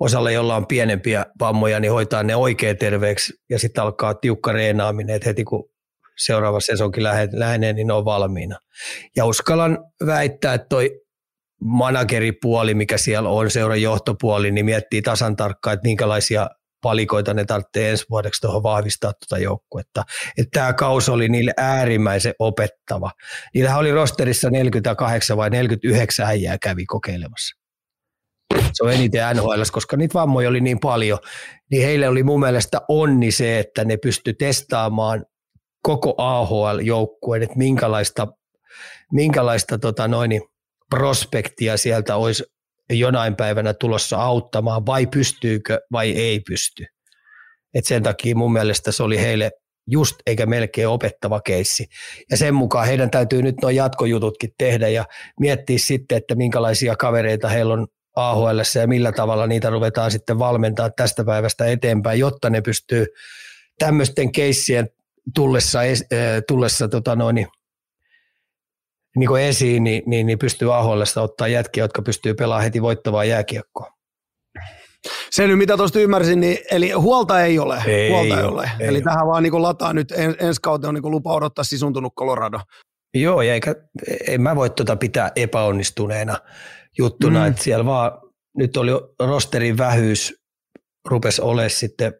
osalle, 0.00 0.32
jolla 0.32 0.56
on 0.56 0.66
pienempiä 0.66 1.26
vammoja, 1.40 1.80
niin 1.80 1.92
hoitaa 1.92 2.22
ne 2.22 2.36
oikein 2.36 2.78
terveeksi 2.78 3.34
ja 3.50 3.58
sitten 3.58 3.84
alkaa 3.84 4.14
tiukka 4.14 4.52
reenaaminen, 4.52 5.16
että 5.16 5.28
heti 5.28 5.44
kun 5.44 5.71
seuraava 6.18 6.60
sesonkin 6.60 7.02
lähenee, 7.32 7.72
niin 7.72 7.86
ne 7.86 7.92
on 7.92 8.04
valmiina. 8.04 8.58
Ja 9.16 9.24
uskallan 9.24 9.78
väittää, 10.06 10.54
että 10.54 10.66
toi 10.68 10.90
manageripuoli, 11.64 12.74
mikä 12.74 12.98
siellä 12.98 13.28
on, 13.28 13.50
seuran 13.50 13.82
johtopuoli, 13.82 14.50
niin 14.50 14.64
miettii 14.64 15.02
tasan 15.02 15.36
tarkkaan, 15.36 15.74
että 15.74 15.88
minkälaisia 15.88 16.50
palikoita 16.82 17.34
ne 17.34 17.44
tarvitsee 17.44 17.90
ensi 17.90 18.04
vuodeksi 18.10 18.40
tuohon 18.40 18.62
vahvistaa 18.62 19.12
tuota 19.12 19.42
joukkuetta. 19.42 20.04
Että 20.38 20.50
tämä 20.60 20.72
kausi 20.72 21.10
oli 21.10 21.28
niille 21.28 21.52
äärimmäisen 21.56 22.34
opettava. 22.38 23.10
Niillähän 23.54 23.80
oli 23.80 23.92
rosterissa 23.92 24.50
48 24.50 25.36
vai 25.36 25.50
49 25.50 26.26
äijää 26.26 26.58
kävi 26.58 26.86
kokeilemassa. 26.86 27.62
Se 28.72 28.84
on 28.84 28.92
eniten 28.92 29.36
NHL, 29.36 29.62
koska 29.72 29.96
niitä 29.96 30.14
vammoja 30.14 30.48
oli 30.48 30.60
niin 30.60 30.80
paljon, 30.80 31.18
niin 31.70 31.84
heille 31.84 32.08
oli 32.08 32.22
mun 32.22 32.40
mielestä 32.40 32.80
onni 32.88 33.30
se, 33.30 33.58
että 33.58 33.84
ne 33.84 33.96
pysty 33.96 34.32
testaamaan 34.32 35.24
koko 35.82 36.14
AHL-joukkueen, 36.18 37.42
että 37.42 37.58
minkälaista, 37.58 38.26
minkälaista 39.12 39.78
tota 39.78 40.08
noin, 40.08 40.42
prospektia 40.90 41.76
sieltä 41.76 42.16
olisi 42.16 42.44
jonain 42.90 43.36
päivänä 43.36 43.74
tulossa 43.74 44.22
auttamaan, 44.22 44.86
vai 44.86 45.06
pystyykö 45.06 45.80
vai 45.92 46.10
ei 46.10 46.40
pysty. 46.40 46.86
Et 47.74 47.84
sen 47.84 48.02
takia 48.02 48.36
mun 48.36 48.52
mielestä 48.52 48.92
se 48.92 49.02
oli 49.02 49.20
heille 49.20 49.50
just 49.90 50.16
eikä 50.26 50.46
melkein 50.46 50.88
opettava 50.88 51.40
keissi. 51.40 51.86
Ja 52.30 52.36
sen 52.36 52.54
mukaan 52.54 52.86
heidän 52.86 53.10
täytyy 53.10 53.42
nyt 53.42 53.56
nuo 53.62 53.70
jatkojututkin 53.70 54.50
tehdä 54.58 54.88
ja 54.88 55.04
miettiä 55.40 55.78
sitten, 55.78 56.18
että 56.18 56.34
minkälaisia 56.34 56.96
kavereita 56.96 57.48
heillä 57.48 57.74
on 57.74 57.86
AHL 58.16 58.58
ja 58.80 58.86
millä 58.86 59.12
tavalla 59.12 59.46
niitä 59.46 59.70
ruvetaan 59.70 60.10
sitten 60.10 60.38
valmentaa 60.38 60.90
tästä 60.90 61.24
päivästä 61.24 61.66
eteenpäin, 61.66 62.20
jotta 62.20 62.50
ne 62.50 62.60
pystyy 62.60 63.06
tämmöisten 63.78 64.32
keissien 64.32 64.88
tullessa, 65.34 65.78
tullessa 66.48 66.88
tota 66.88 67.16
noin, 67.16 67.34
niin 69.16 69.28
kuin 69.28 69.42
esiin, 69.42 69.84
niin, 69.84 70.02
niin, 70.06 70.26
niin 70.26 70.38
pystyy 70.38 70.74
AHLsta 70.74 71.22
ottaa 71.22 71.48
jätkiä, 71.48 71.84
jotka 71.84 72.02
pystyy 72.02 72.34
pelaamaan 72.34 72.64
heti 72.64 72.82
voittavaa 72.82 73.24
jääkiekkoa. 73.24 73.90
Se 75.30 75.46
nyt 75.46 75.58
mitä 75.58 75.76
tuosta 75.76 76.00
ymmärsin, 76.00 76.40
niin 76.40 76.58
eli 76.70 76.90
huolta 76.90 77.42
ei 77.42 77.58
ole. 77.58 77.82
Ei, 77.86 78.10
huolta 78.10 78.36
ei 78.36 78.42
ole, 78.44 78.52
ole. 78.52 78.70
ei 78.80 78.88
eli 78.88 78.98
ole. 78.98 79.04
tähän 79.04 79.26
vaan 79.26 79.42
niin 79.42 79.62
lataa 79.62 79.92
nyt 79.92 80.12
en, 80.12 80.36
ensi 80.40 80.60
kauteen 80.60 80.88
on 80.88 80.94
niin 80.94 81.10
lupa 81.10 81.32
odottaa 81.32 81.64
sisuntunut 81.64 82.14
Colorado. 82.14 82.60
Joo, 83.14 83.42
ja 83.42 83.54
eikä, 83.54 83.74
en 84.28 84.42
mä 84.42 84.56
voi 84.56 84.70
tuota 84.70 84.96
pitää 84.96 85.32
epäonnistuneena 85.36 86.38
juttuna, 86.98 87.38
Mm. 87.38 87.44
mm. 87.44 87.50
että 87.50 87.62
siellä 87.62 87.84
vaan 87.84 88.12
nyt 88.58 88.76
oli 88.76 88.90
rosterin 89.20 89.78
vähyys, 89.78 90.34
rupesi 91.06 91.42
olemaan 91.42 91.70
sitten 91.70 92.14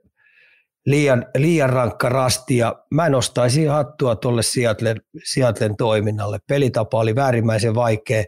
liian, 0.86 1.26
liian 1.36 1.70
rankka 1.70 2.08
rasti, 2.08 2.56
ja 2.56 2.84
mä 2.90 3.08
nostaisin 3.08 3.70
hattua 3.70 4.16
tuolle 4.16 4.42
Seattlen, 4.42 5.00
Seattlen 5.24 5.76
toiminnalle. 5.76 6.38
Pelitapa 6.48 6.98
oli 6.98 7.14
väärimmäisen 7.14 7.74
vaikea, 7.74 8.24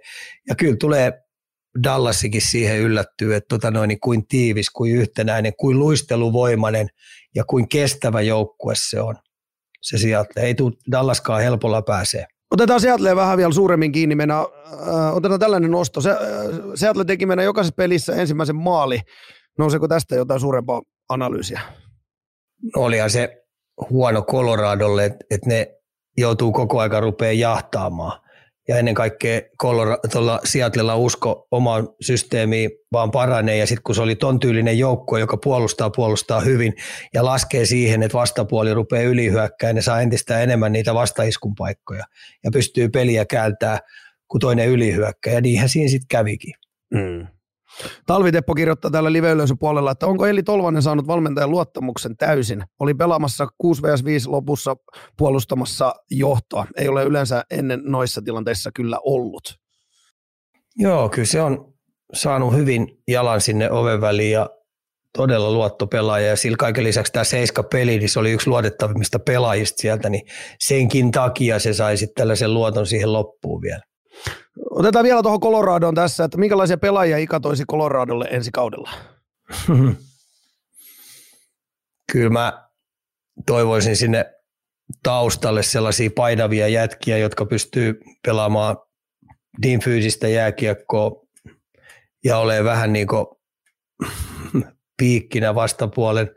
ja 0.48 0.54
kyllä 0.54 0.76
tulee 0.76 1.12
Dallasikin 1.84 2.42
siihen 2.42 2.78
yllättyy, 2.78 3.34
että 3.34 3.48
tota 3.48 3.70
noin, 3.70 3.88
niin 3.88 4.00
kuin 4.00 4.26
tiivis, 4.26 4.70
kuin 4.70 4.92
yhtenäinen, 4.92 5.52
kuin 5.56 5.78
luisteluvoimainen 5.78 6.88
ja 7.34 7.44
kuin 7.44 7.68
kestävä 7.68 8.20
joukkue 8.20 8.74
se 8.76 9.00
on. 9.00 9.16
Se 9.82 9.98
Seattle. 9.98 10.42
Ei 10.42 10.54
tule 10.54 10.72
Dallaskaan 10.90 11.42
helpolla 11.42 11.82
pääsee. 11.82 12.26
Otetaan 12.50 12.80
Seattle 12.80 13.16
vähän 13.16 13.36
vielä 13.36 13.52
suuremmin 13.52 13.92
kiinni. 13.92 14.14
Mennä, 14.14 14.38
äh, 14.38 15.16
otetaan 15.16 15.40
tällainen 15.40 15.70
nosto. 15.70 16.00
Se, 16.00 16.10
äh, 16.10 16.16
Seattle 16.74 17.04
teki 17.04 17.26
meidän 17.26 17.44
jokaisessa 17.44 17.74
pelissä 17.76 18.14
ensimmäisen 18.14 18.56
maali. 18.56 19.00
Nouseeko 19.58 19.88
tästä 19.88 20.14
jotain 20.14 20.40
suurempaa 20.40 20.82
analyysiä? 21.08 21.60
Olihan 22.76 23.10
se 23.10 23.44
huono 23.90 24.22
Coloradolle, 24.22 25.04
että 25.04 25.24
et 25.30 25.46
ne 25.46 25.74
joutuu 26.16 26.52
koko 26.52 26.80
aika 26.80 27.00
rupeaa 27.00 27.32
jahtaamaan. 27.32 28.20
Ja 28.68 28.78
ennen 28.78 28.94
kaikkea 28.94 29.40
tuolla 30.12 30.40
Seattlella 30.44 30.96
usko 30.96 31.48
omaan 31.50 31.88
systeemiin 32.00 32.70
vaan 32.92 33.10
paranee. 33.10 33.56
Ja 33.56 33.66
sitten 33.66 33.82
kun 33.82 33.94
se 33.94 34.02
oli 34.02 34.14
ton 34.14 34.40
tyylinen 34.40 34.78
joukko, 34.78 35.18
joka 35.18 35.36
puolustaa, 35.36 35.90
puolustaa 35.90 36.40
hyvin 36.40 36.74
ja 37.14 37.24
laskee 37.24 37.66
siihen, 37.66 38.02
että 38.02 38.18
vastapuoli 38.18 38.74
rupeaa 38.74 39.02
ylihyökkään, 39.02 39.74
ne 39.74 39.82
saa 39.82 40.00
entistä 40.00 40.40
enemmän 40.40 40.72
niitä 40.72 40.94
vastaiskun 40.94 41.54
paikkoja 41.54 42.04
ja 42.44 42.50
pystyy 42.50 42.88
peliä 42.88 43.24
kääntää, 43.24 43.78
kun 44.28 44.40
toinen 44.40 44.68
ylihyökkää. 44.68 45.32
Ja 45.32 45.40
niinhän 45.40 45.68
siinä 45.68 45.88
sitten 45.88 46.08
kävikin. 46.08 46.54
Mm. 46.94 47.26
Talviteppo 48.06 48.54
kirjoittaa 48.54 48.90
täällä 48.90 49.12
live 49.12 49.34
puolella, 49.60 49.90
että 49.90 50.06
onko 50.06 50.26
Eli 50.26 50.42
Tolvanen 50.42 50.82
saanut 50.82 51.06
valmentajan 51.06 51.50
luottamuksen 51.50 52.16
täysin? 52.16 52.64
Oli 52.80 52.94
pelaamassa 52.94 53.46
6 53.58 53.82
vs 53.82 54.04
5 54.04 54.28
lopussa 54.28 54.76
puolustamassa 55.16 55.94
johtoa. 56.10 56.66
Ei 56.76 56.88
ole 56.88 57.04
yleensä 57.04 57.44
ennen 57.50 57.80
noissa 57.84 58.22
tilanteissa 58.22 58.70
kyllä 58.72 58.98
ollut. 59.04 59.58
Joo, 60.76 61.08
kyllä 61.08 61.26
se 61.26 61.42
on 61.42 61.74
saanut 62.14 62.54
hyvin 62.54 62.88
jalan 63.08 63.40
sinne 63.40 63.70
oven 63.70 64.00
väliin 64.00 64.32
ja 64.32 64.50
todella 65.18 65.52
luottopelaaja 65.52 66.26
ja 66.26 66.36
sillä 66.36 66.56
kaiken 66.56 66.84
lisäksi 66.84 67.12
tämä 67.12 67.24
seiska 67.24 67.62
peli, 67.62 67.98
niin 67.98 68.08
se 68.08 68.18
oli 68.18 68.32
yksi 68.32 68.48
luotettavimmista 68.48 69.18
pelaajista 69.18 69.82
sieltä, 69.82 70.08
niin 70.08 70.22
senkin 70.60 71.10
takia 71.10 71.58
se 71.58 71.74
sai 71.74 71.96
sitten 71.96 72.14
tällaisen 72.14 72.54
luoton 72.54 72.86
siihen 72.86 73.12
loppuun 73.12 73.62
vielä. 73.62 73.80
Otetaan 74.70 75.04
vielä 75.04 75.22
tuohon 75.22 75.40
Coloradoon 75.40 75.94
tässä, 75.94 76.24
että 76.24 76.38
minkälaisia 76.38 76.78
pelaajia 76.78 77.18
Ika 77.18 77.40
toisi 77.40 77.64
Coloradolle 77.64 78.28
ensi 78.30 78.50
kaudella? 78.50 78.90
Kyllä 82.12 82.30
mä 82.30 82.68
toivoisin 83.46 83.96
sinne 83.96 84.34
taustalle 85.02 85.62
sellaisia 85.62 86.10
painavia 86.16 86.68
jätkiä, 86.68 87.18
jotka 87.18 87.46
pystyy 87.46 88.00
pelaamaan 88.26 88.76
niin 89.64 89.80
fyysistä 89.80 90.28
jääkiekkoa 90.28 91.10
ja 92.24 92.38
ole 92.38 92.64
vähän 92.64 92.92
niin 92.92 93.06
kuin 93.06 93.26
piikkinä 94.98 95.54
vastapuolen 95.54 96.30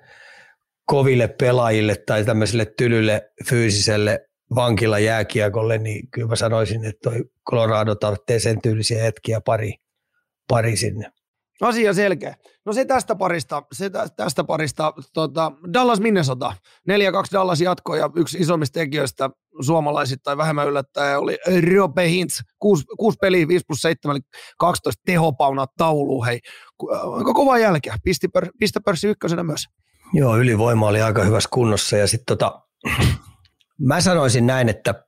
koville 0.86 1.28
pelaajille 1.28 1.96
tai 1.96 2.26
tämmöiselle 2.26 2.66
tylylle 2.78 3.32
fyysiselle 3.50 4.27
vankila 4.56 5.00
jääkiekolle, 5.00 5.78
niin 5.78 6.08
kyllä 6.12 6.28
mä 6.28 6.36
sanoisin, 6.36 6.86
että 6.86 7.10
toi 7.10 7.24
Colorado 7.50 7.96
tarvitsee 7.96 8.40
sen 8.40 8.62
tyylisiä 8.62 9.04
hetkiä 9.04 9.42
pari, 9.42 9.74
pari 10.48 10.78
sinne. 10.78 11.12
Asia 11.62 11.94
selkeä. 11.94 12.36
No 12.66 12.74
se 12.74 12.86
tästä 12.86 13.16
parista, 13.16 13.64
se 13.72 13.90
tä- 13.90 14.08
tästä 14.16 14.44
parista 14.44 14.94
tota, 15.14 15.52
Dallas 15.74 16.00
Minnesota. 16.00 16.54
4-2 16.90 16.94
Dallas 17.34 17.62
jatko 17.62 17.96
ja 17.96 18.10
yksi 18.16 18.38
isommista 18.38 18.80
tekijöistä 18.80 19.30
suomalaisittain 19.62 20.38
vähemmän 20.38 20.68
yllättäen 20.68 21.20
oli 21.20 21.38
Rope 21.76 22.10
Hintz. 22.10 22.42
Kuusi, 22.60 22.86
kuusi 23.00 23.18
peliä, 23.22 23.48
5 23.48 23.66
plus 23.68 23.82
7, 23.82 24.16
eli 24.16 24.22
12 24.58 25.02
tehopaunaa 25.06 25.68
tauluun. 25.78 26.26
Hei, 26.26 26.40
äh, 26.94 27.14
aika 27.14 27.34
kova 27.34 27.58
jälkeä. 27.58 27.96
Pisti 28.04 28.28
pör, 28.28 28.48
pistopörssi 28.60 29.08
ykkösenä 29.08 29.44
myös. 29.44 29.66
Joo, 30.14 30.38
ylivoima 30.38 30.88
oli 30.88 31.02
aika 31.02 31.24
hyvässä 31.24 31.50
kunnossa 31.54 31.98
ja 31.98 32.08
sitten 32.08 32.38
tota, 32.38 32.62
mä 33.80 34.02
sanoisin 34.02 34.48
näin, 34.48 34.70
että 34.70 35.04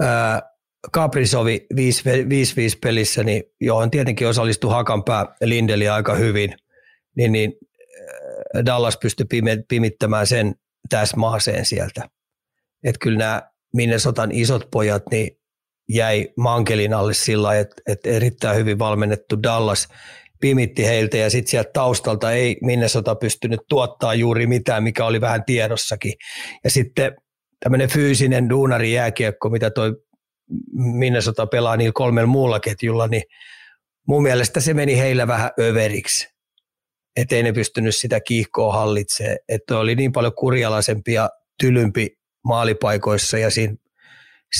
ää, 0.00 0.42
Kaprisovi 0.92 1.66
5-5 1.74 1.78
pelissä, 2.82 3.24
niin 3.24 3.42
johon 3.60 3.90
tietenkin 3.90 4.28
osallistui 4.28 4.70
Hakanpää 4.70 5.26
Lindeli 5.40 5.88
aika 5.88 6.14
hyvin, 6.14 6.54
niin, 7.16 7.32
niin 7.32 7.52
Dallas 8.66 8.96
pystyi 8.96 9.26
pimittämään 9.68 10.26
sen 10.26 10.54
täsmaaseen 10.88 11.64
sieltä. 11.64 12.08
Että 12.84 12.98
kyllä 12.98 13.18
nämä 13.18 13.42
Minnesotan 13.74 14.32
isot 14.32 14.68
pojat 14.70 15.02
niin 15.10 15.38
jäi 15.88 16.28
mankelin 16.36 16.94
alle 16.94 17.14
sillä 17.14 17.58
että, 17.58 17.82
että 17.86 18.08
erittäin 18.08 18.56
hyvin 18.56 18.78
valmennettu 18.78 19.42
Dallas 19.42 19.88
pimitti 20.40 20.86
heiltä 20.86 21.16
ja 21.16 21.30
sitten 21.30 21.50
sieltä 21.50 21.70
taustalta 21.72 22.32
ei 22.32 22.56
Minnesota 22.62 23.14
pystynyt 23.14 23.60
tuottaa 23.68 24.14
juuri 24.14 24.46
mitään, 24.46 24.82
mikä 24.82 25.04
oli 25.04 25.20
vähän 25.20 25.44
tiedossakin. 25.44 26.12
Ja 26.64 26.70
sitten 26.70 27.16
tämmöinen 27.60 27.88
fyysinen 27.88 28.48
duunari 28.48 28.92
jääkiekko, 28.92 29.48
mitä 29.48 29.70
toi 29.70 29.96
Minnesota 30.74 31.46
pelaa 31.46 31.76
niillä 31.76 31.92
kolmella 31.92 32.26
muulla 32.26 32.60
ketjulla, 32.60 33.08
niin 33.08 33.22
mun 34.08 34.22
mielestä 34.22 34.60
se 34.60 34.74
meni 34.74 34.98
heillä 34.98 35.26
vähän 35.26 35.50
överiksi. 35.60 36.28
Että 37.16 37.36
ei 37.36 37.42
ne 37.42 37.52
pystynyt 37.52 37.96
sitä 37.96 38.20
kiihkoa 38.20 38.72
hallitsemaan. 38.72 39.36
Että 39.48 39.78
oli 39.78 39.94
niin 39.94 40.12
paljon 40.12 40.34
kurjalaisempi 40.34 41.12
ja 41.12 41.30
tylympi 41.60 42.18
maalipaikoissa 42.44 43.38
ja 43.38 43.50
siinä, 43.50 43.74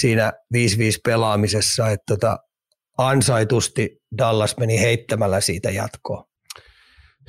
siinä 0.01 0.33
5-5 0.55 0.59
pelaamisessa, 1.05 1.91
että 1.91 2.05
tota, 2.15 2.39
ansaitusti 2.99 3.98
Dallas 4.19 4.57
meni 4.57 4.81
heittämällä 4.81 5.41
siitä 5.41 5.71
jatkoon. 5.71 6.25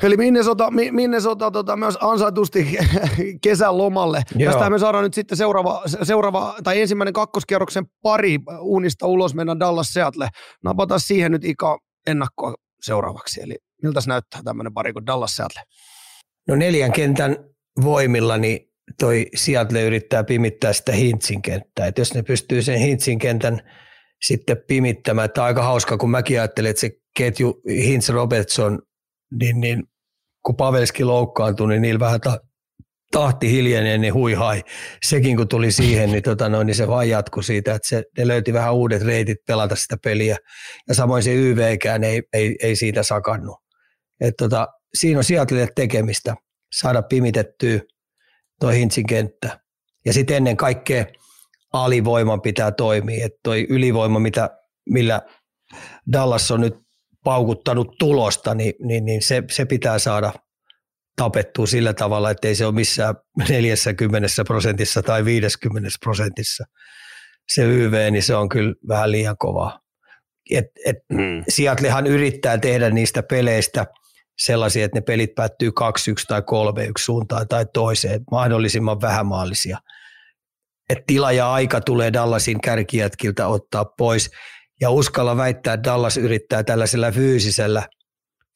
Eli 0.03 0.17
Minnesota, 0.17 0.71
Mi- 0.71 0.91
Minnesota 0.91 1.51
tota, 1.51 1.77
myös 1.77 1.97
ansaitusti 2.01 2.77
kesän 3.43 3.77
lomalle. 3.77 4.23
Joo. 4.35 4.53
Tästä 4.53 4.69
me 4.69 4.79
saadaan 4.79 5.03
nyt 5.03 5.13
sitten 5.13 5.37
seuraava, 5.37 5.83
seuraava 6.03 6.55
tai 6.63 6.81
ensimmäinen 6.81 7.13
kakkoskierroksen 7.13 7.85
pari 8.01 8.39
unista 8.59 9.07
ulos 9.07 9.35
mennään 9.35 9.59
Dallas 9.59 9.93
Seattle. 9.93 10.29
Napataan 10.63 10.99
siihen 10.99 11.31
nyt 11.31 11.45
Ika 11.45 11.79
ennakkoa 12.07 12.53
seuraavaksi. 12.81 13.41
Eli 13.41 13.55
miltä 13.83 14.01
se 14.01 14.09
näyttää 14.09 14.41
tämmöinen 14.43 14.73
pari 14.73 14.93
kuin 14.93 15.05
Dallas 15.05 15.35
Seattle? 15.35 15.61
No 16.47 16.55
neljän 16.55 16.91
kentän 16.91 17.37
voimilla 17.83 18.37
niin 18.37 18.59
toi 18.99 19.25
Seattle 19.35 19.81
yrittää 19.83 20.23
pimittää 20.23 20.73
sitä 20.73 20.91
Hintsin 20.91 21.41
kenttää. 21.41 21.87
Et 21.87 21.97
jos 21.97 22.13
ne 22.13 22.23
pystyy 22.23 22.61
sen 22.61 22.79
Hintsin 22.79 23.19
kentän 23.19 23.61
sitten 24.21 24.57
pimittämään, 24.67 25.25
että 25.25 25.43
aika 25.43 25.63
hauska, 25.63 25.97
kun 25.97 26.11
mäkin 26.11 26.39
ajattelin, 26.39 26.69
että 26.69 26.79
se 26.79 26.91
ketju 27.17 27.61
Hintz 27.67 28.09
Robertson, 28.09 28.79
niin, 29.39 29.59
niin 29.59 29.83
kun 30.45 30.55
Pavelski 30.55 31.03
loukkaantui, 31.03 31.69
niin 31.69 31.81
niillä 31.81 31.99
vähän 31.99 32.21
ta- 32.21 32.39
tahti 33.11 33.51
hiljenee, 33.51 33.97
niin 33.97 34.13
hui 34.13 34.33
hai. 34.33 34.63
Sekin 35.03 35.37
kun 35.37 35.47
tuli 35.47 35.71
siihen, 35.71 36.11
niin, 36.11 36.23
tota 36.23 36.49
noin, 36.49 36.67
niin 36.67 36.75
se 36.75 36.87
vaan 36.87 37.09
jatkui 37.09 37.43
siitä, 37.43 37.75
että 37.75 37.87
se, 37.87 38.03
ne 38.17 38.27
löyti 38.27 38.53
vähän 38.53 38.73
uudet 38.73 39.01
reitit 39.01 39.37
pelata 39.47 39.75
sitä 39.75 39.97
peliä. 40.03 40.37
Ja 40.87 40.95
samoin 40.95 41.23
se 41.23 41.33
YVkään 41.33 42.03
ei, 42.03 42.21
ei, 42.33 42.55
ei 42.63 42.75
siitä 42.75 43.03
sakannut. 43.03 43.57
Et 44.21 44.33
tota, 44.37 44.67
siinä 44.93 45.17
on 45.17 45.23
Seattlelle 45.23 45.67
tekemistä 45.75 46.35
saada 46.71 47.01
pimitettyä 47.01 47.79
toi 48.59 48.75
Hintsin 48.75 49.07
kenttä. 49.07 49.59
Ja 50.05 50.13
sitten 50.13 50.37
ennen 50.37 50.57
kaikkea 50.57 51.05
alivoiman 51.73 52.41
pitää 52.41 52.71
toimia. 52.71 53.25
Että 53.25 53.39
toi 53.43 53.67
ylivoima, 53.69 54.19
mitä, 54.19 54.49
millä 54.89 55.21
Dallas 56.11 56.51
on 56.51 56.61
nyt 56.61 56.75
paukuttanut 57.23 57.95
tulosta, 57.99 58.55
niin, 58.55 58.73
niin, 58.79 59.05
niin 59.05 59.21
se, 59.21 59.43
se 59.51 59.65
pitää 59.65 59.99
saada 59.99 60.33
tapettua 61.15 61.67
sillä 61.67 61.93
tavalla, 61.93 62.31
että 62.31 62.47
ei 62.47 62.55
se 62.55 62.65
ole 62.65 62.75
missään 62.75 63.15
40 63.49 64.27
prosentissa 64.47 65.03
tai 65.03 65.25
50 65.25 65.89
prosentissa. 66.03 66.63
Se 67.53 67.63
YV, 67.63 68.11
niin 68.11 68.23
se 68.23 68.35
on 68.35 68.49
kyllä 68.49 68.73
vähän 68.87 69.11
liian 69.11 69.35
kovaa. 69.37 69.79
et, 70.51 70.65
et 70.85 70.95
mm. 71.09 71.43
Seattlehan 71.49 72.07
yrittää 72.07 72.57
tehdä 72.57 72.89
niistä 72.89 73.23
peleistä 73.23 73.85
sellaisia, 74.37 74.85
että 74.85 74.97
ne 74.97 75.01
pelit 75.01 75.35
päättyy 75.35 75.69
2-1 75.69 75.73
tai 76.27 76.41
3-1 76.41 76.43
suuntaan 76.99 77.47
tai 77.47 77.65
toiseen, 77.73 78.21
mahdollisimman 78.31 79.01
vähämaallisia. 79.01 79.77
Et 80.89 80.99
tila 81.07 81.31
ja 81.31 81.53
aika 81.53 81.81
tulee 81.81 82.13
Dallasin 82.13 82.61
kärkijätkiltä 82.61 83.47
ottaa 83.47 83.85
pois. 83.85 84.31
Ja 84.81 84.89
uskalla 84.89 85.37
väittää, 85.37 85.73
että 85.73 85.89
Dallas 85.89 86.17
yrittää 86.17 86.63
tällaisella 86.63 87.11
fyysisellä, 87.11 87.83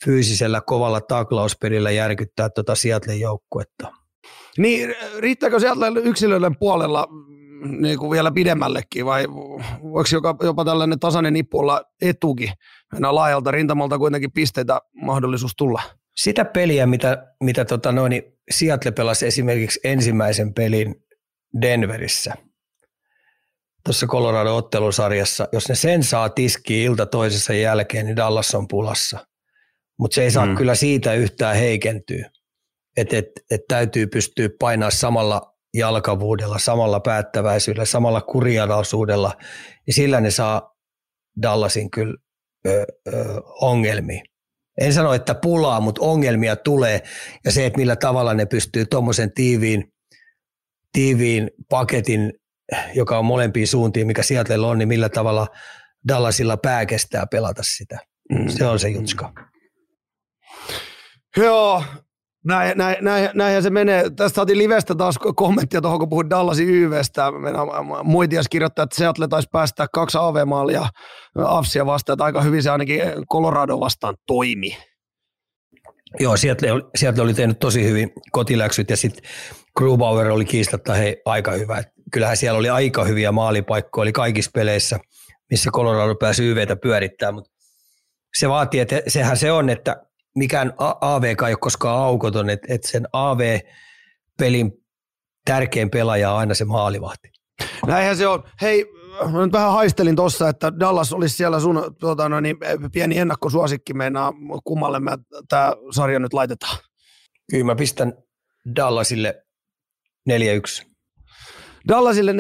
fyysisellä 0.06 0.62
kovalla 0.62 1.02
taklauspelillä 1.02 1.92
järkyttää 1.92 2.50
tuota 2.50 2.76
Seattlein 2.76 3.20
joukkuetta. 3.20 3.92
Niin, 4.58 4.96
riittääkö 5.20 5.60
sieltä 5.60 5.88
yksilöiden 6.04 6.58
puolella 6.60 7.08
niin 7.80 8.00
kuin 8.00 8.12
vielä 8.12 8.32
pidemmällekin 8.32 9.06
vai 9.06 9.28
voiko 9.84 10.10
jopa, 10.12 10.36
jopa 10.44 10.66
tällainen 10.66 11.00
tasainen 11.00 11.34
nippu 11.34 11.60
olla 11.60 11.84
etukin? 12.02 12.52
Mennään 12.92 13.16
laajalta 13.16 13.52
rintamalta 13.52 13.98
kuitenkin 13.98 14.32
pisteitä 14.32 14.82
mahdollisuus 15.02 15.54
tulla. 15.58 15.82
Sitä 16.16 16.46
peliä, 16.46 16.86
mitä, 16.86 17.28
mitä 17.44 17.66
tota 17.66 17.92
noin, 17.92 18.24
Seattle 18.52 18.92
pelasi 18.92 19.26
esimerkiksi 19.26 19.80
ensimmäisen 19.84 20.54
pelin 20.54 20.96
Denverissä, 21.62 22.34
tuossa 23.86 24.08
Colorado-ottelusarjassa, 24.08 25.48
jos 25.52 25.70
ne 25.70 25.76
sen 25.76 26.04
saa 26.04 26.30
tiskiä 26.30 26.86
ilta 26.86 27.06
toisessa 27.06 27.54
jälkeen, 27.54 28.06
niin 28.06 28.16
Dallas 28.16 28.56
on 28.56 28.68
pulassa. 28.68 29.28
Mutta 30.00 30.16
se 30.16 30.24
ei 30.24 30.32
saa 30.32 30.46
mm. 30.46 30.56
kyllä 30.56 30.76
siitä 30.76 31.14
yhtään 31.14 31.56
heikentyä. 31.56 32.30
Että 32.98 33.18
et, 33.18 33.26
et 33.52 33.62
täytyy 33.68 34.08
pystyä 34.08 34.50
painaa 34.60 34.90
samalla 34.90 35.54
jalkavuudella, 35.74 36.60
samalla 36.60 37.00
päättäväisyydellä, 37.00 37.86
samalla 37.86 38.22
kurialaisuudella, 38.22 39.34
niin 39.88 39.94
sillä 39.94 40.22
ne 40.22 40.32
saa 40.32 40.76
Dallasin 41.42 41.92
kyllä 41.92 42.18
ö, 42.68 42.86
ö, 43.08 43.42
ongelmia. 43.62 44.24
En 44.82 44.94
sano, 44.94 45.14
että 45.14 45.36
pulaa, 45.36 45.80
mutta 45.80 46.02
ongelmia 46.02 46.56
tulee. 46.56 47.02
Ja 47.46 47.52
se, 47.52 47.66
että 47.66 47.80
millä 47.80 47.96
tavalla 47.96 48.34
ne 48.34 48.46
pystyy 48.46 48.86
tuommoisen 48.86 49.34
tiiviin, 49.34 49.93
tiiviin 50.94 51.52
paketin, 51.70 52.34
joka 52.96 53.20
on 53.20 53.26
molempiin 53.26 53.68
suuntiin, 53.68 54.08
mikä 54.08 54.24
Seattle 54.24 54.68
on, 54.68 54.78
niin 54.78 54.88
millä 54.88 55.10
tavalla 55.10 55.48
Dallasilla 56.08 56.58
pää 56.58 56.86
kestää 56.86 57.26
pelata 57.32 57.64
sitä. 57.66 58.00
Mm. 58.32 58.48
Se 58.48 58.66
on 58.66 58.80
se 58.80 58.90
jutska. 58.90 59.34
Joo, 61.38 61.84
näin, 62.46 62.78
näin, 62.78 62.98
näin, 63.02 63.30
näinhän 63.34 63.64
se 63.64 63.70
menee. 63.70 64.10
Tästä 64.10 64.36
saatiin 64.36 64.58
livestä 64.58 64.96
taas 64.96 65.20
kommenttia 65.36 65.82
tuohon, 65.82 66.00
kun 66.00 66.10
puhuin 66.10 66.30
Dallasin 66.30 66.70
YVstä. 66.70 67.26
Muitias 68.04 68.48
kirjoittaa, 68.50 68.84
että 68.84 68.96
Seattle 68.96 69.28
taisi 69.28 69.50
päästä 69.52 69.88
kaksi 69.94 70.18
AV-maalia 70.22 70.86
Afsia 71.36 71.86
vastaan, 71.86 72.14
että 72.14 72.24
aika 72.24 72.42
hyvin 72.42 72.64
se 72.64 72.70
ainakin 72.70 73.02
Colorado 73.32 73.80
vastaan 73.80 74.16
toimi. 74.28 74.78
Joo, 76.20 76.38
Seattle, 76.38 76.70
Seattle 76.96 77.24
oli 77.24 77.34
tehnyt 77.34 77.60
tosi 77.60 77.84
hyvin 77.84 78.14
kotiläksyt 78.32 78.90
ja 78.90 78.98
sitten 78.98 79.24
Grubauer 79.78 80.32
oli 80.32 80.46
kiistatta 80.46 80.94
hei, 80.94 81.22
aika 81.26 81.52
hyvä. 81.52 81.84
Kyllähän 82.12 82.38
siellä 82.38 82.60
oli 82.60 82.70
aika 82.70 83.04
hyviä 83.04 83.32
maalipaikkoja, 83.32 84.02
oli 84.02 84.12
kaikissa 84.12 84.52
peleissä, 84.54 85.00
missä 85.50 85.72
Colorado 85.72 86.16
pääsi 86.16 86.46
YVtä 86.46 86.76
pyörittämään, 86.76 87.34
mutta 87.34 87.52
se 88.40 88.50
vaatii, 88.50 88.80
että 88.80 89.02
sehän 89.08 89.38
se 89.38 89.52
on, 89.52 89.70
että 89.70 90.06
mikään 90.36 90.74
AV 91.02 91.24
ei 91.24 91.36
ole 91.40 91.58
koskaan 91.60 92.00
aukoton, 92.00 92.50
että, 92.50 92.74
että 92.74 92.88
sen 92.88 93.08
AV-pelin 93.14 94.72
tärkein 95.46 95.90
pelaaja 95.90 96.32
on 96.32 96.40
aina 96.40 96.54
se 96.54 96.66
maalivahti. 96.66 97.30
Näinhän 97.88 98.18
se 98.18 98.28
on. 98.28 98.44
Hei, 98.62 98.86
mä 99.32 99.46
nyt 99.46 99.52
vähän 99.52 99.72
haistelin 99.72 100.16
tuossa, 100.16 100.50
että 100.50 100.80
Dallas 100.80 101.14
olisi 101.14 101.36
siellä 101.36 101.60
sun 101.60 101.96
tuota, 102.00 102.30
no 102.30 102.40
niin, 102.40 102.58
pieni 102.94 103.18
ennakkosuosikki 103.18 103.94
meinaa, 103.94 104.34
kummalle 104.64 105.00
me 105.00 105.12
tämä 105.50 105.74
sarja 105.92 106.20
nyt 106.20 106.34
laitetaan. 106.34 106.78
Kyllä 107.52 107.66
mä 107.66 107.76
pistän 107.76 108.14
Dallasille 108.76 109.44
4-1. 110.30 110.94
Dallasille 111.88 112.32
4-1. 112.32 112.36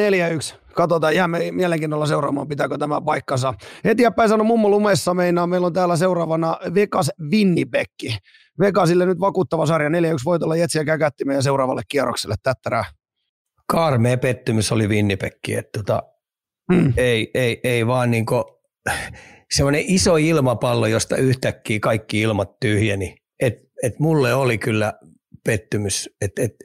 Katsotaan, 0.74 1.16
jäämme 1.16 1.52
mielenkiinnolla 1.52 2.06
seuraamaan, 2.06 2.48
pitääkö 2.48 2.78
tämä 2.78 3.02
paikkansa. 3.02 3.54
Eteenpäin 3.84 4.30
sano 4.30 4.44
mummo 4.44 4.70
lumessa 4.70 5.14
meinaa, 5.14 5.48
meillä 5.48 5.68
on 5.68 5.74
täällä 5.74 5.96
seuraavana 5.96 6.58
Vegas 6.74 7.12
Winnipekki. 7.32 8.18
Vegasille 8.60 9.06
nyt 9.06 9.20
vakuuttava 9.20 9.66
sarja, 9.66 9.90
4-1 9.90 9.92
voitolla 10.26 10.56
Jetsiä 10.56 10.86
käkätti 10.86 11.26
meidän 11.26 11.44
seuraavalle 11.44 11.82
kierrokselle, 11.88 12.36
tättärää. 12.44 12.86
Karmea 13.68 14.18
pettymys 14.18 14.72
oli 14.72 14.88
Winnipekki, 14.88 15.56
että 15.56 15.80
tota, 15.80 16.04
hmm. 16.74 16.94
ei, 16.98 17.32
ei, 17.34 17.60
ei 17.64 17.88
vaan 17.88 18.12
niinku, 18.12 18.62
semmoinen 19.52 19.84
iso 19.88 20.18
ilmapallo, 20.18 20.88
josta 20.88 21.18
yhtäkkiä 21.18 21.80
kaikki 21.80 22.22
ilmat 22.22 22.60
tyhjeni. 22.60 23.16
Et, 23.40 23.54
et 23.84 24.00
mulle 24.00 24.34
oli 24.34 24.58
kyllä 24.58 24.94
pettymys, 25.46 26.10
että 26.22 26.42
et, 26.42 26.56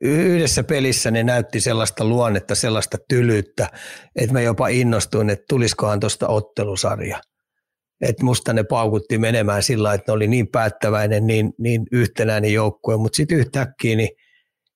yhdessä 0.00 0.64
pelissä 0.64 1.10
ne 1.10 1.22
näytti 1.22 1.60
sellaista 1.60 2.04
luonnetta, 2.04 2.54
sellaista 2.54 2.98
tylyyttä, 3.08 3.68
että 4.16 4.32
mä 4.32 4.40
jopa 4.40 4.68
innostuin, 4.68 5.30
että 5.30 5.44
tulisikohan 5.48 6.00
tuosta 6.00 6.28
ottelusarja. 6.28 7.20
Että 8.00 8.24
musta 8.24 8.52
ne 8.52 8.64
paukutti 8.64 9.18
menemään 9.18 9.62
sillä 9.62 9.94
että 9.94 10.12
ne 10.12 10.14
oli 10.14 10.28
niin 10.28 10.48
päättäväinen, 10.48 11.26
niin, 11.26 11.52
niin 11.58 11.86
yhtenäinen 11.92 12.52
joukkue, 12.52 12.96
mutta 12.96 13.16
sitten 13.16 13.38
yhtäkkiä 13.38 13.96
niin 13.96 14.10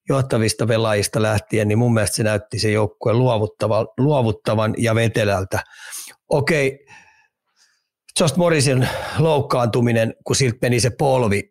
johtavista 0.09 0.67
pelaajista 0.67 1.23
lähtien, 1.23 1.69
niin 1.69 1.79
mun 1.79 1.95
mielestä 1.95 2.17
se 2.17 2.23
näytti 2.23 2.59
se 2.59 2.71
joukkue 2.71 3.13
luovuttavan, 3.13 3.87
luovuttavan 3.99 4.75
ja 4.79 4.95
vetelältä. 4.95 5.63
Okei, 6.29 6.87
Just 8.21 8.37
Morrisin 8.37 8.89
loukkaantuminen, 9.19 10.15
kun 10.27 10.37
siltä 10.37 10.59
meni 10.63 10.81
se 10.81 10.91
polvi, 10.99 11.51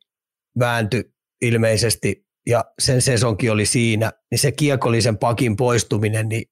vääntyi 0.59 1.03
ilmeisesti 1.41 2.28
ja 2.47 2.65
sen 2.79 3.01
sesonkin 3.01 3.51
oli 3.51 3.65
siinä, 3.65 4.11
niin 4.31 4.39
se 4.39 4.51
kiekollisen 4.51 5.17
pakin 5.17 5.55
poistuminen 5.55 6.29
niin 6.29 6.45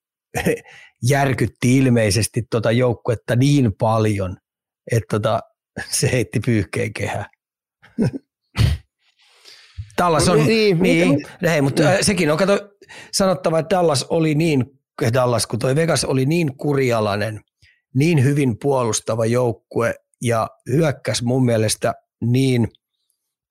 järkytti 1.09 1.77
ilmeisesti 1.77 2.43
tuota 2.51 2.71
joukkuetta 2.71 3.35
niin 3.35 3.73
paljon, 3.79 4.37
että 4.91 5.07
tota, 5.19 5.39
se 5.89 6.11
heitti 6.11 6.39
pyyhkeen 6.39 6.93
kehää. 6.93 7.29
Dallas 9.97 10.29
on, 10.29 10.45
niin, 10.45 10.79
niin, 10.79 11.09
niin, 11.09 11.27
niin 11.41 11.63
mutta 11.63 11.83
niin. 11.83 12.05
sekin 12.05 12.31
on, 12.31 12.37
kato, 12.37 12.69
sanottava, 13.13 13.59
että 13.59 13.75
Dallas 13.75 14.03
oli 14.03 14.35
niin, 14.35 14.65
Dallas, 15.13 15.47
kun 15.47 15.59
toi 15.59 15.75
Vegas 15.75 16.05
oli 16.05 16.25
niin 16.25 16.57
kurialainen, 16.57 17.41
niin 17.95 18.23
hyvin 18.23 18.57
puolustava 18.61 19.25
joukkue 19.25 19.95
ja 20.21 20.47
hyökkäs 20.69 21.21
mun 21.21 21.45
mielestä 21.45 21.93
niin 22.21 22.67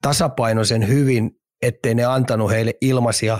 tasapainoisen 0.03 0.89
hyvin 0.89 1.31
ettei 1.63 1.95
ne 1.95 2.05
antanut 2.05 2.51
heille 2.51 2.75
ilmaisia 2.81 3.39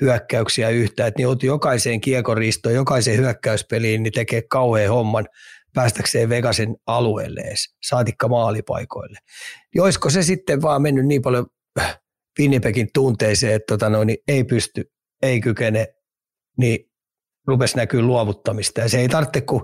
hyökkäyksiä 0.00 0.68
yhtään, 0.68 1.08
että 1.08 1.18
ne 1.18 1.22
jouti 1.22 1.46
jokaiseen 1.46 2.00
kiekoristoon, 2.00 2.74
jokaiseen 2.74 3.18
hyökkäyspeliin, 3.18 4.02
niin 4.02 4.12
tekee 4.12 4.42
kauhean 4.42 4.90
homman 4.90 5.26
päästäkseen 5.74 6.28
Vegasin 6.28 6.76
alueelle 6.86 7.40
edes, 7.40 7.76
saatikka 7.82 8.28
maalipaikoille. 8.28 9.18
Niin 9.74 9.82
olisiko 9.82 10.10
se 10.10 10.22
sitten 10.22 10.62
vaan 10.62 10.82
mennyt 10.82 11.06
niin 11.06 11.22
paljon 11.22 11.46
Winnipegin 12.40 12.88
tunteeseen, 12.94 13.54
että 13.54 13.74
tota 13.74 13.90
noin, 13.90 14.06
niin 14.06 14.18
ei 14.28 14.44
pysty, 14.44 14.92
ei 15.22 15.40
kykene, 15.40 15.86
niin 16.58 16.78
rupesi 17.46 17.76
näkyy 17.76 18.02
luovuttamista. 18.02 18.80
Ja 18.80 18.88
se 18.88 18.98
ei 18.98 19.08
tarvitse 19.08 19.40
kuin 19.40 19.62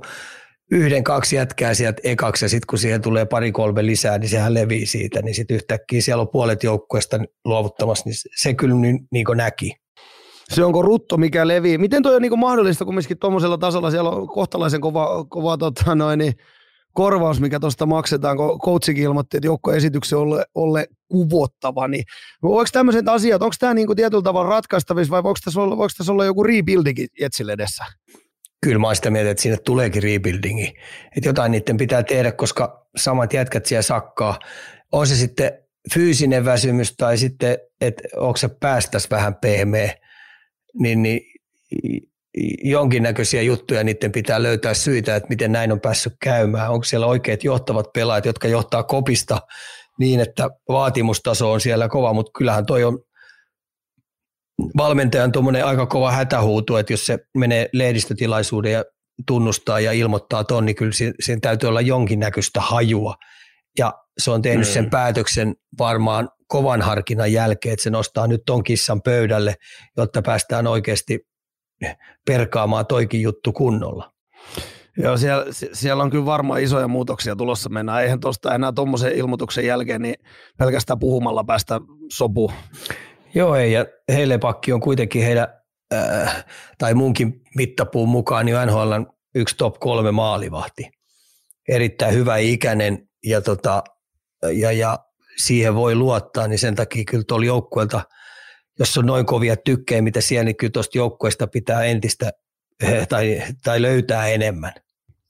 yhden, 0.72 1.04
kaksi 1.04 1.37
jätkää 1.37 1.74
sieltä 1.74 2.00
ekaksi 2.04 2.44
ja 2.44 2.48
sitten 2.48 2.66
kun 2.66 2.78
siihen 2.78 3.02
tulee 3.02 3.24
pari 3.26 3.52
kolme 3.52 3.87
lisää, 3.87 4.18
niin 4.18 4.28
sehän 4.28 4.54
levii 4.54 4.87
siitä, 4.87 5.22
niin 5.22 5.35
sitten 5.35 5.54
yhtäkkiä 5.54 6.00
siellä 6.00 6.20
on 6.20 6.28
puolet 6.28 6.62
joukkueesta 6.62 7.18
luovuttamassa, 7.44 8.08
niin 8.08 8.16
se 8.37 8.54
kyllä 8.54 8.74
niin, 8.74 9.00
niin 9.12 9.26
näki. 9.35 9.72
Se 10.48 10.64
onko 10.64 10.82
rutto, 10.82 11.16
mikä 11.16 11.48
levii. 11.48 11.78
Miten 11.78 12.02
toi 12.02 12.16
on 12.16 12.22
niin 12.22 12.38
mahdollista, 12.38 12.85
kun 12.85 12.94
tuommoisella 13.20 13.58
tasolla 13.58 13.90
siellä 13.90 14.11
on 14.11 14.28
kohtalaisen 14.28 14.80
kova, 14.80 15.24
kova 15.24 15.56
tota 15.56 15.94
noin, 15.94 16.18
niin 16.18 16.32
korvaus, 16.92 17.40
mikä 17.40 17.61
tuosta 17.61 17.87
maksetaan, 17.87 18.37
kun 18.37 18.58
coachikin 18.58 19.04
ilmoitti, 19.04 19.37
että 19.37 19.46
joukkojen 19.46 19.76
esityksen 19.76 20.18
olle, 20.18 20.44
olle 20.54 20.87
kuvottava, 21.08 21.88
niin 21.88 22.04
voiko 22.42 22.68
tämmöiset 22.72 23.08
asiat, 23.08 23.42
onko 23.42 23.54
tämä 23.58 23.74
niin 23.74 23.96
tietyllä 23.96 24.22
tavalla 24.22 24.50
ratkaistavissa 24.50 25.11
vai 25.11 25.22
voiko 25.22 25.38
tässä 25.44 25.61
olla, 25.61 25.76
voiko 25.76 25.92
tässä 25.98 26.12
olla 26.12 26.24
joku 26.24 26.42
rebuilding 26.42 26.98
Jetsille 27.20 27.52
edessä? 27.52 27.85
Kyllä 28.64 28.79
mä 28.79 28.94
sitä 28.94 29.11
mieltä, 29.11 29.31
että 29.31 29.42
sinne 29.42 29.57
tuleekin 29.57 30.03
rebuildingi. 30.03 30.75
Että 31.16 31.29
jotain 31.29 31.53
niiden 31.53 31.77
pitää 31.77 32.03
tehdä, 32.03 32.33
koska 32.33 32.87
samat 32.96 33.33
jätkät 33.33 33.66
siellä 33.66 33.83
sakkaa. 33.83 34.38
On 34.92 35.07
se 35.07 35.16
sitten 35.16 35.53
fyysinen 35.94 36.44
väsymys 36.44 36.94
tai 36.96 37.18
sitten, 37.18 37.59
että 37.81 38.03
onko 38.16 38.37
se 38.37 38.48
päästäs 38.61 39.11
vähän 39.11 39.35
pehmeä, 39.35 39.94
niin, 40.75 41.03
niin 41.03 41.20
jonkinnäköisiä 42.64 43.42
juttuja 43.42 43.85
niiden 43.85 44.12
pitää 44.12 44.42
löytää 44.42 44.75
syitä, 44.75 45.16
että 45.16 45.29
miten 45.29 45.53
näin 45.53 45.72
on 45.72 45.81
päässyt 45.81 46.12
käymään. 46.22 46.70
Onko 46.70 46.85
siellä 46.85 47.07
oikeat 47.07 47.44
johtavat 47.44 47.92
pelaajat, 47.92 48.27
jotka 48.27 48.48
johtaa 48.48 48.83
kopista 48.83 49.38
niin, 49.98 50.20
että 50.20 50.51
vaatimustaso 50.68 51.53
on 51.53 51.61
siellä 51.61 51.88
kova, 51.88 52.12
mutta 52.12 52.33
kyllähän 52.38 52.66
toi 52.66 52.85
on 52.85 52.98
valmentajan 54.77 55.33
tuommoinen 55.33 55.66
aika 55.66 55.87
kova 55.87 56.12
hätähuutu, 56.12 56.77
että 56.77 56.92
jos 56.92 57.07
se 57.07 57.18
menee 57.37 57.68
lehdistötilaisuuden 57.72 58.72
ja 58.72 58.85
tunnustaa 59.27 59.81
ja 59.81 59.92
ilmoittaa 59.92 60.44
ton, 60.44 60.66
niin 60.66 60.77
kyllä 60.77 60.92
siinä 60.92 61.40
täytyy 61.42 61.68
olla 61.68 61.81
jonkinnäköistä 61.81 62.61
hajua. 62.61 63.14
Ja 63.79 63.94
se 64.18 64.31
on 64.31 64.42
tehnyt 64.42 64.68
mm. 64.68 64.72
sen 64.72 64.90
päätöksen 64.90 65.55
varmaan 65.79 66.29
kovan 66.46 66.83
harkinnan 66.83 67.33
jälkeen, 67.33 67.72
että 67.72 67.83
se 67.83 67.90
nostaa 67.90 68.27
nyt 68.27 68.42
ton 68.46 68.64
kissan 68.64 69.03
pöydälle, 69.03 69.55
jotta 69.96 70.22
päästään 70.22 70.66
oikeasti 70.66 71.20
perkaamaan 72.27 72.87
toikin 72.87 73.22
juttu 73.22 73.53
kunnolla. 73.53 74.12
Joo, 74.98 75.16
siellä, 75.16 75.44
siellä 75.72 76.03
on 76.03 76.11
kyllä 76.11 76.25
varmaan 76.25 76.62
isoja 76.62 76.88
muutoksia 76.88 77.37
tulossa. 77.37 77.68
Mennään 77.68 78.03
eihän 78.03 78.20
tuosta 78.20 78.55
enää 78.55 78.72
tuommoisen 78.72 79.12
ilmoituksen 79.12 79.66
jälkeen 79.66 80.03
niin 80.03 80.14
pelkästään 80.59 80.98
puhumalla 80.98 81.44
päästä 81.44 81.81
sopu. 82.12 82.53
Joo, 83.35 83.57
ei, 83.57 83.73
ja 83.73 83.87
Heilepakki 84.09 84.73
on 84.73 84.81
kuitenkin 84.81 85.25
heidän, 85.25 85.49
äh, 85.95 86.45
tai 86.79 86.95
munkin 86.95 87.40
mittapuun 87.57 88.09
mukaan, 88.09 88.47
niin 88.47 88.57
NHL 88.66 88.92
yksi 89.35 89.57
top 89.57 89.81
kolme 89.81 90.11
maalivahti. 90.11 90.90
Erittäin 91.68 92.14
hyvä 92.14 92.37
ikäinen 92.37 93.09
ja, 93.25 93.40
tota, 93.40 93.85
ja, 94.53 94.73
ja 94.73 94.99
siihen 95.37 95.75
voi 95.75 95.95
luottaa, 95.95 96.49
niin 96.49 96.59
sen 96.59 96.75
takia 96.75 97.05
kyllä 97.05 97.25
tuolla 97.29 97.47
joukkueelta, 97.47 98.03
jos 98.79 98.99
on 98.99 99.07
noin 99.07 99.27
kovia 99.27 99.57
tykkejä, 99.57 100.03
mitä 100.03 100.21
siellä, 100.21 100.45
niin 100.45 100.57
kyllä 100.57 100.71
tuosta 100.71 100.99
joukkueesta 100.99 101.47
pitää 101.47 101.85
entistä 101.85 102.33
tai, 103.09 103.42
tai 103.64 103.83
löytää 103.83 104.29
enemmän, 104.29 104.73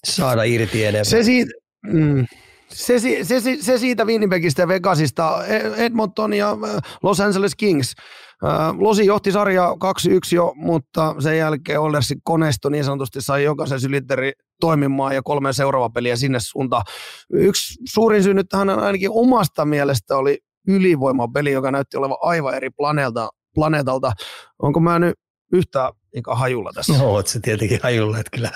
saada 0.05 0.43
irti 0.43 0.85
enemmän. 0.85 1.05
Se 1.07 1.23
siitä, 1.23 1.53
mm, 1.87 2.27
se, 2.74 2.98
se, 3.22 3.40
se, 3.61 3.78
siitä 3.78 4.04
Winnipegistä 4.04 4.62
ja 4.62 4.68
Vegasista, 4.68 5.46
e- 5.46 5.85
Edmonton 5.85 6.35
ja 6.35 6.56
Los 7.02 7.20
Angeles 7.20 7.54
Kings. 7.54 7.94
Losi 8.78 9.06
johti 9.06 9.32
sarjaa 9.32 9.72
2-1 9.72 9.76
jo, 10.35 10.52
mutta 10.56 11.14
sen 11.18 11.38
jälkeen 11.38 11.80
Oilersin 11.80 12.18
koneisto 12.24 12.68
niin 12.68 12.85
sanotusti 12.85 13.20
sai 13.20 13.44
jokaisen 13.44 13.80
sylitteri 13.80 14.32
toimimaan 14.61 15.14
ja 15.14 15.22
kolme 15.22 15.52
seuraava 15.52 15.90
peliä 15.90 16.16
sinne 16.16 16.38
suuntaan. 16.40 16.82
Yksi 17.32 17.74
suurin 17.92 18.22
syy 18.22 18.35
nyt 18.35 18.48
tähän 18.48 18.70
ainakin 18.70 19.11
omasta 19.12 19.64
mielestä 19.64 20.16
oli 20.16 20.38
ylivoimapeli, 20.68 21.52
joka 21.52 21.70
näytti 21.70 21.96
olevan 21.96 22.18
aivan 22.22 22.54
eri 22.54 22.70
planeelta, 22.70 23.28
planeetalta. 23.54 24.12
Onko 24.58 24.80
mä 24.80 24.98
nyt 24.98 25.14
yhtä 25.52 25.92
eikä 26.14 26.35
hajulla 26.35 26.70
tässä? 26.74 26.92
No, 26.98 27.11
oot 27.11 27.26
se 27.26 27.40
tietenkin 27.40 27.80
hajulla, 27.82 28.18
että 28.18 28.30
kyllä, 28.30 28.50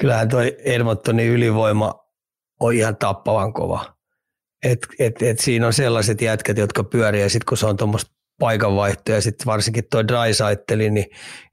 kyllähän 0.00 0.28
toi 0.28 0.56
Edmontonin 0.64 1.28
ylivoima 1.28 2.05
on 2.60 2.74
ihan 2.74 2.96
tappavan 2.96 3.52
kova. 3.52 3.96
Et, 4.64 4.78
et, 4.98 5.22
et 5.22 5.38
siinä 5.38 5.66
on 5.66 5.72
sellaiset 5.72 6.20
jätkät, 6.20 6.58
jotka 6.58 6.84
pyörii 6.84 7.22
ja 7.22 7.30
sitten 7.30 7.46
kun 7.48 7.58
se 7.58 7.66
on 7.66 7.76
tuommoista 7.76 8.10
paikanvaihtoa 8.40 9.14
ja 9.14 9.20
sitten 9.20 9.46
varsinkin 9.46 9.84
tuo 9.90 10.08
Draisaitteli, 10.08 10.90
niin 10.90 11.06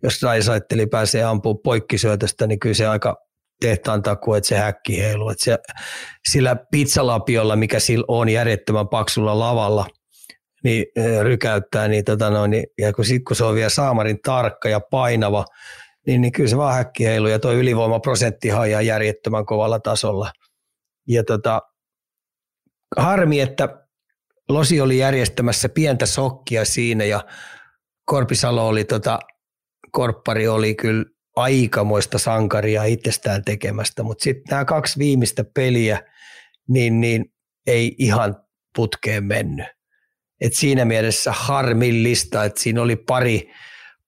jos 0.03 0.21
Draisaitteli 0.21 0.87
pääsee 0.87 1.23
ampumaan 1.23 1.59
poikkisyötöstä, 1.63 2.47
niin 2.47 2.59
kyllä 2.59 2.75
se 2.75 2.87
aika 2.87 3.15
tehtaan 3.61 4.01
taku, 4.01 4.33
että 4.33 4.47
se 4.47 4.57
häkki 4.57 5.01
heilu. 5.01 5.29
Että 5.29 5.45
se, 5.45 5.57
sillä 6.31 6.55
pizzalapiolla, 6.71 7.55
mikä 7.55 7.79
sillä 7.79 8.05
on 8.07 8.29
järjettömän 8.29 8.87
paksulla 8.87 9.39
lavalla, 9.39 9.85
niin 10.63 10.85
rykäyttää, 11.21 11.87
niin, 11.87 12.05
tota 12.05 12.29
no, 12.29 12.47
niin 12.47 12.63
ja 12.77 12.93
kun, 12.93 13.05
sit, 13.05 13.23
kun 13.27 13.35
se 13.35 13.43
on 13.43 13.55
vielä 13.55 13.69
saamarin 13.69 14.19
tarkka 14.25 14.69
ja 14.69 14.79
painava, 14.79 15.45
niin, 16.07 16.21
niin 16.21 16.31
kyllä 16.31 16.49
se 16.49 16.57
vaan 16.57 16.75
häkki 16.75 17.05
heilu 17.05 17.27
ja 17.27 17.39
tuo 17.39 17.51
ylivoimaprosentti 17.51 18.51
on 18.51 18.67
ihan 18.67 18.85
järjettömän 18.85 19.45
kovalla 19.45 19.79
tasolla. 19.79 20.31
Ja 21.07 21.23
tota, 21.23 21.61
harmi, 22.97 23.39
että 23.39 23.83
Losi 24.49 24.81
oli 24.81 24.97
järjestämässä 24.97 25.69
pientä 25.69 26.05
sokkia 26.05 26.65
siinä 26.65 27.03
ja 27.03 27.25
Korpisalo 28.05 28.67
oli, 28.67 28.83
tota, 28.83 29.19
Korppari 29.91 30.47
oli 30.47 30.75
kyllä 30.75 31.05
aikamoista 31.35 32.17
sankaria 32.17 32.83
itsestään 32.83 33.43
tekemästä, 33.43 34.03
mutta 34.03 34.23
sitten 34.23 34.43
nämä 34.51 34.65
kaksi 34.65 34.99
viimeistä 34.99 35.43
peliä, 35.53 36.01
niin, 36.67 37.01
niin 37.01 37.25
ei 37.67 37.95
ihan 37.97 38.35
putkeen 38.75 39.23
mennyt. 39.23 39.67
Et 40.41 40.53
siinä 40.53 40.85
mielessä 40.85 41.31
harmillista, 41.31 42.43
että 42.43 42.61
siinä 42.61 42.81
oli 42.81 42.95
pari, 42.95 43.51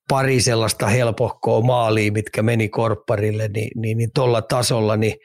pari 0.09 0.41
sellaista 0.41 0.87
helpohkoa 0.87 1.61
maalia, 1.61 2.11
mitkä 2.11 2.43
meni 2.43 2.69
korpparille, 2.69 3.47
niin, 3.47 3.69
niin, 3.75 3.97
niin 3.97 4.09
tuolla 4.15 4.41
tasolla, 4.41 4.97
niin 4.97 5.15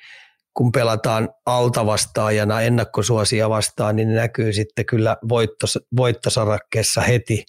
kun 0.55 0.73
pelataan 0.73 1.29
altavastaajana 1.47 2.61
ennakkosuosia 2.61 3.49
vastaan, 3.49 3.97
niin 3.97 4.09
ne 4.09 4.15
näkyy 4.15 4.53
sitten 4.53 4.87
kyllä 4.87 5.17
voittos, 5.29 5.79
voittosarakkeessa 5.97 7.01
heti, 7.01 7.45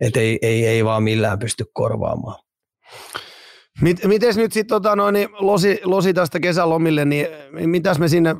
että 0.00 0.20
ei, 0.20 0.38
ei, 0.42 0.66
ei 0.66 0.84
vaan 0.84 1.02
millään 1.02 1.38
pysty 1.38 1.64
korvaamaan. 1.72 2.42
Mit, 3.80 4.04
mites 4.04 4.36
nyt 4.36 4.52
sitten 4.52 4.68
tota, 4.68 4.96
no, 4.96 5.10
niin 5.10 5.28
losi, 5.32 5.80
losi 5.84 6.14
tästä 6.14 6.40
kesälomille, 6.40 7.04
niin 7.04 7.26
mitäs 7.52 7.98
me 7.98 8.08
sinne 8.08 8.36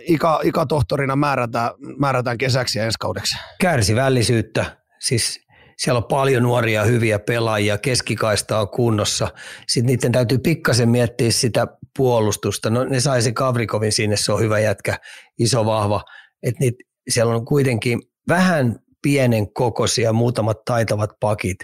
ikä, 0.00 0.38
ikätohtorina 0.42 1.16
määrätään, 1.16 1.70
määrätään 1.98 2.38
kesäksi 2.38 2.78
ja 2.78 2.84
ensi 2.84 2.98
kaudeksi? 3.00 3.36
Kärsivällisyyttä, 3.60 4.76
siis 5.00 5.40
siellä 5.78 5.98
on 5.98 6.04
paljon 6.04 6.42
nuoria 6.42 6.84
hyviä 6.84 7.18
pelaajia, 7.18 7.78
keskikaista 7.78 8.60
on 8.60 8.68
kunnossa. 8.68 9.28
Sitten 9.68 9.86
niiden 9.86 10.12
täytyy 10.12 10.38
pikkasen 10.38 10.88
miettiä 10.88 11.30
sitä 11.30 11.66
puolustusta. 11.96 12.70
No 12.70 12.84
ne 12.84 13.00
sai 13.00 13.22
se 13.22 13.32
Kavrikovin 13.32 13.92
sinne, 13.92 14.16
se 14.16 14.32
on 14.32 14.40
hyvä 14.40 14.58
jätkä, 14.58 14.98
iso 15.38 15.66
vahva. 15.66 16.02
Et 16.42 16.58
niit, 16.60 16.74
siellä 17.08 17.34
on 17.34 17.44
kuitenkin 17.44 18.02
vähän 18.28 18.78
pienen 19.02 19.52
kokoisia, 19.52 20.12
muutamat 20.12 20.64
taitavat 20.64 21.10
pakit 21.20 21.58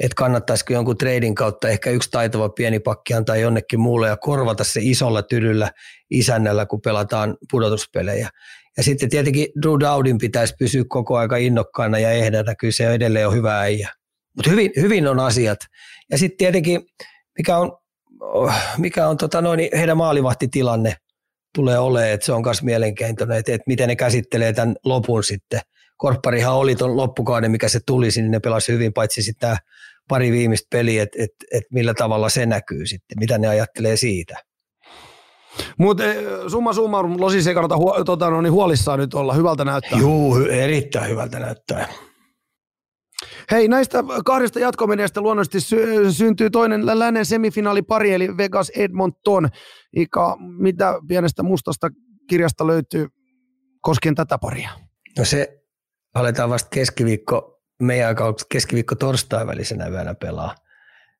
että 0.00 0.14
kannattaisiko 0.16 0.72
jonkun 0.72 0.98
trading 0.98 1.36
kautta 1.36 1.68
ehkä 1.68 1.90
yksi 1.90 2.10
taitava 2.10 2.48
pieni 2.48 2.80
pakki 2.80 3.14
antaa 3.14 3.36
jonnekin 3.36 3.80
muulle 3.80 4.08
ja 4.08 4.16
korvata 4.16 4.64
se 4.64 4.80
isolla 4.82 5.22
tylyllä 5.22 5.70
isännällä, 6.10 6.66
kun 6.66 6.80
pelataan 6.80 7.36
pudotuspelejä. 7.50 8.28
Ja 8.80 8.84
sitten 8.84 9.10
tietenkin 9.10 9.46
Drew 9.62 9.80
Dowdin 9.80 10.18
pitäisi 10.18 10.54
pysyä 10.58 10.84
koko 10.88 11.16
aika 11.16 11.36
innokkaana 11.36 11.98
ja 11.98 12.10
ehdänä, 12.10 12.54
kyllä 12.54 12.72
se 12.72 12.94
edelleen 12.94 13.28
on 13.28 13.34
hyvä 13.34 13.60
äijä. 13.60 13.88
Mutta 14.36 14.50
hyvin, 14.50 14.70
hyvin 14.76 15.06
on 15.06 15.20
asiat. 15.20 15.58
Ja 16.10 16.18
sitten 16.18 16.36
tietenkin, 16.38 16.80
mikä 17.38 17.58
on, 17.58 17.78
mikä 18.78 19.08
on 19.08 19.16
tota 19.16 19.40
noin, 19.40 19.68
heidän 19.78 19.96
maalivahtitilanne 19.96 20.96
tulee 21.54 21.78
olemaan, 21.78 22.10
että 22.10 22.26
se 22.26 22.32
on 22.32 22.42
myös 22.44 22.62
mielenkiintoinen, 22.62 23.38
että, 23.38 23.52
että 23.52 23.64
miten 23.66 23.88
ne 23.88 23.96
käsittelee 23.96 24.52
tämän 24.52 24.76
lopun 24.84 25.24
sitten. 25.24 25.60
Korpparihan 25.96 26.54
oli 26.54 26.76
tuon 26.76 26.96
loppukauden, 26.96 27.50
mikä 27.50 27.68
se 27.68 27.80
tuli, 27.86 28.08
niin 28.16 28.30
ne 28.30 28.40
pelasi 28.40 28.72
hyvin, 28.72 28.92
paitsi 28.92 29.22
sitten 29.22 29.56
pari 30.08 30.32
viimeistä 30.32 30.66
peliä, 30.70 31.02
että 31.02 31.22
et, 31.22 31.30
et 31.52 31.64
millä 31.70 31.94
tavalla 31.94 32.28
se 32.28 32.46
näkyy 32.46 32.86
sitten, 32.86 33.18
mitä 33.20 33.38
ne 33.38 33.48
ajattelee 33.48 33.96
siitä. 33.96 34.49
Mutta 35.78 36.04
eh, 36.04 36.16
summa 36.48 36.72
summarum, 36.72 37.20
Losis 37.20 37.46
ei 37.46 37.54
kannata 37.54 37.76
huo, 37.76 38.04
tota, 38.04 38.30
no, 38.30 38.40
niin 38.40 38.52
huolissaan 38.52 38.98
nyt 38.98 39.14
olla, 39.14 39.34
hyvältä 39.34 39.64
näyttää. 39.64 39.98
Juu, 39.98 40.36
erittäin 40.36 41.10
hyvältä 41.10 41.38
näyttää. 41.38 41.88
Hei, 43.50 43.68
näistä 43.68 44.04
kahdesta 44.24 44.60
jatkomenestä 44.60 45.20
luonnollisesti 45.20 45.60
sy- 45.60 46.12
syntyy 46.12 46.50
toinen 46.50 46.86
lännen 46.86 47.24
pari, 47.88 48.12
eli 48.12 48.36
Vegas 48.36 48.70
Edmonton. 48.70 49.48
Ika, 49.96 50.36
mitä 50.58 50.94
pienestä 51.08 51.42
mustasta 51.42 51.88
kirjasta 52.28 52.66
löytyy 52.66 53.08
koskien 53.80 54.14
tätä 54.14 54.38
paria? 54.38 54.70
No 55.18 55.24
se 55.24 55.62
aletaan 56.14 56.50
vasta 56.50 56.68
keskiviikko 56.70 57.60
meidän 57.82 58.08
aikaa 58.08 58.34
keskiviikko 58.52 58.94
torstai 58.94 59.46
välisenä 59.46 59.88
yönä 59.88 60.14
pelaa. 60.14 60.54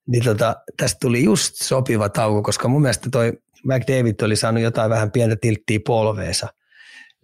Niin 0.07 0.25
tota, 0.25 0.57
tästä 0.77 0.99
tuli 1.01 1.25
just 1.25 1.55
sopiva 1.55 2.09
tauko, 2.09 2.43
koska 2.43 2.69
mun 2.69 2.83
mielestä 2.83 3.11
toi 3.11 3.33
McDavid 3.67 4.15
oli 4.23 4.37
saanut 4.37 4.63
jotain 4.63 4.91
vähän 4.91 5.11
pientä 5.11 5.37
tilttiä 5.41 5.79
polveensa. 5.87 6.49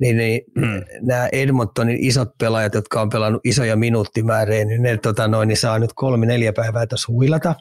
Niin, 0.00 0.16
niin 0.16 0.40
mm. 0.56 0.84
nämä 1.00 1.28
Edmontonin 1.32 1.98
isot 2.00 2.28
pelaajat, 2.38 2.74
jotka 2.74 3.00
on 3.00 3.08
pelannut 3.08 3.40
isoja 3.44 3.76
minuuttimääriä, 3.76 4.64
niin 4.64 4.82
ne 4.82 4.96
tota 4.96 5.28
noin, 5.28 5.48
niin 5.48 5.56
saa 5.56 5.78
nyt 5.78 5.90
kolme-neljä 5.94 6.52
päivää 6.52 6.86
tuossa 6.86 7.12
huilata. 7.12 7.54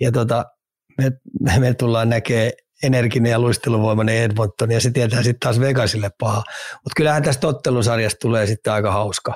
Ja 0.00 0.12
tota, 0.12 0.44
me, 0.98 1.12
me 1.58 1.74
tullaan 1.74 2.08
näkee 2.08 2.52
energinen 2.82 3.30
ja 3.30 3.38
luisteluvoimainen 3.38 4.16
Edmonton, 4.16 4.70
ja 4.70 4.80
se 4.80 4.90
tietää 4.90 5.22
sitten 5.22 5.40
taas 5.40 5.60
Vegasille 5.60 6.10
paha. 6.18 6.42
Mutta 6.74 6.92
kyllähän 6.96 7.22
tästä 7.22 7.46
ottelusarjasta 7.46 8.18
tulee 8.20 8.46
sitten 8.46 8.72
aika 8.72 8.92
hauska. 8.92 9.34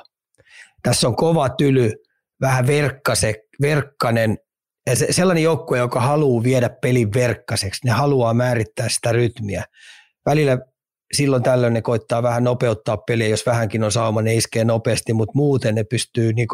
Tässä 0.83 1.07
on 1.07 1.15
kova 1.15 1.49
tyly, 1.49 1.91
vähän 2.41 2.67
verkkase, 2.67 3.35
verkkanen, 3.61 4.37
ja 4.87 4.95
se, 4.95 5.07
sellainen 5.09 5.43
joukkue, 5.43 5.77
joka 5.77 6.01
haluaa 6.01 6.43
viedä 6.43 6.69
pelin 6.69 7.13
verkkaseksi, 7.13 7.85
ne 7.85 7.91
haluaa 7.91 8.33
määrittää 8.33 8.89
sitä 8.89 9.11
rytmiä. 9.11 9.63
Välillä 10.25 10.57
silloin 11.13 11.43
tällöin 11.43 11.73
ne 11.73 11.81
koittaa 11.81 12.23
vähän 12.23 12.43
nopeuttaa 12.43 12.97
peliä, 12.97 13.27
jos 13.27 13.45
vähänkin 13.45 13.83
on 13.83 13.91
sauma, 13.91 14.21
ne 14.21 14.35
iskee 14.35 14.63
nopeasti, 14.63 15.13
mutta 15.13 15.31
muuten 15.35 15.75
ne 15.75 15.83
pystyy 15.83 16.33
niin 16.33 16.47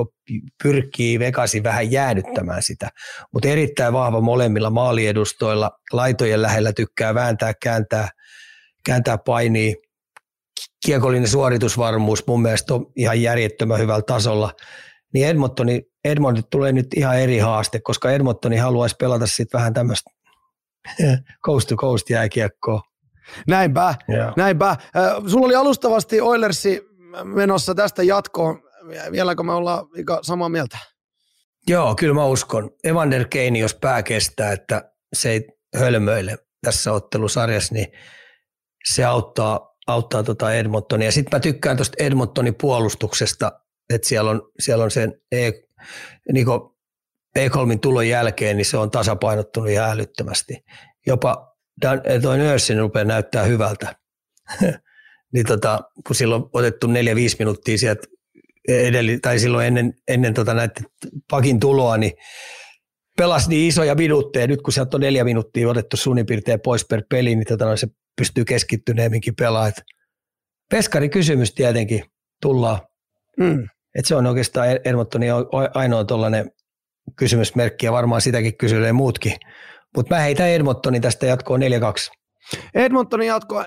pyrkii 0.63 1.19
Vegasi 1.19 1.63
vähän 1.63 1.91
jäädyttämään 1.91 2.63
sitä. 2.63 2.89
Mutta 3.33 3.47
erittäin 3.47 3.93
vahva 3.93 4.21
molemmilla 4.21 4.69
maaliedustoilla, 4.69 5.71
laitojen 5.93 6.41
lähellä 6.41 6.73
tykkää 6.73 7.13
vääntää, 7.13 7.53
kääntää, 7.63 8.09
kääntää 8.85 9.17
painia 9.17 9.75
kiekollinen 10.85 11.27
suoritusvarmuus 11.27 12.27
mun 12.27 12.41
mielestä 12.41 12.73
on 12.73 12.91
ihan 12.95 13.21
järjettömän 13.21 13.79
hyvällä 13.79 14.01
tasolla, 14.07 14.53
niin 15.13 15.27
Edmontoni, 15.27 15.81
Edmonton 16.05 16.43
tulee 16.51 16.71
nyt 16.71 16.87
ihan 16.95 17.19
eri 17.19 17.37
haaste, 17.37 17.79
koska 17.79 18.11
Edmontoni 18.11 18.57
haluaisi 18.57 18.95
pelata 18.99 19.27
sitten 19.27 19.57
vähän 19.57 19.73
tämmöistä 19.73 20.09
coast 21.45 21.67
to 21.67 21.75
coast 21.75 22.09
jääkiekkoa. 22.09 22.81
Näinpä, 23.47 23.95
Joo. 24.07 24.33
näinpä. 24.37 24.69
Äh, 24.69 24.77
Sulla 25.27 25.45
oli 25.45 25.55
alustavasti 25.55 26.21
Oilersi 26.21 26.81
menossa 27.23 27.75
tästä 27.75 28.03
jatkoon. 28.03 28.61
Vieläkö 29.11 29.43
me 29.43 29.53
ollaan 29.53 29.85
samaa 30.21 30.49
mieltä? 30.49 30.77
Joo, 31.67 31.95
kyllä 31.95 32.13
mä 32.13 32.25
uskon. 32.25 32.71
Evander 32.83 33.25
Kane, 33.27 33.59
jos 33.59 33.75
pää 33.75 34.03
kestää, 34.03 34.51
että 34.51 34.91
se 35.13 35.29
ei 35.29 35.47
hölmöile 35.75 36.37
tässä 36.61 36.91
ottelusarjassa, 36.91 37.73
niin 37.73 37.87
se 38.93 39.05
auttaa, 39.05 39.75
auttaa 39.87 40.23
tota 40.23 40.53
Edmontonia. 40.53 41.11
Sitten 41.11 41.37
mä 41.37 41.39
tykkään 41.39 41.77
tuosta 41.77 42.03
Edmontonin 42.03 42.55
puolustuksesta, 42.55 43.51
että 43.95 44.07
siellä 44.07 44.31
on, 44.31 44.51
siellä 44.59 44.83
on 44.83 44.91
sen 44.91 45.21
e, 45.31 45.51
niin 46.33 46.47
Ekholmin 47.35 47.79
tulon 47.79 48.07
jälkeen, 48.07 48.57
niin 48.57 48.65
se 48.65 48.77
on 48.77 48.91
tasapainottunut 48.91 49.69
ihan 49.69 49.91
älyttömästi. 49.91 50.63
Jopa 51.07 51.55
Dan, 51.81 52.01
toi 52.21 52.37
Nörsin 52.37 52.79
rupeaa 52.79 53.05
näyttää 53.05 53.43
hyvältä. 53.43 53.95
niin 55.33 55.45
tota, 55.45 55.79
kun 56.07 56.15
silloin 56.15 56.43
on 56.43 56.49
otettu 56.53 56.87
neljä 56.87 57.15
5 57.15 57.35
minuuttia 57.39 57.77
sieltä 57.77 58.07
edelli, 58.67 59.19
tai 59.19 59.39
silloin 59.39 59.67
ennen, 59.67 59.93
ennen 60.07 60.33
tota 60.33 60.53
näitä 60.53 60.81
pakin 61.29 61.59
tuloa, 61.59 61.97
niin 61.97 62.13
pelasi 63.17 63.49
niin 63.49 63.67
isoja 63.67 63.95
minuutteja. 63.95 64.47
Nyt 64.47 64.61
kun 64.61 64.73
sieltä 64.73 64.97
on 64.97 65.01
neljä 65.01 65.23
minuuttia 65.23 65.69
otettu 65.69 65.97
suunnin 65.97 66.25
piirtein 66.25 66.61
pois 66.61 66.85
per 66.85 67.03
peli, 67.09 67.35
niin 67.35 67.47
tota, 67.47 67.77
se 67.77 67.87
pystyy 68.17 68.45
keskittyneemminkin 68.45 69.35
pelaamaan. 69.35 69.73
Peskari 70.69 71.09
kysymys 71.09 71.53
tietenkin 71.53 72.03
tullaan. 72.41 72.79
Mm. 73.39 73.67
Et 73.95 74.05
se 74.05 74.15
on 74.15 74.25
oikeastaan 74.25 74.67
Edmontonin 74.85 75.31
ainoa 75.73 76.03
tuollainen 76.03 76.51
kysymysmerkki 77.15 77.85
ja 77.85 77.91
varmaan 77.91 78.21
sitäkin 78.21 78.57
kysylee 78.57 78.93
muutkin. 78.93 79.33
Mutta 79.95 80.15
mä 80.15 80.21
heitän 80.21 80.49
Edmontonin 80.49 81.01
tästä 81.01 81.25
jatkoon 81.25 81.61
4-2. 81.61 81.63
Edmontonin 82.73 83.27
jatko 83.27 83.61
4-2 83.61 83.65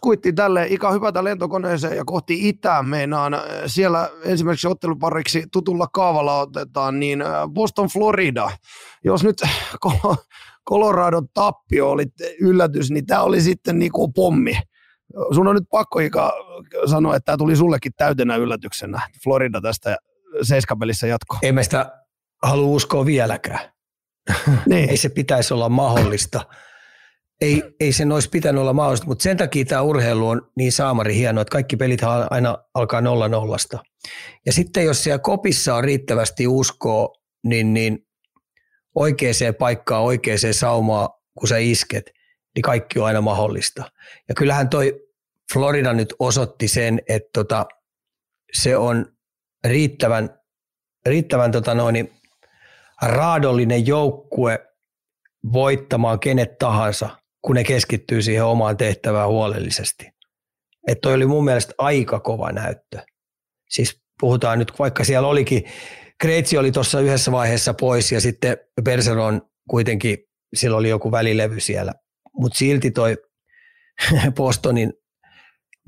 kuitti 0.00 0.32
tälle 0.32 0.66
Ika 0.70 0.92
hypätä 0.92 1.24
lentokoneeseen 1.24 1.96
ja 1.96 2.04
kohti 2.04 2.48
itään 2.48 2.88
meinaan. 2.88 3.32
Siellä 3.66 4.10
ensimmäiseksi 4.24 4.68
ottelupariksi 4.68 5.44
tutulla 5.52 5.86
kaavalla 5.86 6.40
otetaan 6.40 7.00
niin 7.00 7.24
Boston 7.52 7.88
Florida. 7.88 8.50
Jos 9.04 9.24
nyt 9.24 9.42
Coloradon 10.68 11.28
tappio 11.34 11.90
oli 11.90 12.04
yllätys, 12.40 12.90
niin 12.90 13.06
tämä 13.06 13.22
oli 13.22 13.40
sitten 13.40 13.78
niinku 13.78 14.12
pommi. 14.12 14.58
Sun 15.34 15.48
on 15.48 15.54
nyt 15.54 15.68
pakko 15.70 15.98
Ika 15.98 16.32
sanoa, 16.90 17.16
että 17.16 17.24
tämä 17.24 17.36
tuli 17.36 17.56
sullekin 17.56 17.92
täytenä 17.96 18.36
yllätyksenä. 18.36 19.08
Florida 19.24 19.60
tästä 19.60 19.96
seiskapelissä 20.42 21.06
jatko. 21.06 21.38
Ei 21.42 21.52
me 21.52 21.62
sitä 21.62 21.92
halua 22.42 22.68
uskoa 22.68 23.06
vieläkään. 23.06 23.60
Niin. 24.66 24.90
Ei 24.90 24.96
se 24.96 25.08
pitäisi 25.08 25.54
olla 25.54 25.68
mahdollista 25.68 26.40
ei, 27.40 27.62
ei 27.80 27.92
sen 27.92 28.12
olisi 28.12 28.28
pitänyt 28.28 28.60
olla 28.60 28.72
mahdollista, 28.72 29.06
mutta 29.06 29.22
sen 29.22 29.36
takia 29.36 29.64
tämä 29.64 29.82
urheilu 29.82 30.28
on 30.28 30.50
niin 30.56 30.72
saamari 30.72 31.14
hieno, 31.14 31.40
että 31.40 31.52
kaikki 31.52 31.76
pelit 31.76 32.00
aina 32.30 32.58
alkaa 32.74 33.00
nolla 33.00 33.28
nollasta. 33.28 33.78
Ja 34.46 34.52
sitten 34.52 34.84
jos 34.84 35.04
siellä 35.04 35.18
kopissa 35.18 35.74
on 35.74 35.84
riittävästi 35.84 36.46
uskoa, 36.46 37.12
niin, 37.44 37.74
niin 37.74 38.06
oikeaan 38.94 39.34
paikkaan, 39.58 40.02
oikeaan 40.02 40.38
saumaan, 40.52 41.08
kun 41.38 41.48
sä 41.48 41.58
isket, 41.58 42.10
niin 42.54 42.62
kaikki 42.62 42.98
on 42.98 43.06
aina 43.06 43.20
mahdollista. 43.20 43.90
Ja 44.28 44.34
kyllähän 44.34 44.68
toi 44.68 45.06
Florida 45.52 45.92
nyt 45.92 46.14
osoitti 46.18 46.68
sen, 46.68 47.00
että 47.08 47.30
tota, 47.34 47.66
se 48.52 48.76
on 48.76 49.06
riittävän, 49.64 50.40
riittävän 51.06 51.52
tota 51.52 51.74
noin, 51.74 52.12
raadollinen 53.02 53.86
joukkue 53.86 54.66
voittamaan 55.52 56.20
kenet 56.20 56.58
tahansa, 56.58 57.10
kun 57.42 57.54
ne 57.56 57.64
keskittyy 57.64 58.22
siihen 58.22 58.44
omaan 58.44 58.76
tehtävään 58.76 59.28
huolellisesti. 59.28 60.10
Että 60.88 61.00
toi 61.02 61.14
oli 61.14 61.26
mun 61.26 61.44
mielestä 61.44 61.74
aika 61.78 62.20
kova 62.20 62.52
näyttö. 62.52 62.98
Siis 63.68 64.02
puhutaan 64.20 64.58
nyt, 64.58 64.72
vaikka 64.78 65.04
siellä 65.04 65.28
olikin, 65.28 65.64
Kreitsi 66.20 66.58
oli 66.58 66.72
tuossa 66.72 67.00
yhdessä 67.00 67.32
vaiheessa 67.32 67.74
pois 67.74 68.12
ja 68.12 68.20
sitten 68.20 68.56
Berseron 68.82 69.42
kuitenkin, 69.70 70.18
sillä 70.54 70.76
oli 70.76 70.88
joku 70.88 71.12
välilevy 71.12 71.60
siellä. 71.60 71.92
Mutta 72.40 72.58
silti 72.58 72.90
toi 72.90 73.16
Bostonin 74.36 74.92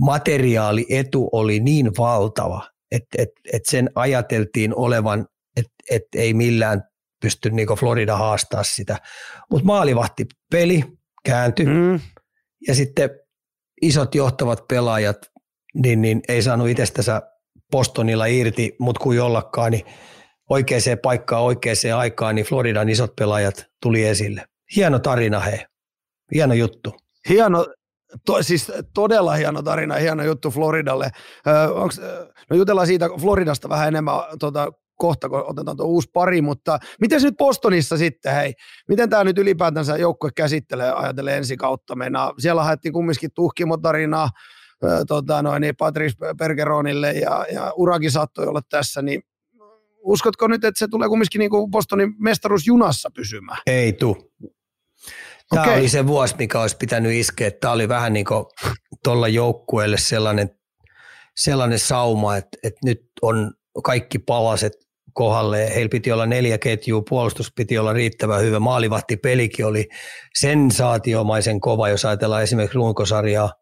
materiaalietu 0.00 1.28
oli 1.32 1.60
niin 1.60 1.90
valtava, 1.98 2.70
että 2.90 3.22
et, 3.22 3.28
et 3.52 3.62
sen 3.64 3.90
ajateltiin 3.94 4.76
olevan, 4.76 5.26
että 5.56 5.72
et 5.90 6.02
ei 6.16 6.34
millään 6.34 6.82
pysty 7.22 7.50
niinku 7.50 7.76
Florida 7.76 8.16
haastaa 8.16 8.62
sitä. 8.62 8.98
Mutta 9.50 9.66
maalivahti 9.66 10.26
peli, 10.50 10.84
kääntyi. 11.24 11.66
Mm. 11.66 12.00
Ja 12.68 12.74
sitten 12.74 13.10
isot 13.82 14.14
johtavat 14.14 14.68
pelaajat, 14.68 15.18
niin, 15.74 16.02
niin 16.02 16.20
ei 16.28 16.42
saanut 16.42 16.68
itsestänsä 16.68 17.22
Bostonilla 17.70 18.26
irti, 18.26 18.76
mutta 18.78 19.02
kuin 19.02 19.16
jollakaan, 19.16 19.72
niin 19.72 19.84
oikeaan 20.50 20.82
paikkaan 21.02 21.42
oikeaan 21.42 21.76
aikaan, 21.96 22.34
niin 22.34 22.46
Floridan 22.46 22.88
isot 22.88 23.16
pelaajat 23.16 23.66
tuli 23.82 24.04
esille. 24.04 24.44
Hieno 24.76 24.98
tarina 24.98 25.40
he. 25.40 25.66
Hieno 26.34 26.54
juttu. 26.54 26.94
Hieno, 27.28 27.66
to, 28.26 28.42
siis 28.42 28.72
todella 28.94 29.34
hieno 29.34 29.62
tarina, 29.62 29.94
hieno 29.94 30.24
juttu 30.24 30.50
Floridalle. 30.50 31.10
Ö, 31.46 31.72
onks, 31.74 32.00
no 32.50 32.56
jutellaan 32.56 32.86
siitä 32.86 33.10
Floridasta 33.20 33.68
vähän 33.68 33.88
enemmän 33.88 34.14
tota, 34.38 34.72
kohta, 34.96 35.28
kun 35.28 35.44
otetaan 35.46 35.76
tuo 35.76 35.86
uusi 35.86 36.10
pari, 36.12 36.42
mutta 36.42 36.78
miten 37.00 37.20
se 37.20 37.26
nyt 37.26 37.36
Bostonissa 37.36 37.96
sitten, 37.96 38.34
hei, 38.34 38.54
miten 38.88 39.10
tämä 39.10 39.24
nyt 39.24 39.38
ylipäätänsä 39.38 39.96
joukkue 39.96 40.30
käsittelee, 40.36 40.92
ajatellen 40.92 41.36
ensi 41.36 41.56
kautta 41.56 41.96
mennä. 41.96 42.32
Siellä 42.38 42.64
haettiin 42.64 42.92
kumminkin 42.92 43.30
tuhkimotarinaa, 43.34 44.28
tota 45.08 45.42
noin, 45.42 45.60
niin 45.60 45.76
Patrice 45.76 46.16
Bergeronille 46.36 47.12
ja, 47.12 47.46
ja 47.54 47.72
urakin 47.76 48.10
saattoi 48.10 48.46
olla 48.46 48.60
tässä, 48.68 49.02
niin 49.02 49.22
uskotko 50.02 50.48
nyt, 50.48 50.64
että 50.64 50.78
se 50.78 50.88
tulee 50.88 51.08
kumminkin 51.08 51.38
niin 51.38 51.50
kuin 51.50 51.70
Bostonin 51.70 52.14
mestaruusjunassa 52.18 53.10
pysymään? 53.14 53.58
Ei 53.66 53.92
tu. 53.92 54.32
Tämä 55.52 55.62
okay. 55.62 55.78
oli 55.78 55.88
se 55.88 56.06
vuosi, 56.06 56.34
mikä 56.38 56.60
olisi 56.60 56.76
pitänyt 56.76 57.12
iskeä. 57.12 57.50
Tämä 57.50 57.72
oli 57.72 57.88
vähän 57.88 58.12
niin 58.12 58.24
kuin 58.24 58.44
tuolla 59.04 59.28
joukkueelle 59.28 59.98
sellainen, 59.98 60.50
sellainen 61.36 61.78
sauma, 61.78 62.36
että, 62.36 62.58
että 62.62 62.80
nyt 62.84 63.00
on 63.22 63.52
kaikki 63.84 64.18
palaset 64.18 64.72
kohdalle. 65.12 65.74
Heillä 65.74 65.88
piti 65.88 66.12
olla 66.12 66.26
neljä 66.26 66.58
ketjua, 66.58 67.02
puolustus 67.08 67.52
piti 67.56 67.78
olla 67.78 67.92
riittävän 67.92 68.40
hyvä, 68.40 68.60
maalivahtipelikin 68.60 69.66
oli 69.66 69.88
sensaatiomaisen 70.40 71.60
kova, 71.60 71.88
jos 71.88 72.04
ajatellaan 72.04 72.42
esimerkiksi 72.42 72.76
runkosarjaa, 72.76 73.52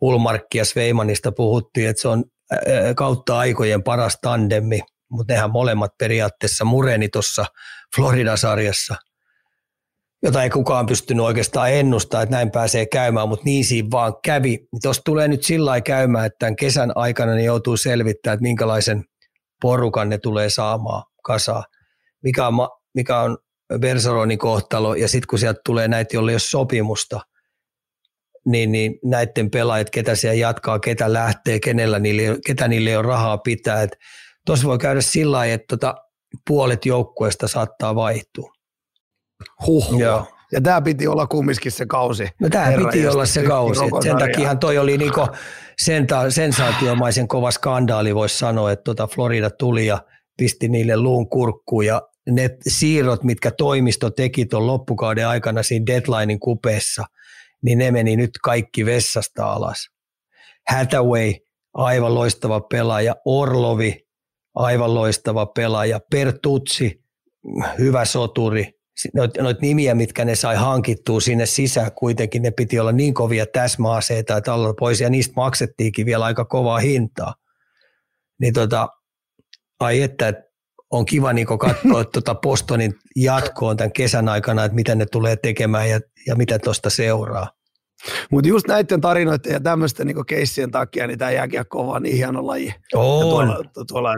Ulmarkki 0.00 0.58
ja 0.58 0.64
Sveimanista 0.64 1.32
puhuttiin, 1.32 1.88
että 1.88 2.02
se 2.02 2.08
on 2.08 2.24
kautta 2.96 3.38
aikojen 3.38 3.82
paras 3.82 4.18
tandemmi, 4.22 4.80
mutta 5.10 5.34
nehän 5.34 5.50
molemmat 5.50 5.90
periaatteessa 5.98 6.64
mureni 6.64 7.08
tuossa 7.08 7.46
Florida-sarjassa, 7.96 8.94
jota 10.26 10.42
ei 10.42 10.50
kukaan 10.50 10.86
pystynyt 10.86 11.24
oikeastaan 11.24 11.72
ennustamaan, 11.72 12.22
että 12.22 12.36
näin 12.36 12.50
pääsee 12.50 12.86
käymään, 12.86 13.28
mutta 13.28 13.44
niin 13.44 13.64
siinä 13.64 13.88
vaan 13.90 14.14
kävi. 14.24 14.68
Tuossa 14.82 15.02
tulee 15.04 15.28
nyt 15.28 15.42
sillä 15.42 15.80
käymään, 15.80 16.26
että 16.26 16.38
tämän 16.38 16.56
kesän 16.56 16.92
aikana 16.94 17.34
ne 17.34 17.42
joutuu 17.42 17.76
selvittämään, 17.76 18.34
että 18.34 18.42
minkälaisen– 18.42 19.04
porukan 19.62 20.08
ne 20.08 20.18
tulee 20.18 20.50
saamaan 20.50 21.02
kasaa, 21.22 21.64
mikä 22.22 22.46
on, 22.46 22.68
mikä 22.94 23.20
on 23.20 23.38
Bersaronin 23.80 24.38
kohtalo, 24.38 24.94
ja 24.94 25.08
sitten 25.08 25.26
kun 25.30 25.38
sieltä 25.38 25.60
tulee 25.64 25.88
näitä, 25.88 26.16
joille 26.16 26.30
ei 26.30 26.34
ole 26.34 26.40
sopimusta, 26.40 27.20
niin, 28.46 28.72
niin 28.72 28.98
näiden 29.04 29.50
pelaajat, 29.50 29.90
ketä 29.90 30.14
siellä 30.14 30.34
jatkaa, 30.34 30.78
ketä 30.78 31.12
lähtee, 31.12 31.60
kenellä 31.60 31.98
niille, 31.98 32.38
ketä 32.46 32.68
niille 32.68 32.98
on 32.98 33.04
rahaa 33.04 33.38
pitää. 33.38 33.86
Tuossa 34.46 34.68
voi 34.68 34.78
käydä 34.78 35.00
sillä 35.00 35.36
lailla, 35.36 35.54
että 35.54 35.66
tota, 35.68 35.94
puolet 36.46 36.86
joukkueesta 36.86 37.48
saattaa 37.48 37.94
vaihtua. 37.94 38.52
Huh. 39.66 39.98
Joo. 39.98 40.26
Ja 40.52 40.60
tämä 40.60 40.82
piti 40.82 41.06
olla 41.06 41.26
kumminkin 41.26 41.72
se 41.72 41.86
kausi. 41.86 42.28
No 42.40 42.48
tämä 42.48 42.72
piti 42.76 43.08
olla 43.08 43.26
se 43.26 43.42
kausi. 43.42 43.80
Sen 44.02 44.16
takia 44.18 44.54
toi 44.54 44.78
oli 44.78 44.98
niinku 44.98 45.26
senta- 45.82 46.30
sensaatiomaisen 46.30 47.28
kova 47.28 47.50
skandaali, 47.50 48.14
voisi 48.14 48.38
sanoa, 48.38 48.72
että 48.72 48.82
tuota 48.82 49.06
Florida 49.06 49.50
tuli 49.50 49.86
ja 49.86 49.98
pisti 50.36 50.68
niille 50.68 50.96
luun 50.96 51.28
kurkkuun 51.28 51.86
ja 51.86 52.02
ne 52.30 52.50
siirrot, 52.68 53.24
mitkä 53.24 53.50
toimisto 53.50 54.10
teki 54.10 54.46
tuon 54.46 54.66
loppukauden 54.66 55.28
aikana 55.28 55.62
siinä 55.62 55.86
deadlinein 55.86 56.40
kupeessa, 56.40 57.04
niin 57.62 57.78
ne 57.78 57.90
meni 57.90 58.16
nyt 58.16 58.30
kaikki 58.42 58.86
vessasta 58.86 59.52
alas. 59.52 59.88
Hathaway, 60.68 61.34
aivan 61.74 62.14
loistava 62.14 62.60
pelaaja, 62.60 63.16
Orlovi, 63.24 64.06
aivan 64.54 64.94
loistava 64.94 65.46
pelaaja, 65.46 66.00
Pertutsi, 66.10 67.00
hyvä 67.78 68.04
soturi, 68.04 68.75
noita 69.14 69.42
noit 69.42 69.60
nimiä, 69.60 69.94
mitkä 69.94 70.24
ne 70.24 70.34
sai 70.34 70.56
hankittua 70.56 71.20
sinne 71.20 71.46
sisään, 71.46 71.92
kuitenkin 71.92 72.42
ne 72.42 72.50
piti 72.50 72.80
olla 72.80 72.92
niin 72.92 73.14
kovia 73.14 73.46
täsmäaseita, 73.46 74.36
että 74.36 74.54
olla 74.54 74.74
pois, 74.74 75.00
ja 75.00 75.10
niistä 75.10 75.32
maksettiinkin 75.36 76.06
vielä 76.06 76.24
aika 76.24 76.44
kovaa 76.44 76.78
hintaa. 76.78 77.34
Niin 78.40 78.52
tota, 78.52 78.88
ai 79.80 80.02
että, 80.02 80.34
on 80.90 81.04
kiva 81.04 81.32
niin 81.32 81.46
katsoa 81.46 82.04
tuota 82.12 82.34
Bostonin 82.34 82.94
jatkoon 83.16 83.76
tämän 83.76 83.92
kesän 83.92 84.28
aikana, 84.28 84.64
että 84.64 84.74
mitä 84.74 84.94
ne 84.94 85.06
tulee 85.06 85.36
tekemään 85.36 85.90
ja, 85.90 86.00
ja 86.26 86.36
mitä 86.36 86.58
tuosta 86.58 86.90
seuraa. 86.90 87.50
Mutta 88.30 88.48
just 88.48 88.66
näiden 88.68 89.00
tarinoiden 89.00 89.52
ja 89.52 89.60
tämmöisten 89.60 90.06
niin 90.06 90.26
keissien 90.26 90.70
takia, 90.70 91.06
niin 91.06 91.18
tämä 91.18 91.30
jääkiekko 91.30 91.90
on 91.90 92.02
niin 92.02 92.16
hieno 92.16 92.46
laji. 92.46 92.74
On. 92.94 93.20
tuolla, 93.20 93.62
tuolla, 93.88 94.16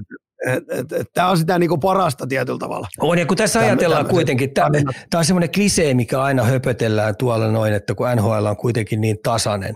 Tämä 1.14 1.30
on 1.30 1.38
sitä 1.38 1.58
niin 1.58 1.80
parasta 1.80 2.26
tietyllä 2.26 2.58
tavalla. 2.58 2.88
On, 3.00 3.18
ja 3.18 3.26
kun 3.26 3.36
tässä 3.36 3.60
ajatellaan 3.60 3.98
tämmöset, 3.98 4.14
kuitenkin, 4.14 4.54
tämä, 4.54 4.68
tämä 5.10 5.18
on 5.18 5.24
semmoinen 5.24 5.52
klisee, 5.52 5.94
mikä 5.94 6.22
aina 6.22 6.44
höpötellään 6.44 7.16
tuolla 7.16 7.48
noin, 7.48 7.72
että 7.72 7.94
kun 7.94 8.06
NHL 8.16 8.46
on 8.46 8.56
kuitenkin 8.56 9.00
niin 9.00 9.16
tasainen, 9.22 9.74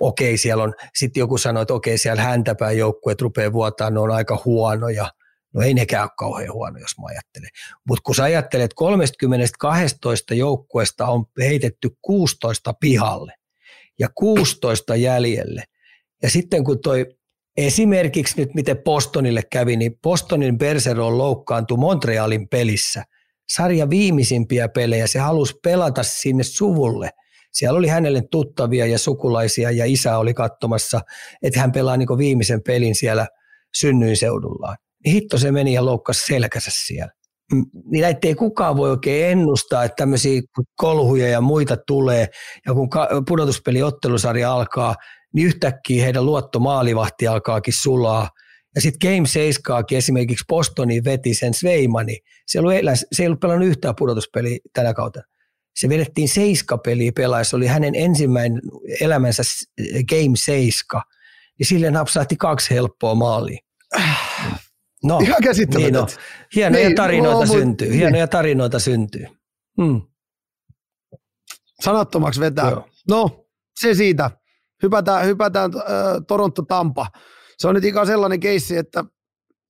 okei, 0.00 0.36
siellä 0.36 0.64
on, 0.64 0.74
sitten 0.94 1.20
joku 1.20 1.38
sanoo, 1.38 1.62
että 1.62 1.74
okei, 1.74 1.98
siellä 1.98 2.22
häntäpää 2.22 2.72
joukkueet 2.72 3.20
rupeaa 3.20 3.52
vuotaan, 3.52 3.94
ne 3.94 4.00
on 4.00 4.10
aika 4.10 4.42
huonoja. 4.44 5.10
No 5.54 5.62
ei 5.62 5.74
nekään 5.74 6.02
ole 6.02 6.10
kauhean 6.16 6.52
huono, 6.52 6.78
jos 6.78 6.98
mä 6.98 7.06
ajattelen. 7.06 7.50
Mutta 7.88 8.02
kun 8.04 8.14
sä 8.14 8.22
ajattelet, 8.22 8.74
32 8.74 9.96
joukkueesta 10.30 11.06
on 11.06 11.24
heitetty 11.38 11.90
16 12.02 12.74
pihalle 12.80 13.32
ja 13.98 14.08
16 14.14 14.96
jäljelle. 14.96 15.64
Ja 16.22 16.30
sitten 16.30 16.64
kun 16.64 16.80
toi 16.80 17.06
esimerkiksi 17.66 18.40
nyt 18.40 18.54
miten 18.54 18.78
Postonille 18.84 19.42
kävi, 19.52 19.76
niin 19.76 19.98
Postonin 20.02 20.58
Bergeron 20.58 21.18
loukkaantui 21.18 21.78
Montrealin 21.78 22.48
pelissä. 22.48 23.04
Sarja 23.48 23.90
viimeisimpiä 23.90 24.68
pelejä, 24.68 25.06
se 25.06 25.18
halusi 25.18 25.54
pelata 25.62 26.02
sinne 26.02 26.42
suvulle. 26.42 27.10
Siellä 27.52 27.78
oli 27.78 27.88
hänelle 27.88 28.22
tuttavia 28.30 28.86
ja 28.86 28.98
sukulaisia 28.98 29.70
ja 29.70 29.84
isä 29.84 30.18
oli 30.18 30.34
katsomassa, 30.34 31.00
että 31.42 31.60
hän 31.60 31.72
pelaa 31.72 31.96
niin 31.96 32.18
viimeisen 32.18 32.62
pelin 32.62 32.94
siellä 32.94 33.26
synnyiseudullaan 33.76 34.76
niin 35.04 35.12
hitto 35.12 35.38
se 35.38 35.52
meni 35.52 35.72
ja 35.72 35.84
loukkasi 35.84 36.26
selkänsä 36.26 36.70
siellä. 36.86 37.12
Niin 37.90 38.02
näitä 38.02 38.28
ei 38.28 38.34
kukaan 38.34 38.76
voi 38.76 38.90
oikein 38.90 39.26
ennustaa, 39.26 39.84
että 39.84 39.96
tämmöisiä 39.96 40.42
kolhuja 40.76 41.28
ja 41.28 41.40
muita 41.40 41.76
tulee, 41.86 42.28
ja 42.66 42.74
kun 42.74 42.88
pudotuspeli 43.28 43.82
ottelusarja 43.82 44.52
alkaa, 44.52 44.94
niin 45.34 45.46
yhtäkkiä 45.46 46.04
heidän 46.04 46.26
luottomaalivahti 46.26 47.26
alkaakin 47.26 47.74
sulaa, 47.74 48.30
ja 48.74 48.80
sitten 48.80 49.14
Game 49.14 49.26
7 49.26 49.84
esimerkiksi 49.90 50.44
Bostoni 50.48 51.04
veti 51.04 51.34
sen 51.34 51.54
Sveimani. 51.54 52.18
Se 52.46 52.58
ei, 52.58 52.60
ollut, 52.60 52.98
se 53.12 53.22
ei 53.22 53.26
ollut 53.26 53.40
pelannut 53.40 53.68
yhtään 53.68 53.94
pudotuspeliä 53.98 54.58
tänä 54.72 54.94
kautta. 54.94 55.20
Se 55.76 55.88
vedettiin 55.88 56.28
seiskapeliä 56.28 57.12
pelaa, 57.16 57.44
se 57.44 57.56
oli 57.56 57.66
hänen 57.66 57.94
ensimmäinen 57.94 58.62
elämänsä 59.00 59.42
Game 60.08 60.36
7, 60.36 61.02
ja 61.58 61.66
sille 61.66 61.90
napsahti 61.90 62.36
kaksi 62.36 62.74
helppoa 62.74 63.14
maalia. 63.14 63.58
No, 65.04 65.18
Ihan. 65.18 65.38
Niin 65.76 65.94
no. 65.94 66.06
Hienoja 66.54 66.84
niin, 66.84 66.96
tarinoita 66.96 67.46
no, 67.46 67.52
syntyy. 67.52 67.88
Niin. 67.88 67.98
Hienoja 67.98 68.28
tarinoita 68.28 68.78
syntyy. 68.78 69.26
Hmm. 69.82 70.02
Sanattomaksi 71.80 72.40
vetää. 72.40 72.70
Joo. 72.70 72.88
No, 73.08 73.46
se 73.80 73.94
siitä. 73.94 74.30
Hypätään, 74.82 75.26
hypätään 75.26 75.70
äh, 75.76 75.82
Toronto-Tampa. 76.28 77.06
Se 77.58 77.68
on 77.68 77.74
nyt 77.74 77.84
ikään 77.84 78.06
sellainen 78.06 78.40
keissi, 78.40 78.76
että 78.76 79.04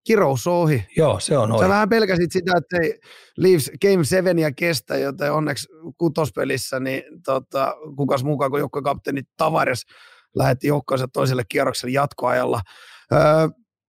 kirous 0.07 0.47
on 0.47 0.55
ohi. 0.55 0.87
Joo, 0.97 1.21
se 1.21 1.39
on 1.39 1.53
ohi. 1.53 1.61
Sä 1.61 1.69
vähän 1.69 1.89
pelkäsit 1.89 2.33
sitä, 2.33 2.53
että 2.57 2.77
ei 2.83 3.01
Leafs 3.37 3.71
Game 3.83 4.05
7 4.05 4.39
ja 4.39 4.53
kestä, 4.53 4.97
joten 4.97 5.33
onneksi 5.33 5.69
kutospelissä, 5.99 6.81
niin 6.81 7.03
tota, 7.25 7.77
kukas 7.97 8.25
mukaan 8.25 8.51
kuin 8.51 8.85
kapteeni 8.85 9.23
Tavares 9.37 9.83
lähetti 10.37 10.67
joukkoonsa 10.67 11.09
toiselle 11.13 11.43
kierrokselle 11.49 11.93
jatkoajalla. 11.93 12.61
Öö, 13.13 13.21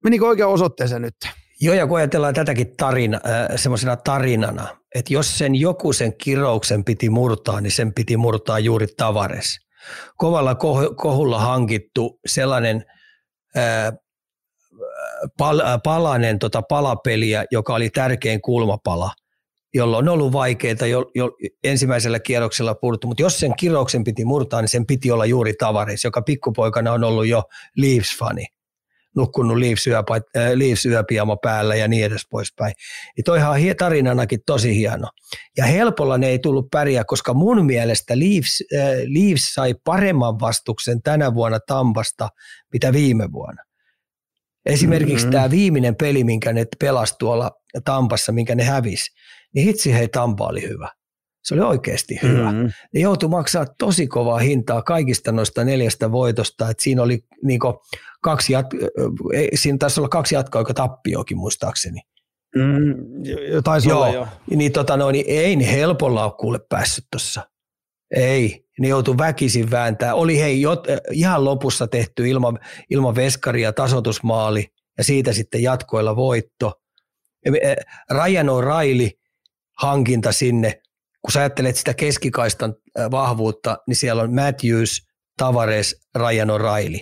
menikö 0.03 0.27
oikein 0.27 0.49
osoitteeseen 0.49 1.01
nyt? 1.01 1.15
Joo, 1.61 1.75
ja 1.75 1.87
kun 1.87 1.97
ajatellaan 1.97 2.33
tätäkin 2.33 2.77
tarina, 2.77 3.19
äh, 3.25 3.47
semmoisena 3.55 3.95
tarinana, 3.95 4.77
että 4.95 5.13
jos 5.13 5.37
sen 5.37 5.55
joku 5.55 5.93
sen 5.93 6.13
kirouksen 6.17 6.83
piti 6.83 7.09
murtaa, 7.09 7.61
niin 7.61 7.71
sen 7.71 7.93
piti 7.93 8.17
murtaa 8.17 8.59
juuri 8.59 8.87
Tavares. 8.97 9.59
Kovalla 10.17 10.55
kohulla 10.95 11.39
hankittu 11.39 12.19
sellainen 12.25 12.85
pal, 15.37 15.61
palanen 15.83 16.39
tota 16.39 16.61
palapeliä, 16.61 17.45
joka 17.51 17.73
oli 17.73 17.89
tärkein 17.89 18.41
kulmapala, 18.41 19.11
jolloin 19.73 20.09
on 20.09 20.13
ollut 20.13 20.33
vaikeita 20.33 20.87
jo, 20.87 21.11
jo 21.15 21.31
ensimmäisellä 21.63 22.19
kierroksella 22.19 22.75
purtu, 22.75 23.07
mutta 23.07 23.23
jos 23.23 23.39
sen 23.39 23.55
kirouksen 23.55 24.03
piti 24.03 24.25
murtaa, 24.25 24.61
niin 24.61 24.69
sen 24.69 24.85
piti 24.85 25.11
olla 25.11 25.25
juuri 25.25 25.53
Tavares, 25.53 26.03
joka 26.03 26.21
pikkupoikana 26.21 26.93
on 26.93 27.03
ollut 27.03 27.27
jo 27.27 27.43
Leafs-fani 27.77 28.45
nukkunut 29.15 29.57
Leafs, 29.57 30.85
yöpijama 30.85 31.37
päällä 31.37 31.75
ja 31.75 31.87
niin 31.87 32.05
edes 32.05 32.27
poispäin. 32.29 32.73
Ja 33.17 33.23
toihan 33.23 33.51
on 33.51 33.59
tarinanakin 33.77 34.39
tosi 34.45 34.75
hieno. 34.75 35.07
Ja 35.57 35.65
helpolla 35.65 36.17
ne 36.17 36.27
ei 36.27 36.39
tullut 36.39 36.67
pärjää, 36.71 37.03
koska 37.03 37.33
mun 37.33 37.65
mielestä 37.65 38.19
Leafs, 38.19 38.63
äh, 38.75 38.87
Leafs 39.05 39.53
sai 39.53 39.75
paremman 39.83 40.39
vastuksen 40.39 41.01
tänä 41.01 41.33
vuonna 41.33 41.59
Tampasta, 41.67 42.29
mitä 42.73 42.93
viime 42.93 43.31
vuonna. 43.31 43.63
Esimerkiksi 44.65 45.25
mm-hmm. 45.25 45.31
tämä 45.31 45.51
viimeinen 45.51 45.95
peli, 45.95 46.23
minkä 46.23 46.53
ne 46.53 46.65
pelasi 46.79 47.15
tuolla 47.19 47.51
Tampassa, 47.85 48.31
minkä 48.31 48.55
ne 48.55 48.63
hävisi, 48.63 49.11
niin 49.55 49.65
hitsi 49.65 49.93
hei 49.93 50.07
Tampa 50.07 50.47
oli 50.47 50.61
hyvä. 50.61 50.89
Se 51.43 51.53
oli 51.53 51.61
oikeasti 51.61 52.19
hyvä. 52.23 52.51
Mm-hmm. 52.51 52.71
Ne 52.93 52.99
joutui 52.99 53.29
maksaa 53.29 53.65
tosi 53.77 54.07
kovaa 54.07 54.39
hintaa 54.39 54.81
kaikista 54.81 55.31
noista 55.31 55.63
neljästä 55.63 56.11
voitosta. 56.11 56.69
Et 56.69 56.79
siinä 56.79 57.01
oli 57.01 57.19
niinku 57.43 57.81
kaksi 58.21 58.53
jat- 58.53 59.47
siinä 59.55 59.77
taisi 59.77 59.99
olla 59.99 60.09
kaksi 60.09 60.35
jatkoa, 60.35 60.61
joka 60.61 60.73
tappioakin 60.73 61.37
muistaakseni. 61.37 62.01
Mm, 62.55 62.95
taisi 63.63 63.89
Joo. 63.89 63.97
olla 63.97 64.09
jo. 64.13 64.27
Niin, 64.49 64.71
tota, 64.71 64.97
no, 64.97 65.11
niin 65.11 65.25
ei 65.27 65.55
ne 65.55 65.71
helpolla 65.71 66.23
ole 66.23 66.33
kuule 66.39 66.59
päässyt 66.69 67.05
tuossa. 67.11 67.47
Ei, 68.15 68.65
ne 68.79 68.87
joutui 68.87 69.17
väkisin 69.17 69.71
vääntää. 69.71 70.15
Oli 70.15 70.39
hei 70.39 70.61
jot, 70.61 70.87
ihan 71.11 71.45
lopussa 71.45 71.87
tehty 71.87 72.29
ilman, 72.29 72.59
ilman 72.89 73.15
veskaria 73.15 73.73
tasotusmaali 73.73 74.67
ja 74.97 75.03
siitä 75.03 75.33
sitten 75.33 75.63
jatkoilla 75.63 76.15
voitto. 76.15 76.73
Ryan 78.11 78.47
O'Reilly 78.47 79.09
hankinta 79.77 80.31
sinne, 80.31 80.80
kun 81.21 81.31
sä 81.31 81.39
ajattelet 81.39 81.75
sitä 81.75 81.93
keskikaistan 81.93 82.75
vahvuutta, 83.11 83.77
niin 83.87 83.95
siellä 83.95 84.21
on 84.21 84.35
Matthews, 84.35 85.07
Tavares, 85.37 86.07
Ryan 86.15 86.49
O'Reilly. 86.49 86.99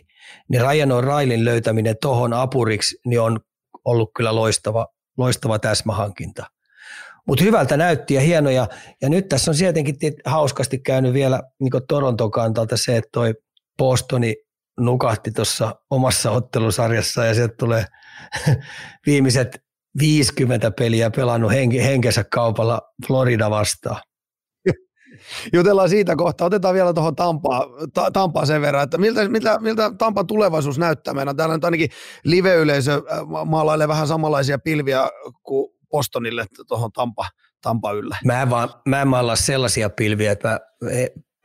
Niin 0.50 0.62
Ryan 0.62 0.90
O'Reillyn 0.90 1.46
löytäminen 1.46 1.96
tuohon 2.02 2.34
apuriksi 2.34 3.00
niin 3.06 3.22
on 3.22 3.40
ollut 3.86 4.12
kyllä 4.16 4.36
loistava, 4.36 4.88
loistava 5.18 5.60
täsmähankinta. 5.60 6.46
Mutta 7.28 7.44
hyvältä 7.44 7.78
näytti 7.78 8.14
ja 8.14 8.22
hienoja. 8.22 8.68
Ja 9.02 9.10
nyt 9.10 9.30
tässä 9.30 9.52
on 9.52 9.58
tietenkin 9.58 9.96
hauskasti 10.26 10.80
käynyt 10.80 11.14
vielä 11.14 11.42
niin 11.60 11.72
Toronton 11.88 12.32
kantalta 12.32 12.78
se, 12.78 12.98
että 12.98 13.10
toi 13.12 13.34
Bostoni 13.78 14.36
nukahti 14.80 15.32
tuossa 15.32 15.76
omassa 15.90 16.32
ottelusarjassa 16.32 17.26
ja 17.26 17.34
sieltä 17.34 17.56
tulee 17.60 17.86
viimeiset 19.06 19.64
50 20.00 20.72
peliä 20.72 21.12
pelannut 21.12 21.52
henkensä 21.52 22.24
kaupalla 22.24 22.82
Florida 23.08 23.50
vastaan 23.50 24.02
jutellaan 25.54 25.90
siitä 25.90 26.16
kohta. 26.16 26.46
Otetaan 26.46 26.74
vielä 26.74 26.94
tuohon 26.94 27.16
Tampaa, 27.16 27.66
ta, 27.94 28.12
Tampaa 28.12 28.46
sen 28.46 28.62
verran, 28.62 28.84
että 28.84 28.98
miltä, 28.98 29.30
miltä, 29.30 29.60
miltä 29.60 29.92
Tampan 29.98 30.28
tulevaisuus 30.28 30.80
näyttää 30.80 31.14
meidän. 31.14 31.36
Täällä 31.36 31.56
nyt 31.56 31.66
ainakin 31.66 31.90
live-yleisö 32.24 32.94
äh, 32.94 33.20
maalailee 33.46 33.88
vähän 33.88 34.08
samanlaisia 34.08 34.60
pilviä 34.60 35.10
kuin 35.44 35.70
Postonille 35.92 36.46
tuohon 36.68 36.92
Tampa, 36.92 37.28
Tampa 37.62 37.92
yllä. 37.92 38.18
Mä 38.26 38.42
en, 38.42 38.50
vaan, 38.50 38.70
mä 38.88 39.02
en 39.02 39.08
maalaa 39.08 39.36
sellaisia 39.36 39.90
pilviä, 39.90 40.32
että 40.32 40.48
mä 40.48 40.60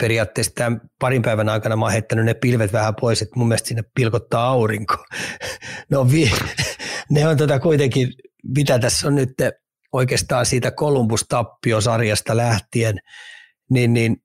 periaatteessa 0.02 0.52
tämän 0.54 0.80
parin 1.00 1.22
päivän 1.22 1.48
aikana 1.48 1.76
mä 1.76 1.84
oon 1.84 1.92
heittänyt 1.92 2.24
ne 2.24 2.34
pilvet 2.34 2.72
vähän 2.72 2.94
pois, 3.00 3.22
että 3.22 3.38
mun 3.38 3.48
mielestä 3.48 3.68
sinne 3.68 3.82
pilkottaa 3.94 4.46
aurinko. 4.46 4.96
ne 5.90 5.96
on, 5.96 6.12
vi- 6.12 6.32
ne 7.10 7.28
on 7.28 7.36
tota 7.36 7.60
kuitenkin, 7.60 8.12
mitä 8.56 8.78
tässä 8.78 9.06
on 9.06 9.14
nyt 9.14 9.30
oikeastaan 9.92 10.46
siitä 10.46 10.70
Columbus-tappiosarjasta 10.70 12.36
lähtien, 12.36 12.98
niin, 13.70 13.94
niin 13.94 14.16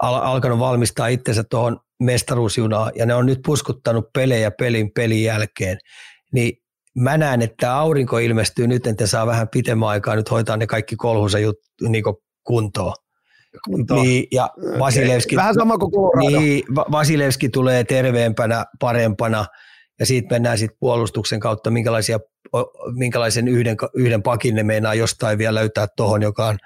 al- 0.00 0.22
alkanut 0.22 0.58
valmistaa 0.58 1.06
itsensä 1.06 1.44
tuohon 1.44 1.80
mestaruusjunaan 2.02 2.92
ja 2.94 3.06
ne 3.06 3.14
on 3.14 3.26
nyt 3.26 3.40
puskuttanut 3.46 4.12
pelejä 4.12 4.50
pelin 4.50 4.90
pelin 4.94 5.22
jälkeen, 5.22 5.78
niin 6.32 6.52
mä 6.98 7.18
näen, 7.18 7.42
että 7.42 7.76
aurinko 7.76 8.18
ilmestyy 8.18 8.66
nyt, 8.66 8.86
että 8.86 9.06
saa 9.06 9.26
vähän 9.26 9.48
pitemmän 9.48 9.88
aikaa 9.88 10.16
nyt 10.16 10.30
hoitaa 10.30 10.56
ne 10.56 10.66
kaikki 10.66 10.96
kolhunsa 10.96 11.38
jut, 11.38 11.56
niin 11.88 12.04
kuntoon. 12.44 12.94
Kuntoon. 13.64 14.02
Niin, 14.02 14.26
ja 14.32 14.50
Vasilevski, 14.78 15.36
Vähän 15.36 15.54
sama 15.54 15.78
kuin 15.78 15.92
Colorado. 15.92 16.40
Niin, 16.40 16.64
Vasilevski 16.76 17.48
tulee 17.48 17.84
terveempänä, 17.84 18.64
parempana, 18.80 19.46
ja 20.00 20.06
siitä 20.06 20.34
mennään 20.34 20.58
sitten 20.58 20.76
puolustuksen 20.80 21.40
kautta, 21.40 21.70
minkälaisia, 21.70 22.20
minkälaisen 22.92 23.48
yhden, 23.48 23.76
yhden 23.94 24.22
pakin 24.22 24.54
ne 24.54 24.62
meinaa 24.62 24.94
jostain 24.94 25.38
vielä 25.38 25.54
löytää 25.54 25.86
tuohon, 25.96 26.22
joka 26.22 26.46
on 26.46 26.58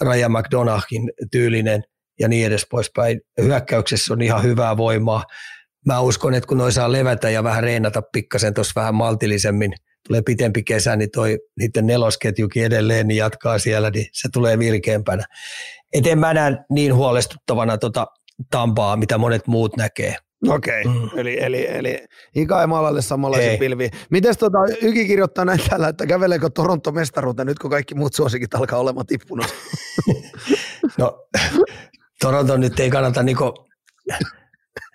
Raja 0.00 0.28
McDonaghin 0.28 1.12
tyylinen 1.32 1.82
ja 2.20 2.28
niin 2.28 2.46
edes 2.46 2.66
poispäin. 2.70 3.20
Hyökkäyksessä 3.42 4.12
on 4.12 4.22
ihan 4.22 4.42
hyvää 4.42 4.76
voimaa. 4.76 5.24
Mä 5.86 6.00
uskon, 6.00 6.34
että 6.34 6.48
kun 6.48 6.58
noi 6.58 6.72
saa 6.72 6.92
levätä 6.92 7.30
ja 7.30 7.44
vähän 7.44 7.62
reenata 7.62 8.02
pikkasen 8.12 8.54
tuossa 8.54 8.80
vähän 8.80 8.94
maltillisemmin 8.94 9.72
tulee 10.08 10.22
pitempi 10.22 10.62
kesä, 10.62 10.96
niin 10.96 11.10
toi 11.10 11.38
niiden 11.58 11.86
nelosketjukin 11.86 12.64
edelleen 12.64 13.08
niin 13.08 13.18
jatkaa 13.18 13.58
siellä, 13.58 13.90
niin 13.90 14.06
se 14.12 14.28
tulee 14.32 14.58
virkeämpänä. 14.58 15.24
Et 15.92 16.06
en 16.06 16.18
mä 16.18 16.34
näe 16.34 16.56
niin 16.70 16.94
huolestuttavana 16.94 17.78
tota 17.78 18.06
Tampaa, 18.50 18.96
mitä 18.96 19.18
monet 19.18 19.46
muut 19.46 19.76
näkee. 19.76 20.16
Okei, 20.48 20.80
okay. 20.80 21.00
mm. 21.00 21.18
eli, 21.18 21.40
eli, 21.40 21.66
eli 21.70 22.04
Ika 22.34 22.60
ei 22.60 22.66
maalalle 22.66 23.02
samanlaisia 23.02 23.58
pilviä. 23.58 23.90
Miten 24.10 24.34
tota, 24.38 24.58
Yki 24.82 25.06
kirjoittaa 25.06 25.44
näin 25.44 25.60
täällä, 25.68 25.88
että 25.88 26.06
käveleekö 26.06 26.50
Toronto 26.50 26.92
mestaruuteen 26.92 27.46
nyt, 27.46 27.58
kun 27.58 27.70
kaikki 27.70 27.94
muut 27.94 28.14
suosikit 28.14 28.54
alkaa 28.54 28.78
olemaan 28.78 29.06
tippunut? 29.06 29.46
no, 30.98 31.26
Toronto 32.20 32.56
nyt 32.56 32.80
ei 32.80 32.90
kannata 32.90 33.22
niinku, 33.22 33.54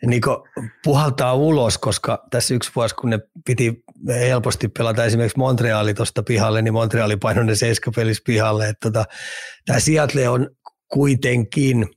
niinku 0.06 0.48
puhaltaa 0.84 1.34
ulos, 1.34 1.78
koska 1.78 2.26
tässä 2.32 2.54
yksi 2.54 2.72
vuosi, 2.76 2.96
kun 2.96 3.10
ne 3.10 3.20
piti 3.46 3.84
helposti 4.10 4.68
pelata 4.68 5.06
esimerkiksi 5.06 5.38
Montreali 5.38 5.94
tuosta 5.94 6.24
pihalle, 6.24 6.62
niin 6.62 6.74
Montreali 6.74 7.18
painoi 7.18 7.46
ne 7.46 7.56
seiskapelis 7.56 8.22
pihalle. 8.26 8.74
Tota, 8.82 9.06
Tämä 9.66 9.80
Seattle 9.80 10.30
on 10.30 10.50
kuitenkin 10.88 11.88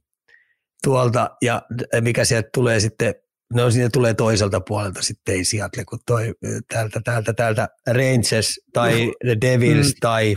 tuolta, 0.85 1.31
ja 1.43 1.63
mikä 2.01 2.25
sieltä 2.25 2.49
tulee 2.55 2.81
sitten 2.81 3.15
No 3.55 3.71
sinne 3.71 3.89
tulee 3.89 4.15
toiselta 4.15 4.61
puolelta 4.61 5.03
sitten 5.03 5.35
ei 5.35 5.45
Seattle, 5.45 5.85
kun 5.85 5.99
toi 6.07 6.35
täältä, 6.69 7.01
täältä, 7.05 7.33
täältä 7.33 7.69
Rangers 7.87 8.61
tai 8.73 9.13
The 9.25 9.37
Devils 9.41 9.87
mm. 9.87 9.95
tai, 10.01 10.37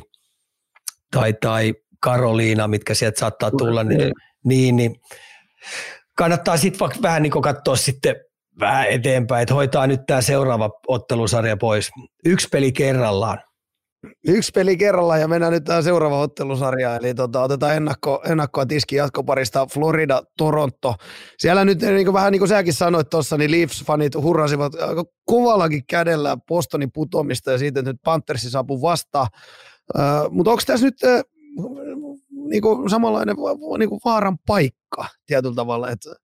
tai, 1.11 1.33
tai 1.33 1.73
Carolina, 2.05 2.67
mitkä 2.67 2.93
sieltä 2.93 3.19
saattaa 3.19 3.51
tulla, 3.51 3.83
niin, 3.83 4.11
niin, 4.45 4.75
niin 4.75 4.95
kannattaa 6.17 6.57
sitten 6.57 6.79
vaikka 6.79 7.01
vähän 7.01 7.23
niin 7.23 7.31
katsoa 7.31 7.75
sitten 7.75 8.15
vähän 8.59 8.87
eteenpäin, 8.87 9.41
että 9.41 9.53
hoitaa 9.53 9.87
nyt 9.87 10.01
tämä 10.07 10.21
seuraava 10.21 10.69
ottelusarja 10.87 11.57
pois. 11.57 11.89
Yksi 12.25 12.47
peli 12.51 12.71
kerrallaan. 12.71 13.37
Yksi 14.27 14.51
peli 14.55 14.77
kerrallaan 14.77 15.21
ja 15.21 15.27
mennään 15.27 15.53
nyt 15.53 15.63
tähän 15.63 15.83
seuraava 15.83 16.19
ottelusarja, 16.19 16.95
eli 16.95 17.13
tota, 17.13 17.41
otetaan 17.41 17.75
ennakko, 17.75 18.21
ennakkoa 18.25 18.65
tiski 18.65 18.95
jatkoparista 18.95 19.67
Florida-Toronto. 19.73 20.95
Siellä 21.37 21.65
nyt 21.65 21.81
niin 21.81 22.05
kuin, 22.05 22.13
vähän 22.13 22.31
niin 22.31 22.39
kuin 22.39 22.49
säkin 22.49 22.73
sanoit 22.73 23.09
tuossa, 23.09 23.37
niin 23.37 23.51
Leafs-fanit 23.51 24.21
hurrasivat 24.21 24.75
aika 24.75 25.03
kuvallakin 25.25 25.85
kädellä 25.85 26.37
Bostonin 26.47 26.91
putoamista 26.91 27.51
ja 27.51 27.57
siitä, 27.57 27.79
että 27.79 27.91
nyt 27.91 28.01
Panthersi 28.03 28.49
saapuu 28.49 28.81
vastaan. 28.81 29.27
Uh, 29.97 30.31
mutta 30.31 30.51
onko 30.51 30.63
tässä 30.65 30.85
nyt 30.85 30.97
uh, 31.03 32.19
niin 32.49 32.61
kuin 32.61 32.89
samanlainen 32.89 33.35
niin 33.79 33.89
kuin 33.89 34.01
vaaran 34.05 34.37
paikka 34.47 35.05
tietyllä 35.25 35.55
tavalla, 35.55 35.89
että 35.89 36.15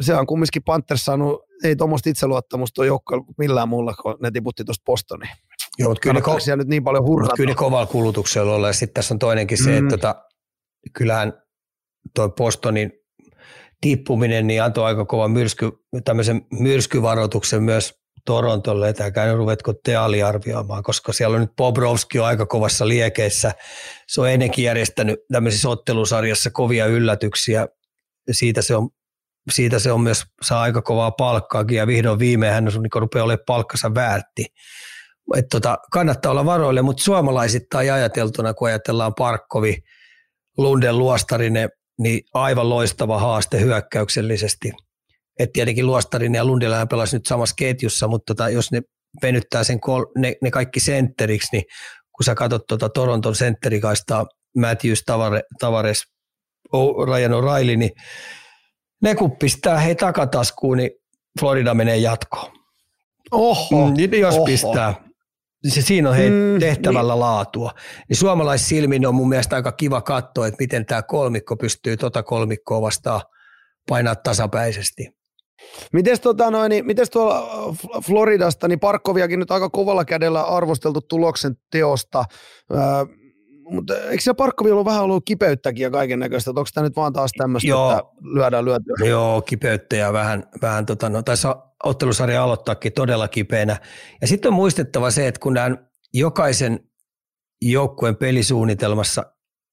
se 0.00 0.14
on 0.14 0.26
kumminkin 0.26 0.62
Panthers 0.62 1.04
saanut, 1.04 1.42
ei 1.64 1.76
tuommoista 1.76 2.10
itseluottamusta 2.10 2.84
joukko 2.84 3.24
millään 3.38 3.68
muulla, 3.68 3.94
kun 4.02 4.16
ne 4.22 4.30
tiputti 4.30 4.64
tuosta 4.64 4.82
Bostoniin. 4.86 5.36
Joo, 5.78 5.90
mutta 5.90 6.00
kyllä, 6.00 6.20
ko- 6.20 6.40
siellä 6.40 6.56
nyt 6.56 6.68
niin 6.68 6.84
paljon 6.84 7.04
hurrata. 7.04 7.36
Kyllä 7.36 7.50
ne 7.50 7.54
kovalla 7.54 7.86
kulutuksella 7.86 8.54
olla. 8.54 8.66
Ja 8.66 8.72
sitten 8.72 8.94
tässä 8.94 9.14
on 9.14 9.18
toinenkin 9.18 9.58
se, 9.64 9.70
mm. 9.70 9.76
että 9.78 9.96
tota, 9.96 10.14
kyllähän 10.92 11.32
tuo 12.14 12.28
Bostonin 12.28 12.92
tippuminen 13.80 14.46
niin 14.46 14.62
antoi 14.62 14.84
aika 14.84 15.04
kova 15.04 15.28
myrsky, 15.28 15.70
tämmöisen 16.04 16.42
myrskyvaroituksen 16.60 17.62
myös 17.62 18.00
Torontolle, 18.24 18.88
että 18.88 19.34
ruvetko 19.36 19.72
te 19.72 19.96
aliarvioimaan, 19.96 20.82
koska 20.82 21.12
siellä 21.12 21.34
on 21.34 21.40
nyt 21.40 21.56
Bobrovski 21.56 22.18
on 22.18 22.26
aika 22.26 22.46
kovassa 22.46 22.88
liekeissä. 22.88 23.52
Se 24.08 24.20
on 24.20 24.30
ennenkin 24.30 24.64
järjestänyt 24.64 25.20
tämmöisessä 25.32 25.68
ottelusarjassa 25.68 26.50
kovia 26.50 26.86
yllätyksiä. 26.86 27.68
Siitä 28.30 28.62
se 28.62 28.76
on, 28.76 28.88
siitä 29.50 29.78
se 29.78 29.92
on 29.92 30.00
myös, 30.00 30.24
saa 30.42 30.62
aika 30.62 30.82
kovaa 30.82 31.10
palkkaakin 31.10 31.76
ja 31.76 31.86
vihdoin 31.86 32.18
viimein 32.18 32.52
hän 32.52 32.68
on, 32.68 32.82
niin 32.82 32.90
rupeaa 32.94 33.24
olemaan 33.24 33.44
palkkansa 33.46 33.94
väärti 33.94 34.46
että 35.36 35.48
tota, 35.50 35.78
kannattaa 35.92 36.32
olla 36.32 36.44
varoille, 36.44 36.82
mutta 36.82 37.02
suomalaisittain 37.02 37.92
ajateltuna, 37.92 38.54
kun 38.54 38.68
ajatellaan 38.68 39.14
Parkkovi, 39.14 39.76
Lunden 40.58 40.98
Luostarinen, 40.98 41.68
niin 41.98 42.20
aivan 42.34 42.68
loistava 42.68 43.18
haaste 43.18 43.60
hyökkäyksellisesti. 43.60 44.72
Et 45.38 45.52
tietenkin 45.52 45.86
Luostarinen 45.86 46.38
ja 46.38 46.44
Lundilään 46.44 46.88
pelasi 46.88 47.16
nyt 47.16 47.26
samassa 47.26 47.54
ketjussa, 47.58 48.08
mutta 48.08 48.34
tota, 48.34 48.48
jos 48.48 48.72
ne 48.72 48.80
venyttää 49.22 49.64
sen 49.64 49.80
kol, 49.80 50.04
ne, 50.18 50.34
ne, 50.42 50.50
kaikki 50.50 50.80
sentteriksi, 50.80 51.48
niin 51.52 51.64
kun 52.16 52.24
sä 52.24 52.34
katsot 52.34 52.66
tuota 52.68 52.88
Toronton 52.88 53.34
sentterikaistaa 53.34 54.26
Matthews, 54.58 55.02
Tavare, 55.06 55.42
Tavares, 55.60 56.02
Ryan 57.06 57.32
O'Reilly, 57.32 57.76
niin 57.76 57.90
ne 59.02 59.14
kun 59.14 59.36
pistää 59.36 59.78
hei 59.78 59.94
takataskuun, 59.94 60.76
niin 60.76 60.90
Florida 61.40 61.74
menee 61.74 61.96
jatkoon. 61.96 62.52
Oho, 63.30 63.88
mm, 63.88 63.94
niin 63.96 64.20
jos 64.20 64.34
oho. 64.34 64.44
pistää 64.44 65.09
se 65.68 65.82
siinä 65.82 66.08
on 66.08 66.16
hei 66.16 66.30
mm, 66.30 66.60
tehtävällä 66.60 67.12
niin. 67.12 67.20
laatua. 67.20 67.72
Niin 68.08 68.16
suomalaissilmin 68.16 69.06
on 69.06 69.14
mun 69.14 69.28
mielestä 69.28 69.56
aika 69.56 69.72
kiva 69.72 70.00
katsoa, 70.00 70.46
että 70.46 70.60
miten 70.60 70.86
tämä 70.86 71.02
kolmikko 71.02 71.56
pystyy 71.56 71.96
tota 71.96 72.22
kolmikkoa 72.22 72.80
vastaan 72.80 73.20
painaa 73.88 74.16
tasapäisesti. 74.16 75.08
Mites, 75.92 76.20
tota 76.20 76.50
noin, 76.50 76.70
niin, 76.70 76.86
mites 76.86 77.10
tuolla 77.10 77.74
Floridasta, 78.06 78.68
niin 78.68 78.80
Parkkoviakin 78.80 79.38
nyt 79.38 79.50
aika 79.50 79.70
kovalla 79.70 80.04
kädellä 80.04 80.42
arvosteltu 80.42 81.00
tuloksen 81.00 81.56
teosta. 81.70 82.24
Öö, 82.72 82.80
mutta 83.70 83.96
eikö 83.98 84.22
se 84.22 84.34
Parkkovi 84.34 84.70
ollut 84.70 84.86
vähän 84.86 85.02
ollut 85.02 85.24
kipeyttäkin 85.24 85.82
ja 85.82 85.90
kaiken 85.90 86.18
näköistä, 86.18 86.50
onko 86.50 86.64
tämä 86.74 86.86
nyt 86.86 86.96
vaan 86.96 87.12
taas 87.12 87.30
tämmöistä, 87.38 87.68
että 87.68 88.02
lyödään 88.34 88.64
lyötyä? 88.64 88.94
Joo, 89.08 89.42
kipeyttä 89.42 89.96
ja 89.96 90.12
vähän, 90.12 90.44
vähän 90.62 90.86
tota, 90.86 91.08
no, 91.08 91.22
taisi 91.22 91.48
ottelusarja 91.84 92.44
aloittaakin 92.44 92.92
todella 92.92 93.28
kipeänä. 93.28 93.76
Ja 94.20 94.26
sitten 94.26 94.48
on 94.48 94.54
muistettava 94.54 95.10
se, 95.10 95.28
että 95.28 95.40
kun 95.40 95.54
nämä 95.54 95.76
jokaisen 96.14 96.80
joukkueen 97.62 98.16
pelisuunnitelmassa 98.16 99.24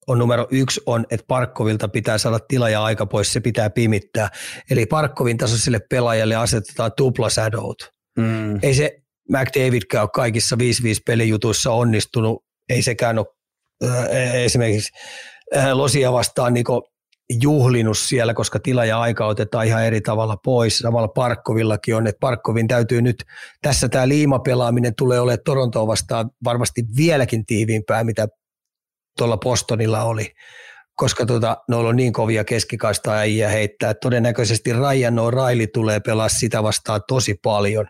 on 0.06 0.18
numero 0.18 0.46
yksi 0.50 0.80
on, 0.86 1.06
että 1.10 1.24
Parkkovilta 1.28 1.88
pitää 1.88 2.18
saada 2.18 2.38
tila 2.38 2.68
ja 2.68 2.84
aika 2.84 3.06
pois, 3.06 3.32
se 3.32 3.40
pitää 3.40 3.70
pimittää. 3.70 4.28
Eli 4.70 4.86
Parkkovin 4.86 5.38
tasoiselle 5.38 5.80
pelaajalle 5.90 6.36
asetetaan 6.36 6.92
tuplasadot. 6.96 7.76
Mm. 8.18 8.58
Ei 8.62 8.74
se 8.74 8.98
McDavidkään 9.28 10.02
ole 10.02 10.10
kaikissa 10.14 10.56
5-5 10.56 10.58
pelijutuissa 11.06 11.72
onnistunut, 11.72 12.44
ei 12.68 12.82
sekään 12.82 13.18
ole 13.18 13.26
äh, 13.26 13.37
esimerkiksi 14.34 14.92
äh, 15.56 15.72
Losia 15.72 16.12
vastaan 16.12 16.54
niin 16.54 16.64
juhlinut 17.42 17.98
siellä, 17.98 18.34
koska 18.34 18.58
tila 18.58 18.84
ja 18.84 19.00
aika 19.00 19.26
otetaan 19.26 19.66
ihan 19.66 19.84
eri 19.84 20.00
tavalla 20.00 20.36
pois. 20.36 20.78
Samalla 20.78 21.08
Parkkovillakin 21.08 21.96
on, 21.96 22.06
että 22.06 22.20
Parkkovin 22.20 22.68
täytyy 22.68 23.02
nyt, 23.02 23.24
tässä 23.62 23.88
tämä 23.88 24.08
liimapelaaminen 24.08 24.94
tulee 24.94 25.20
olemaan 25.20 25.44
Torontoa 25.44 25.86
vastaan 25.86 26.30
varmasti 26.44 26.82
vieläkin 26.96 27.46
tiiviimpää, 27.46 28.04
mitä 28.04 28.28
tuolla 29.18 29.36
Postonilla 29.36 30.02
oli, 30.02 30.32
koska 30.94 31.26
tota, 31.26 31.56
noilla 31.68 31.88
on 31.88 31.96
niin 31.96 32.12
kovia 32.12 32.44
keskikaista 32.44 33.12
äijä 33.12 33.48
heittää. 33.48 33.94
Todennäköisesti 33.94 34.72
Ryan 34.72 35.18
O'Reilly 35.18 35.66
tulee 35.74 36.00
pelaa 36.00 36.28
sitä 36.28 36.62
vastaan 36.62 37.00
tosi 37.08 37.34
paljon. 37.42 37.86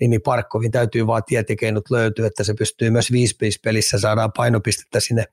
Niin, 0.00 0.10
niin 0.10 0.22
Parkkovin 0.22 0.70
täytyy 0.70 1.06
vaan 1.06 1.22
tietikeinot 1.26 1.90
löytyä, 1.90 2.26
että 2.26 2.44
se 2.44 2.54
pystyy 2.54 2.90
myös 2.90 3.12
5 3.12 3.36
pelissä 3.64 3.98
saadaan 3.98 4.32
painopistettä 4.36 5.00
sinne 5.00 5.24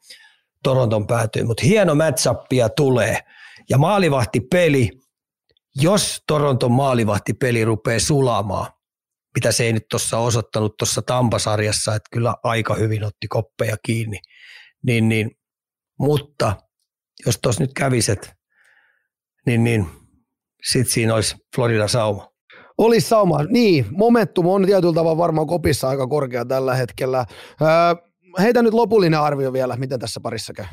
Toronton 0.64 1.08
päätyyn. 1.08 1.48
Mutta 1.48 1.66
hieno 1.66 1.96
matchappia 1.96 2.70
tulee– 2.70 3.20
ja 3.70 3.78
maalivahtipeli, 3.78 4.92
jos 5.76 6.24
Toronton 6.28 6.72
maalivahtipeli 6.72 7.66
rupeaa 7.66 8.00
sulamaan, 8.00 8.72
mitä 9.36 9.52
se 9.52 9.64
ei 9.64 9.74
nyt 9.74 9.88
tuossa 9.90 10.18
osoittanut 10.18 10.78
tuossa 10.78 11.02
Tampasarjassa, 11.02 11.96
että 11.96 12.10
kyllä 12.12 12.36
aika 12.44 12.76
hyvin 12.76 13.04
otti 13.04 13.28
koppeja 13.28 13.78
kiinni, 13.86 14.20
niin, 14.84 15.10
niin 15.10 15.32
mutta 16.00 16.56
jos 17.26 17.40
tuossa 17.42 17.64
nyt 17.64 17.74
käviset, 17.74 18.34
niin, 19.46 19.64
niin 19.64 19.88
sitten 20.64 20.94
siinä 20.94 21.16
olisi 21.16 21.36
Florida 21.56 21.88
sauma. 21.88 22.35
Olisi 22.78 23.08
sauma, 23.08 23.44
niin. 23.44 23.86
Momentum 23.92 24.48
on 24.48 24.66
tietyllä 24.66 24.94
tavalla 24.94 25.18
varmaan 25.18 25.48
kopissa 25.48 25.90
aika 25.90 26.08
korkea 26.08 26.46
tällä 26.46 26.76
hetkellä. 26.76 27.26
Öö, 27.62 27.68
heitä 28.40 28.62
nyt 28.62 28.74
lopullinen 28.74 29.20
arvio 29.20 29.54
vielä, 29.54 29.76
miten 29.76 30.00
tässä 30.00 30.20
parissa 30.20 30.54
käy. 30.54 30.66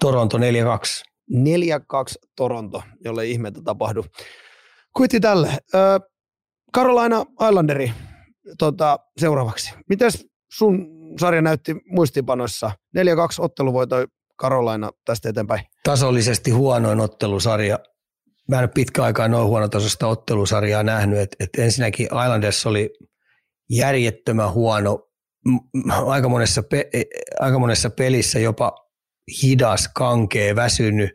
Toronto 0.00 0.38
4-2. 0.38 0.40
4-2 0.40 0.42
Toronto, 2.36 2.82
jolle 3.04 3.26
ihmeitä 3.26 3.60
tapahdu. 3.64 4.04
Kuitti 4.96 5.20
tälle. 5.20 5.58
Carolina 6.74 7.24
Islanderi 7.48 7.92
tota, 8.58 8.98
seuraavaksi. 9.20 9.74
Mites 9.88 10.26
sun 10.52 10.86
sarja 11.20 11.42
näytti 11.42 11.76
muistipanoissa? 11.86 12.70
4-2 12.98 13.00
otteluvoitoi 13.38 14.06
Carolina 14.40 14.90
tästä 15.04 15.28
eteenpäin. 15.28 15.64
Tasollisesti 15.84 16.50
huonoin 16.50 17.00
ottelusarja. 17.00 17.78
Mä 18.48 18.56
en 18.56 18.62
ole 18.62 18.70
pitkä 18.74 19.02
aikaa 19.02 19.28
noin 19.28 19.46
huonotasoista 19.46 20.06
ottelusarjaa 20.06 20.82
nähnyt. 20.82 21.18
Et, 21.18 21.36
et 21.40 21.50
ensinnäkin 21.58 22.06
Islanders 22.06 22.66
oli 22.66 22.90
järjettömän 23.70 24.52
huono 24.52 25.08
aika 26.06 26.28
monessa, 26.28 26.62
pe- 26.62 26.88
e, 26.92 27.02
aika 27.40 27.58
monessa 27.58 27.90
pelissä 27.90 28.38
jopa 28.38 28.72
hidas, 29.42 29.88
kankee, 29.94 30.56
väsynyt. 30.56 31.10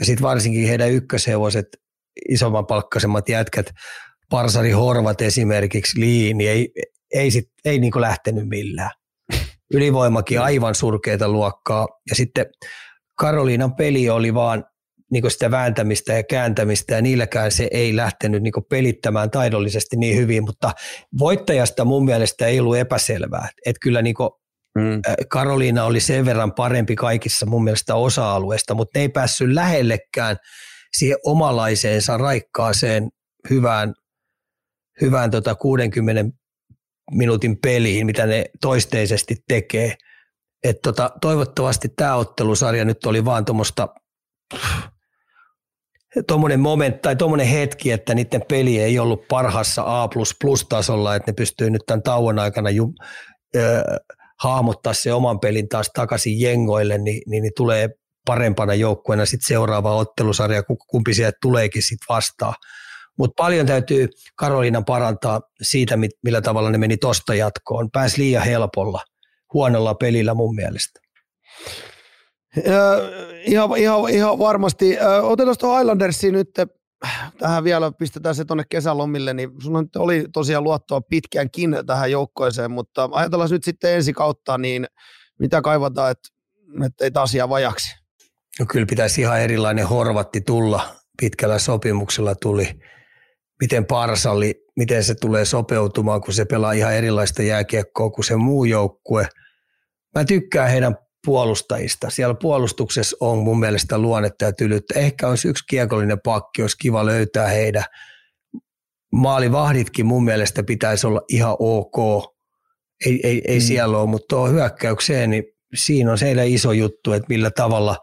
Ja 0.00 0.06
sitten 0.06 0.22
varsinkin 0.22 0.68
heidän 0.68 0.90
ykköshevoset, 0.92 1.66
isomman 2.28 2.66
palkkaisemmat 2.66 3.28
jätkät, 3.28 3.70
Parsari 4.30 4.70
Horvat 4.70 5.20
esimerkiksi, 5.20 6.00
Liini, 6.00 6.48
ei, 6.48 6.72
ei, 7.14 7.30
sit, 7.30 7.48
ei 7.64 7.78
niin 7.78 8.00
lähtenyt 8.00 8.48
millään. 8.48 8.90
Ylivoimakin 9.74 10.40
aivan 10.40 10.74
surkeita 10.74 11.28
luokkaa. 11.28 11.86
Ja 12.10 12.16
sitten 12.16 12.46
Karoliinan 13.18 13.74
peli 13.74 14.10
oli 14.10 14.34
vaan 14.34 14.64
niin 15.12 15.30
sitä 15.30 15.50
vääntämistä 15.50 16.12
ja 16.12 16.22
kääntämistä 16.22 16.94
ja 16.94 17.02
niilläkään 17.02 17.52
se 17.52 17.68
ei 17.70 17.96
lähtenyt 17.96 18.42
niin 18.42 18.52
pelittämään 18.68 19.30
taidollisesti 19.30 19.96
niin 19.96 20.16
hyvin, 20.16 20.44
mutta 20.44 20.72
voittajasta 21.18 21.84
mun 21.84 22.04
mielestä 22.04 22.46
ei 22.46 22.60
ollut 22.60 22.76
epäselvää. 22.76 23.48
Että 23.66 23.80
kyllä 23.82 24.02
niin 24.02 24.14
mm. 24.78 25.02
Karoliina 25.28 25.84
oli 25.84 26.00
sen 26.00 26.24
verran 26.24 26.52
parempi 26.52 26.96
kaikissa 26.96 27.46
mun 27.46 27.64
mielestä 27.64 27.94
osa-alueista, 27.94 28.74
mutta 28.74 28.98
ne 28.98 29.02
ei 29.02 29.08
päässyt 29.08 29.52
lähellekään 29.52 30.36
siihen 30.96 31.18
omalaiseensa 31.24 32.16
raikkaaseen 32.16 33.08
hyvään, 33.50 33.94
hyvään 35.00 35.30
tota 35.30 35.54
60 35.54 36.24
minuutin 37.10 37.58
peliin, 37.62 38.06
mitä 38.06 38.26
ne 38.26 38.44
toisteisesti 38.60 39.36
tekee. 39.48 39.94
Et 40.64 40.76
tota, 40.82 41.10
toivottavasti 41.20 41.88
tämä 41.96 42.14
ottelusarja 42.14 42.84
nyt 42.84 43.06
oli 43.06 43.24
vaan 43.24 43.44
tuommoista 43.44 43.88
tuommoinen 46.26 46.60
moment 46.60 47.02
tai 47.02 47.16
tuommoinen 47.16 47.46
hetki, 47.46 47.92
että 47.92 48.14
niiden 48.14 48.42
peli 48.48 48.80
ei 48.80 48.98
ollut 48.98 49.28
parhaassa 49.28 50.02
A++ 50.02 50.08
tasolla, 50.68 51.14
että 51.14 51.30
ne 51.30 51.34
pystyy 51.34 51.70
nyt 51.70 51.82
tämän 51.86 52.02
tauon 52.02 52.38
aikana 52.38 52.70
ju, 52.70 52.94
ö, 53.56 53.82
hahmottaa 54.42 54.94
se 54.94 55.12
oman 55.12 55.40
pelin 55.40 55.68
taas 55.68 55.90
takaisin 55.94 56.40
jengoille, 56.40 56.98
niin, 56.98 57.22
niin, 57.26 57.42
niin 57.42 57.52
tulee 57.56 57.88
parempana 58.24 58.74
joukkueena 58.74 59.26
sitten 59.26 59.48
seuraava 59.48 59.96
ottelusarja, 59.96 60.62
kumpi 60.62 61.14
sieltä 61.14 61.38
tuleekin 61.42 61.82
sitten 61.82 62.06
vastaan. 62.08 62.54
Mutta 63.18 63.42
paljon 63.42 63.66
täytyy 63.66 64.08
Karoliinan 64.36 64.84
parantaa 64.84 65.40
siitä, 65.62 65.98
millä 66.24 66.40
tavalla 66.40 66.70
ne 66.70 66.78
meni 66.78 66.96
tosta 66.96 67.34
jatkoon. 67.34 67.90
Pääsi 67.90 68.20
liian 68.22 68.44
helpolla, 68.44 69.02
huonolla 69.54 69.94
pelillä 69.94 70.34
mun 70.34 70.54
mielestä. 70.54 71.00
Ihan, 73.44 73.76
ihan, 73.76 74.10
ihan 74.10 74.38
varmasti. 74.38 74.96
Otetaan 75.22 75.56
tuohon 75.58 75.80
Islandersiin 75.80 76.34
nyt 76.34 76.50
tähän 77.38 77.64
vielä, 77.64 77.92
pistetään 77.92 78.34
se 78.34 78.44
tuonne 78.44 78.64
kesälomille, 78.68 79.34
niin 79.34 79.50
sulla 79.62 79.82
nyt 79.82 79.96
oli 79.96 80.26
tosiaan 80.32 80.64
luottoa 80.64 81.00
pitkäänkin 81.00 81.76
tähän 81.86 82.10
joukkoeseen, 82.10 82.70
mutta 82.70 83.08
ajatellaan 83.12 83.50
nyt 83.50 83.64
sitten 83.64 83.94
ensi 83.94 84.12
kautta, 84.12 84.58
niin 84.58 84.86
mitä 85.38 85.62
kaivataan, 85.62 86.10
että, 86.10 86.28
että 86.86 87.04
ei 87.04 87.10
taas 87.10 87.34
jää 87.34 87.48
vajaksi? 87.48 87.96
No 88.60 88.66
kyllä 88.68 88.86
pitäisi 88.86 89.20
ihan 89.20 89.40
erilainen 89.40 89.88
horvatti 89.88 90.40
tulla, 90.40 90.96
pitkällä 91.20 91.58
sopimuksella 91.58 92.34
tuli. 92.34 92.68
Miten 93.60 93.86
Parsalli, 93.86 94.54
miten 94.76 95.04
se 95.04 95.14
tulee 95.14 95.44
sopeutumaan, 95.44 96.20
kun 96.20 96.34
se 96.34 96.44
pelaa 96.44 96.72
ihan 96.72 96.94
erilaista 96.94 97.42
jääkiekkoa 97.42 98.10
kuin 98.10 98.24
se 98.24 98.36
muu 98.36 98.64
joukkue. 98.64 99.28
Mä 100.14 100.24
tykkään 100.24 100.70
heidän 100.70 100.96
puolustajista. 101.28 102.10
Siellä 102.10 102.34
puolustuksessa 102.34 103.16
on 103.20 103.38
mun 103.38 103.60
mielestä 103.60 103.98
luonnetta 103.98 104.44
ja 104.44 104.52
tylyyttä. 104.52 104.98
Ehkä 104.98 105.28
olisi 105.28 105.48
yksi 105.48 105.64
kiekollinen 105.68 106.20
pakki, 106.20 106.62
olisi 106.62 106.76
kiva 106.78 107.06
löytää 107.06 107.48
heidän. 107.48 107.84
Maalivahditkin 109.12 110.06
mun 110.06 110.24
mielestä 110.24 110.62
pitäisi 110.62 111.06
olla 111.06 111.22
ihan 111.28 111.56
ok. 111.58 111.96
Ei, 113.06 113.20
ei, 113.22 113.42
ei 113.48 113.58
mm. 113.58 113.62
siellä 113.62 113.98
ole, 113.98 114.08
mutta 114.08 114.26
tuo 114.28 114.48
hyökkäykseen, 114.48 115.30
niin 115.30 115.44
siinä 115.74 116.12
on 116.12 116.18
siellä 116.18 116.42
iso 116.42 116.72
juttu, 116.72 117.12
että 117.12 117.28
millä 117.28 117.50
tavalla 117.50 117.96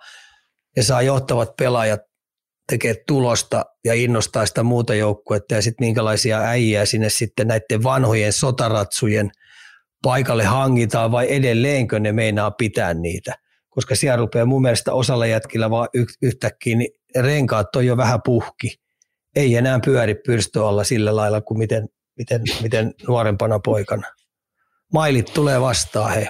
ne 0.77 0.83
saa 0.83 1.01
johtavat 1.01 1.55
pelaajat 1.57 2.01
tekee 2.69 2.95
tulosta 3.07 3.65
ja 3.85 3.93
innostaa 3.93 4.45
sitä 4.45 4.63
muuta 4.63 4.95
joukkuetta 4.95 5.55
ja 5.55 5.61
sitten 5.61 5.85
minkälaisia 5.85 6.39
äijää 6.41 6.85
sinne 6.85 7.09
sitten 7.09 7.47
näiden 7.47 7.83
vanhojen 7.83 8.33
sotaratsujen– 8.33 9.31
paikalle 10.01 10.43
hangitaan 10.43 11.11
vai 11.11 11.33
edelleenkö 11.33 11.99
ne 11.99 12.11
meinaa 12.11 12.51
pitää 12.51 12.93
niitä. 12.93 13.35
Koska 13.69 13.95
siellä 13.95 14.17
rupeaa 14.17 14.45
mun 14.45 14.61
mielestä 14.61 14.93
osalla 14.93 15.25
jätkillä 15.25 15.69
vaan 15.69 15.87
yhtäkkiä, 16.21 16.75
niin 16.75 16.91
renkaat 17.15 17.75
on 17.75 17.85
jo 17.85 17.97
vähän 17.97 18.19
puhki. 18.25 18.75
Ei 19.35 19.55
enää 19.55 19.79
pyöri 19.85 20.15
pyrstöalla 20.15 20.83
sillä 20.83 21.15
lailla 21.15 21.41
kuin 21.41 21.57
miten, 21.57 21.87
miten, 22.17 22.41
miten 22.61 22.93
nuorempana 23.07 23.59
poikana. 23.59 24.07
Mailit 24.93 25.33
tulee 25.33 25.61
vastaan 25.61 26.13
he. 26.13 26.29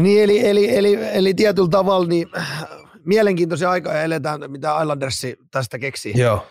Niin, 0.00 0.22
eli, 0.22 0.46
eli, 0.46 0.76
eli, 0.76 0.98
eli 1.12 1.34
tietyllä 1.34 1.68
tavalla 1.68 2.08
niin 2.08 2.28
mielenkiintoisia 3.04 3.70
aikoja 3.70 4.02
eletään, 4.02 4.50
mitä 4.50 4.80
Islandersi 4.80 5.36
tästä 5.50 5.78
keksii. 5.78 6.12
Joo. 6.16 6.46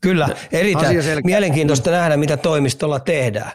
Kyllä, 0.00 0.28
erittäin 0.52 0.96
mielenkiintoista 1.24 1.90
nähdä, 1.90 2.16
mitä 2.16 2.36
toimistolla 2.36 3.00
tehdään. 3.00 3.52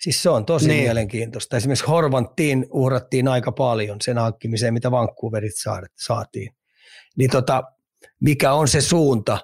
Siis 0.00 0.22
se 0.22 0.30
on 0.30 0.44
tosi 0.44 0.68
niin. 0.68 0.82
mielenkiintoista. 0.82 1.56
Esimerkiksi 1.56 1.86
Horvanttiin 1.86 2.66
uhrattiin 2.70 3.28
aika 3.28 3.52
paljon 3.52 4.00
sen 4.00 4.18
hankkimiseen, 4.18 4.74
mitä 4.74 4.90
Vancouverit 4.90 5.54
saatiin. 5.94 6.56
Niin 7.16 7.30
tota, 7.30 7.62
mikä 8.20 8.52
on 8.52 8.68
se 8.68 8.80
suunta? 8.80 9.38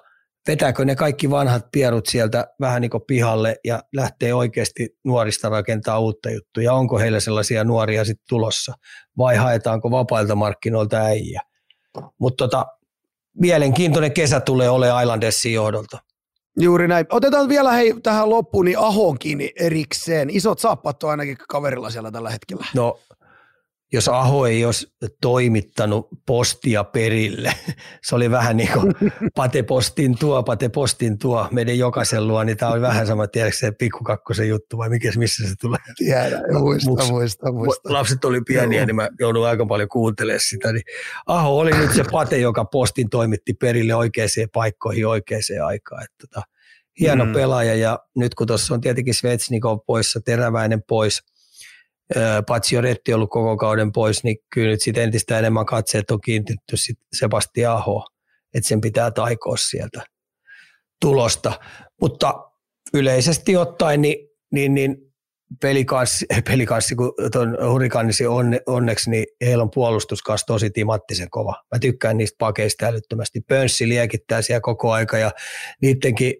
Vetääkö 0.47 0.85
ne 0.85 0.95
kaikki 0.95 1.29
vanhat 1.29 1.65
pierut 1.71 2.05
sieltä 2.05 2.47
vähän 2.59 2.81
niin 2.81 2.91
kuin 2.91 3.03
pihalle 3.07 3.55
ja 3.63 3.83
lähtee 3.95 4.33
oikeasti 4.33 4.89
nuorista 5.03 5.49
rakentaa 5.49 5.99
uutta 5.99 6.29
juttuja? 6.29 6.73
Onko 6.73 6.99
heillä 6.99 7.19
sellaisia 7.19 7.63
nuoria 7.63 8.05
sitten 8.05 8.25
tulossa? 8.29 8.73
Vai 9.17 9.35
haetaanko 9.35 9.91
vapailta 9.91 10.35
markkinoilta 10.35 10.97
äijä? 10.97 11.41
Mutta 12.19 12.47
tota, 12.47 12.65
mielenkiintoinen 13.39 14.13
kesä 14.13 14.39
tulee 14.39 14.69
olemaan 14.69 15.03
Islandersin 15.03 15.53
johdolta. 15.53 15.99
Juuri 16.59 16.87
näin. 16.87 17.05
Otetaan 17.09 17.49
vielä 17.49 17.71
hei 17.71 17.93
tähän 18.03 18.29
loppuun 18.29 18.65
niin 18.65 18.79
Ahon 18.79 19.19
kiinni 19.19 19.51
erikseen. 19.59 20.29
Isot 20.29 20.59
saappat 20.59 21.03
on 21.03 21.09
ainakin 21.09 21.37
kaverilla 21.49 21.89
siellä 21.89 22.11
tällä 22.11 22.29
hetkellä. 22.29 22.65
No, 22.75 22.99
jos 23.93 24.07
Aho 24.07 24.47
ei 24.47 24.65
olisi 24.65 24.87
toimittanut 25.21 26.07
postia 26.25 26.83
perille, 26.83 27.53
se 28.07 28.15
oli 28.15 28.31
vähän 28.31 28.57
niin 28.57 28.69
kuin 28.73 28.93
pate 29.35 29.63
postin 29.63 30.17
tuo, 30.17 30.43
pate 30.43 30.69
postin 30.69 31.17
tuo 31.17 31.47
meidän 31.51 31.77
jokaisen 31.77 32.27
luo, 32.27 32.43
niin 32.43 32.57
tämä 32.57 32.71
oli 32.71 32.81
vähän 32.81 33.07
sama, 33.07 33.27
tiedätkö 33.27 33.57
se 33.57 33.71
pikkukakkosen 33.71 34.49
juttu 34.49 34.77
vai 34.77 34.89
mikä, 34.89 35.11
missä 35.17 35.49
se 35.49 35.55
tulee. 35.61 35.79
Tiedä, 35.97 36.41
muista, 36.59 36.89
muista, 37.11 37.51
muista. 37.51 37.93
Lapset 37.93 38.25
oli 38.25 38.41
pieniä, 38.41 38.79
Joo. 38.79 38.85
niin 38.85 38.95
mä 38.95 39.09
joudun 39.19 39.47
aika 39.47 39.65
paljon 39.65 39.89
kuuntelemaan 39.89 40.39
sitä. 40.43 40.73
Niin 40.73 40.83
Aho 41.25 41.59
oli 41.59 41.71
nyt 41.71 41.93
se 41.93 42.03
pate, 42.11 42.37
joka 42.37 42.65
postin 42.65 43.09
toimitti 43.09 43.53
perille 43.53 43.95
oikeaan 43.95 44.29
paikkoihin 44.53 45.07
oikeaan 45.07 45.43
aikaan. 45.65 46.03
Että 46.03 46.27
tota, 46.27 46.41
hieno 46.99 47.25
mm. 47.25 47.33
pelaaja 47.33 47.75
ja 47.75 47.99
nyt 48.15 48.35
kun 48.35 48.47
tuossa 48.47 48.73
on 48.73 48.81
tietenkin 48.81 49.13
Svetsnikov 49.13 49.79
poissa, 49.85 50.21
Teräväinen 50.21 50.83
pois, 50.87 51.23
Patsio 52.47 52.81
Retti 52.81 53.13
ollut 53.13 53.29
koko 53.29 53.57
kauden 53.57 53.91
pois, 53.91 54.23
niin 54.23 54.37
kyllä 54.53 54.69
nyt 54.69 54.81
sitten 54.81 55.03
entistä 55.03 55.39
enemmän 55.39 55.65
katseet 55.65 56.11
on 56.11 56.21
kiinnitetty 56.21 56.75
Sebastian 57.13 57.73
Aho, 57.73 58.05
että 58.53 58.67
sen 58.67 58.81
pitää 58.81 59.11
taikoa 59.11 59.57
sieltä 59.57 60.01
tulosta. 61.01 61.59
Mutta 62.01 62.33
yleisesti 62.93 63.57
ottaen, 63.57 64.01
niin, 64.01 64.29
niin, 64.51 64.73
niin 64.73 64.97
pelikanssi, 65.61 66.25
pelikanssi 66.49 66.95
kun 66.95 67.13
tuon 67.31 67.57
hurikaanisi 67.71 68.27
onne, 68.27 68.61
onneksi, 68.65 69.09
niin 69.09 69.25
heillä 69.45 69.61
on 69.61 69.71
puolustus 69.71 70.21
kanssa 70.21 70.45
tosi 70.45 70.69
timattisen 70.69 71.29
kova. 71.29 71.63
Mä 71.71 71.79
tykkään 71.79 72.17
niistä 72.17 72.35
pakeista 72.39 72.85
älyttömästi. 72.85 73.41
Pönssi 73.47 73.89
liekittää 73.89 74.41
siellä 74.41 74.61
koko 74.61 74.91
aika 74.91 75.17
ja 75.17 75.31
niidenkin 75.81 76.33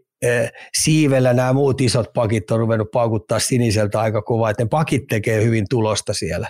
siivellä 0.81 1.33
nämä 1.33 1.53
muut 1.53 1.81
isot 1.81 2.13
pakit 2.13 2.51
on 2.51 2.59
ruvennut 2.59 2.91
paukuttaa 2.91 3.39
siniseltä 3.39 3.99
aika 3.99 4.21
kovaa, 4.21 4.49
että 4.49 4.63
ne 4.63 4.67
pakit 4.69 5.07
tekee 5.09 5.43
hyvin 5.43 5.65
tulosta 5.69 6.13
siellä. 6.13 6.49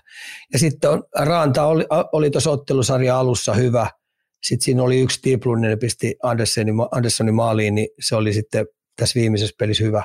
Ja 0.54 0.60
sitten 0.60 0.90
on, 0.90 1.04
Ranta 1.16 1.66
oli, 1.66 1.86
oli 2.12 2.30
tuossa 2.30 2.52
ottelusarja 2.52 3.20
alussa 3.20 3.54
hyvä, 3.54 3.88
sitten 4.44 4.66
siinä 4.66 4.84
oli 4.84 5.02
yksi 5.02 5.20
tiplun, 5.22 5.62
niin 5.62 5.70
ne 5.70 5.76
pisti 5.76 6.16
Anderssonin, 6.24 6.76
Anderssonin 6.92 7.36
maaliin, 7.36 7.76
niin 7.76 7.88
se 8.00 8.16
oli 8.16 8.34
sitten 8.34 8.66
tässä 8.96 9.20
viimeisessä 9.20 9.56
pelissä 9.60 9.84
hyvä. 9.84 10.04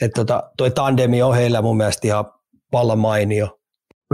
Että 0.00 0.14
tota, 0.14 0.50
toi 0.56 0.70
tandemi 0.70 1.22
on 1.22 1.34
heillä 1.34 1.62
mun 1.62 1.76
mielestä 1.76 2.06
ihan 2.06 2.24
vallan 2.72 2.98
mainio. 2.98 3.58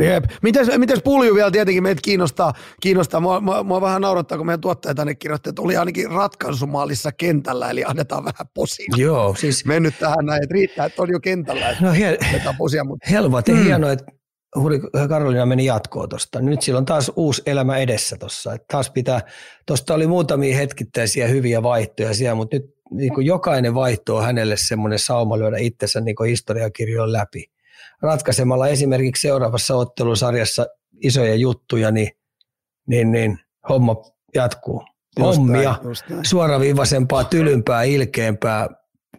Jep. 0.01 0.25
Mites, 0.43 0.79
mites 0.79 1.03
pulju 1.05 1.35
vielä 1.35 1.51
tietenkin 1.51 1.83
meitä 1.83 2.01
kiinnostaa, 2.05 2.53
kiinnostaa. 2.81 3.21
Mua, 3.21 3.41
mua, 3.41 3.63
mua 3.63 3.81
vähän 3.81 4.03
naurattaa, 4.03 4.39
kun 4.39 4.47
meidän 4.47 4.61
tuottaja 4.61 4.95
tänne 4.95 5.15
kirjoitti, 5.15 5.49
että 5.49 5.63
oli 5.63 5.77
ainakin 5.77 6.11
ratkaisumaalissa 6.11 7.13
kentällä, 7.13 7.71
eli 7.71 7.85
annetaan 7.85 8.25
vähän 8.25 8.47
posia. 8.55 8.87
Joo, 8.97 9.35
siis... 9.39 9.65
Mennyt 9.65 9.95
tähän 9.99 10.27
näin, 10.27 10.43
että 10.43 10.53
riittää, 10.55 10.87
että 10.87 11.03
on 11.03 11.11
jo 11.11 11.21
kentällä, 11.21 11.71
että 11.71 11.85
no, 11.85 11.93
hel- 11.93 12.55
posia. 12.59 12.85
Mutta... 12.85 13.11
Helvat, 13.11 13.49
mm. 13.49 13.65
hienoa, 13.65 13.93
että 13.93 14.05
Karolina 15.09 15.47
meni 15.47 15.65
jatkoon 15.65 16.09
tuosta. 16.09 16.41
Nyt 16.41 16.63
sillä 16.63 16.79
on 16.79 16.85
taas 16.85 17.13
uusi 17.17 17.43
elämä 17.47 17.77
edessä 17.77 18.17
tuossa. 18.17 18.57
Taas 18.73 18.91
pitää, 18.91 19.21
tuosta 19.67 19.95
oli 19.95 20.07
muutamia 20.07 20.57
hetkittäisiä 20.57 21.27
hyviä 21.27 21.63
vaihtoja 21.63 22.15
siellä, 22.15 22.35
mutta 22.35 22.57
nyt 22.57 22.65
niin 22.91 23.15
kuin 23.15 23.27
jokainen 23.27 23.75
vaihto 23.75 24.17
on 24.17 24.25
hänelle 24.25 24.57
semmoinen 24.57 24.99
sauma 24.99 25.39
lyödä 25.39 25.57
itsensä 25.57 26.01
niin 26.01 26.17
historiakirjoon 26.27 27.13
läpi 27.13 27.52
ratkaisemalla 28.03 28.69
esimerkiksi 28.69 29.23
seuraavassa 29.23 29.75
ottelusarjassa 29.75 30.67
isoja 31.03 31.35
juttuja, 31.35 31.91
niin, 31.91 32.09
niin, 32.87 33.13
niin 33.13 33.39
homma 33.69 33.97
jatkuu. 34.35 34.85
Just 35.19 35.39
Hommia, 35.39 35.79
näin, 36.09 36.25
suoraviivaisempaa, 36.25 37.25
tylympää, 37.25 37.83
ilkeämpää, 37.83 38.69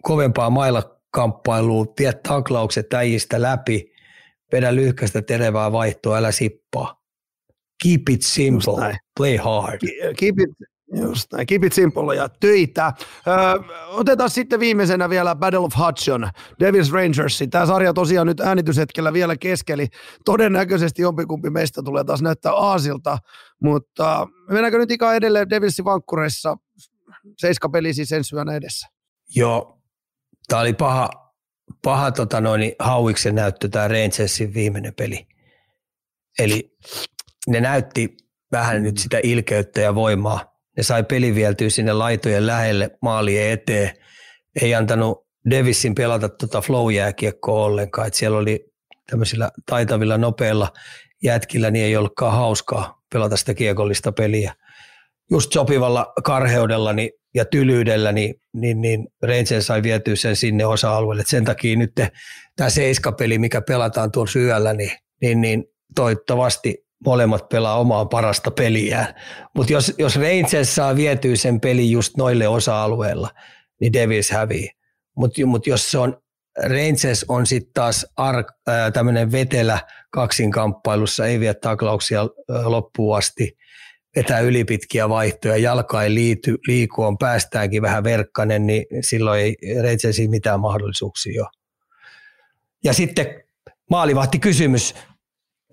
kovempaa 0.01 0.49
mailakamppailua, 0.49 1.85
vie 1.99 2.13
taklaukset 2.13 2.93
äijistä 2.93 3.41
läpi, 3.41 3.93
vedä 4.51 4.75
lyhkäistä 4.75 5.21
terevää 5.21 5.71
vaihtoa, 5.71 6.17
älä 6.17 6.31
sippaa. 6.31 7.03
Keep 7.83 8.09
it 8.09 8.21
simple, 8.21 8.97
play 9.17 9.37
hard. 9.37 9.79
Keep 10.17 10.39
it, 10.39 10.49
Just 11.01 11.33
näin, 11.33 11.47
keep 11.47 11.63
it 11.63 11.73
simple 11.73 12.15
ja 12.15 12.29
töitä. 12.29 12.93
Öö, 13.27 13.35
otetaan 13.87 14.29
sitten 14.29 14.59
viimeisenä 14.59 15.09
vielä 15.09 15.35
Battle 15.35 15.59
of 15.59 15.73
Hudson, 15.77 16.29
Devils 16.59 16.91
Rangers. 16.91 17.43
Tämä 17.51 17.65
sarja 17.65 17.93
tosiaan 17.93 18.27
nyt 18.27 18.39
äänityshetkellä 18.39 19.13
vielä 19.13 19.37
keskeli. 19.37 19.87
Todennäköisesti 20.25 21.01
jompikumpi 21.01 21.49
meistä 21.49 21.81
tulee 21.83 22.03
taas 22.03 22.21
näyttää 22.21 22.51
Aasilta, 22.51 23.17
mutta 23.61 24.27
mennäänkö 24.49 24.77
nyt 24.77 24.91
ikään 24.91 25.15
edelleen 25.15 25.49
Devilsin 25.49 25.85
vankkureissa? 25.85 26.57
Seiska 27.37 27.69
peli 27.69 27.93
siis 27.93 28.11
ensi 28.11 28.35
yönä 28.35 28.53
edessä. 28.53 28.87
Joo, 29.35 29.81
tämä 30.47 30.61
oli 30.61 30.73
paha, 30.73 31.09
paha 31.83 32.11
tota 32.11 32.41
noin, 32.41 32.71
Hauiksen 32.79 33.35
näyttö 33.35 33.69
tämä 33.69 33.87
Rangersin 33.87 34.53
viimeinen 34.53 34.93
peli. 34.95 35.27
Eli 36.39 36.77
ne 37.47 37.61
näytti 37.61 38.17
vähän 38.51 38.83
nyt 38.83 38.97
sitä 38.97 39.19
ilkeyttä 39.23 39.81
ja 39.81 39.95
voimaa, 39.95 40.52
ne 40.77 40.83
sai 40.83 41.03
peli 41.03 41.35
vieltyä 41.35 41.69
sinne 41.69 41.93
laitojen 41.93 42.47
lähelle 42.47 42.89
maalien 43.01 43.51
eteen. 43.51 43.91
Ei 44.61 44.75
antanut 44.75 45.27
Davisin 45.49 45.95
pelata 45.95 46.29
tuota 46.29 46.61
flow-jääkiekkoa 46.61 47.63
ollenkaan. 47.63 48.07
Et 48.07 48.13
siellä 48.13 48.37
oli 48.37 48.65
tämmöisillä 49.09 49.49
taitavilla, 49.65 50.17
nopeilla 50.17 50.73
jätkillä, 51.23 51.71
niin 51.71 51.85
ei 51.85 51.97
ollutkaan 51.97 52.33
hauskaa 52.33 53.01
pelata 53.13 53.37
sitä 53.37 53.53
kiekollista 53.53 54.11
peliä. 54.11 54.53
Just 55.31 55.53
sopivalla 55.53 56.13
karheudella 56.23 56.93
niin, 56.93 57.09
ja 57.35 57.45
tylyydellä, 57.45 58.11
niin, 58.11 58.35
niin, 58.53 58.81
niin 58.81 59.07
Rangers 59.23 59.67
sai 59.67 59.83
vietyä 59.83 60.15
sen 60.15 60.35
sinne 60.35 60.65
osa-alueelle. 60.65 61.21
Et 61.21 61.27
sen 61.27 61.45
takia 61.45 61.77
nyt 61.77 61.91
tämä 62.55 62.69
seiskapeli, 62.69 63.37
mikä 63.37 63.61
pelataan 63.61 64.11
tuon 64.11 64.27
syöllä, 64.27 64.73
niin, 64.73 64.91
niin, 65.21 65.41
niin 65.41 65.63
toivottavasti 65.95 66.85
molemmat 67.05 67.49
pelaa 67.49 67.79
omaa 67.79 68.05
parasta 68.05 68.51
peliään. 68.51 69.15
Mutta 69.55 69.73
jos, 69.73 69.93
jos 69.97 70.15
Rangers 70.15 70.75
saa 70.75 70.95
vietyä 70.95 71.35
sen 71.35 71.59
peli 71.59 71.91
just 71.91 72.17
noille 72.17 72.47
osa-alueilla, 72.47 73.29
niin 73.81 73.93
Devils 73.93 74.31
hävii. 74.31 74.69
Mutta 75.15 75.45
mut 75.45 75.67
jos 75.67 75.91
se 75.91 75.97
on, 75.97 76.17
Rangers 76.63 77.25
on 77.27 77.45
sitten 77.45 77.73
taas 77.73 78.05
tämmöinen 78.93 79.31
vetelä 79.31 79.79
kaksinkamppailussa, 80.09 81.25
ei 81.25 81.39
vie 81.39 81.53
taklauksia 81.53 82.23
loppuun 82.63 83.17
asti, 83.17 83.57
vetää 84.15 84.39
ylipitkiä 84.39 85.09
vaihtoja, 85.09 85.57
jalka 85.57 86.03
ei 86.03 86.13
liity, 86.13 86.57
liiku, 86.67 87.03
on 87.03 87.17
päästäänkin 87.17 87.81
vähän 87.81 88.03
verkkanen, 88.03 88.67
niin 88.67 88.85
silloin 89.01 89.41
ei 89.41 89.55
Rangersiin 89.83 90.29
mitään 90.29 90.59
mahdollisuuksia 90.59 91.41
ole. 91.43 91.49
Ja 92.83 92.93
sitten 92.93 93.43
maalivahti 93.89 94.39
kysymys, 94.39 94.95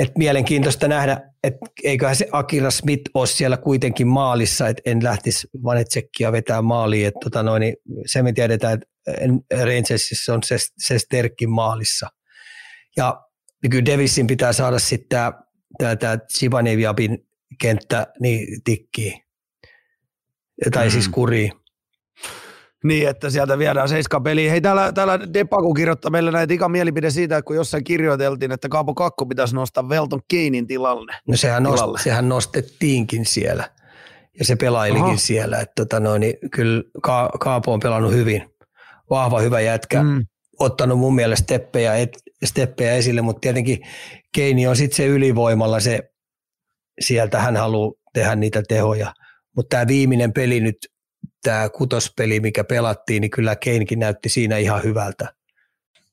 että 0.01 0.19
mielenkiintoista 0.19 0.89
nähdä, 0.89 1.21
että 1.45 1.59
eiköhän 1.85 2.17
se 2.17 2.29
Akira 2.33 2.71
Smith 2.71 3.11
ole 3.15 3.27
siellä 3.27 3.57
kuitenkin 3.57 4.09
maalissa, 4.09 4.69
että 4.69 4.83
en 4.87 5.05
lähtisi 5.05 5.49
Vanetsekkia 5.65 6.33
vetää 6.33 6.63
maaliin. 6.63 7.07
Että 7.07 7.19
tota 7.25 7.43
noin, 7.43 7.61
niin 7.61 7.77
se 8.07 8.23
me 8.23 8.33
tiedetään, 8.33 8.75
että 8.75 8.87
Rangersissa 9.65 10.35
on 10.35 10.43
se, 10.43 10.57
se 10.79 10.99
Sterkkin 10.99 11.51
maalissa. 11.51 12.09
Ja 12.97 13.23
kyllä 13.71 13.85
Davisin 13.85 14.27
pitää 14.27 14.53
saada 14.53 14.79
sitten 14.79 15.09
tämä, 15.79 15.97
tämä, 15.97 16.19
Zibaneviabin 16.39 17.19
kenttä 17.61 18.07
niin 18.21 18.63
tikkiin. 18.65 19.23
Tai 20.73 20.83
siis 20.83 20.95
mm. 20.95 21.01
siis 21.01 21.09
kuriin. 21.09 21.53
Niin, 22.85 23.09
että 23.09 23.31
sieltä 23.31 23.59
viedään 23.59 23.89
seiska 23.89 24.21
peli. 24.21 24.51
Hei, 24.51 24.61
täällä, 24.61 24.93
täällä 24.93 25.33
Depaku 25.35 25.75
kirjoittaa 25.75 26.11
meille 26.11 26.31
näitä 26.31 26.55
ikan 26.55 26.71
mielipide 26.71 27.11
siitä, 27.11 27.37
että 27.37 27.47
kun 27.47 27.57
jossain 27.57 27.85
kirjoiteltiin, 27.85 28.53
että 28.53 28.69
Kaapo 28.69 28.95
Kakko 28.95 29.27
pitäisi 29.27 29.55
nostaa 29.55 29.89
Velton 29.89 30.21
Keinin 30.29 30.67
tilalle. 30.67 31.13
No 31.29 31.37
sehän, 31.37 31.63
nost, 31.63 32.03
sehän 32.03 32.29
nostettiinkin 32.29 33.27
siellä 33.27 33.71
ja 34.39 34.45
se 34.45 34.57
pelailikin 34.57 35.05
Aha. 35.05 35.17
siellä. 35.17 35.61
Että 35.61 35.73
tota 35.77 36.01
noin, 36.01 36.21
niin 36.21 36.35
kyllä 36.51 36.83
Ka, 37.03 37.31
Kaapo 37.41 37.73
on 37.73 37.81
pelannut 37.81 38.13
hyvin. 38.13 38.51
Vahva, 39.11 39.41
hyvä 39.41 39.61
jätkä. 39.61 40.03
Mm. 40.03 40.27
Ottanut 40.59 40.99
mun 40.99 41.15
mielestä 41.15 41.43
steppejä, 41.43 41.97
et, 41.97 42.19
steppejä 42.45 42.93
esille, 42.93 43.23
mutta 43.23 43.41
tietenkin 43.41 43.79
Keini 44.35 44.67
on 44.67 44.77
sitten 44.77 44.97
se 44.97 45.07
ylivoimalla 45.07 45.81
se, 45.81 46.01
sieltä 47.01 47.41
hän 47.41 47.57
haluaa 47.57 47.93
tehdä 48.15 48.37
niitä 48.37 48.63
tehoja. 48.69 49.15
Mutta 49.57 49.77
tämä 49.77 49.87
viimeinen 49.87 50.33
peli 50.33 50.61
nyt 50.61 50.77
tämä 51.43 51.69
kutospeli, 51.69 52.41
mikä 52.41 52.65
pelattiin, 52.65 53.21
niin 53.21 53.31
kyllä 53.31 53.57
Keinkin 53.57 53.99
näytti 53.99 54.29
siinä 54.29 54.57
ihan 54.57 54.83
hyvältä. 54.83 55.35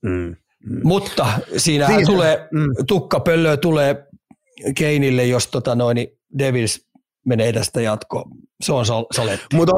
Mm. 0.02 0.36
Mm. 0.66 0.80
Mutta 0.84 1.28
siinä 1.58 1.88
Siitä, 1.88 2.06
tulee, 2.06 2.48
mm. 2.52 2.86
tukkapöllöä 2.88 3.58
tulee 3.58 4.08
Keinille, 4.76 5.26
jos 5.26 5.48
tota 5.48 5.76
noin, 5.76 6.08
Devils 6.40 6.88
menee 7.26 7.54
tästä 7.54 7.82
jatkoon. 7.82 8.32
Se 8.62 8.74
on 8.74 8.86
saletti. 8.86 9.56
Mutta 9.56 9.74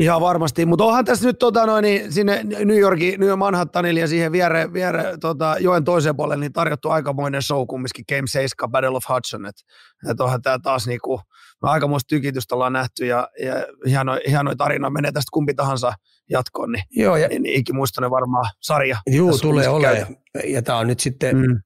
Ihan 0.00 0.20
varmasti, 0.20 0.66
mutta 0.66 0.84
onhan 0.84 1.04
tässä 1.04 1.26
nyt 1.26 1.38
tota 1.38 1.66
noin, 1.66 1.82
niin 1.82 2.12
sinne 2.12 2.42
New 2.44 2.78
Yorkin, 2.78 3.20
New 3.20 3.28
York 3.28 3.38
Manhattanille 3.38 4.00
ja 4.00 4.08
siihen 4.08 4.32
viere, 4.32 4.72
viere 4.72 5.04
tota, 5.20 5.56
joen 5.60 5.84
toiseen 5.84 6.16
puolelle 6.16 6.40
niin 6.40 6.52
tarjottu 6.52 6.90
aikamoinen 6.90 7.42
show 7.42 7.66
kumminkin 7.66 8.04
Game 8.08 8.26
7 8.26 8.70
Battle 8.70 8.96
of 8.96 9.04
Hudson, 9.08 9.46
että 9.46 9.62
et 10.10 10.20
onhan 10.20 10.42
tämä 10.42 10.58
taas 10.58 10.86
niinku, 10.86 11.20
aikamoista 11.62 12.08
tykitystä 12.08 12.54
ollaan 12.54 12.72
nähty 12.72 13.06
ja, 13.06 13.28
ja 13.42 13.54
hienoja 13.86 14.20
hieno 14.28 14.54
tarina 14.54 14.90
menee 14.90 15.12
tästä 15.12 15.30
kumpi 15.32 15.54
tahansa 15.54 15.92
jatkoon, 16.30 16.72
niin, 16.72 16.84
Joo, 16.90 17.16
ja, 17.16 17.28
niin, 17.28 17.42
niin 17.42 17.60
ikimuistoinen 17.60 18.10
varmaan 18.10 18.50
sarja. 18.60 18.98
Joo, 19.06 19.38
tulee 19.38 19.68
olemaan. 19.68 20.16
Ja 20.44 20.62
tämä 20.62 20.78
on 20.78 20.86
nyt 20.86 21.00
sitten 21.00 21.36
mm. 21.36 21.60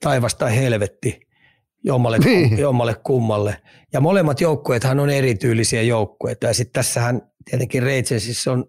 taivasta 0.00 0.46
helvetti 0.46 1.20
jommalle, 1.84 2.18
niin. 2.18 2.58
jommalle 2.58 2.94
kummalle. 2.94 3.62
Ja 3.92 4.00
molemmat 4.00 4.40
joukkueethan 4.40 5.00
on 5.00 5.10
erityylisiä 5.10 5.82
joukkueita. 5.82 6.46
Ja 6.46 6.54
sitten 6.54 6.72
tässähän 6.72 7.22
tietenkin 7.44 7.82
Reitsesissä 7.82 8.52
on 8.52 8.64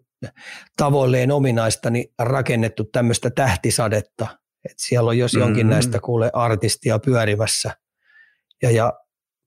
tavoilleen 0.78 1.32
ominaista 1.32 1.90
niin 1.90 2.14
rakennettu 2.20 2.84
tämmöistä 2.84 3.30
tähtisadetta. 3.30 4.28
Et 4.66 4.76
siellä 4.78 5.08
on 5.08 5.18
jos 5.18 5.34
jonkin 5.34 5.66
mm-hmm. 5.66 5.70
näistä 5.70 6.00
kuule 6.00 6.30
artistia 6.34 7.00
pyörimässä. 7.00 7.72
Ja, 8.62 8.72
ja, 8.72 8.94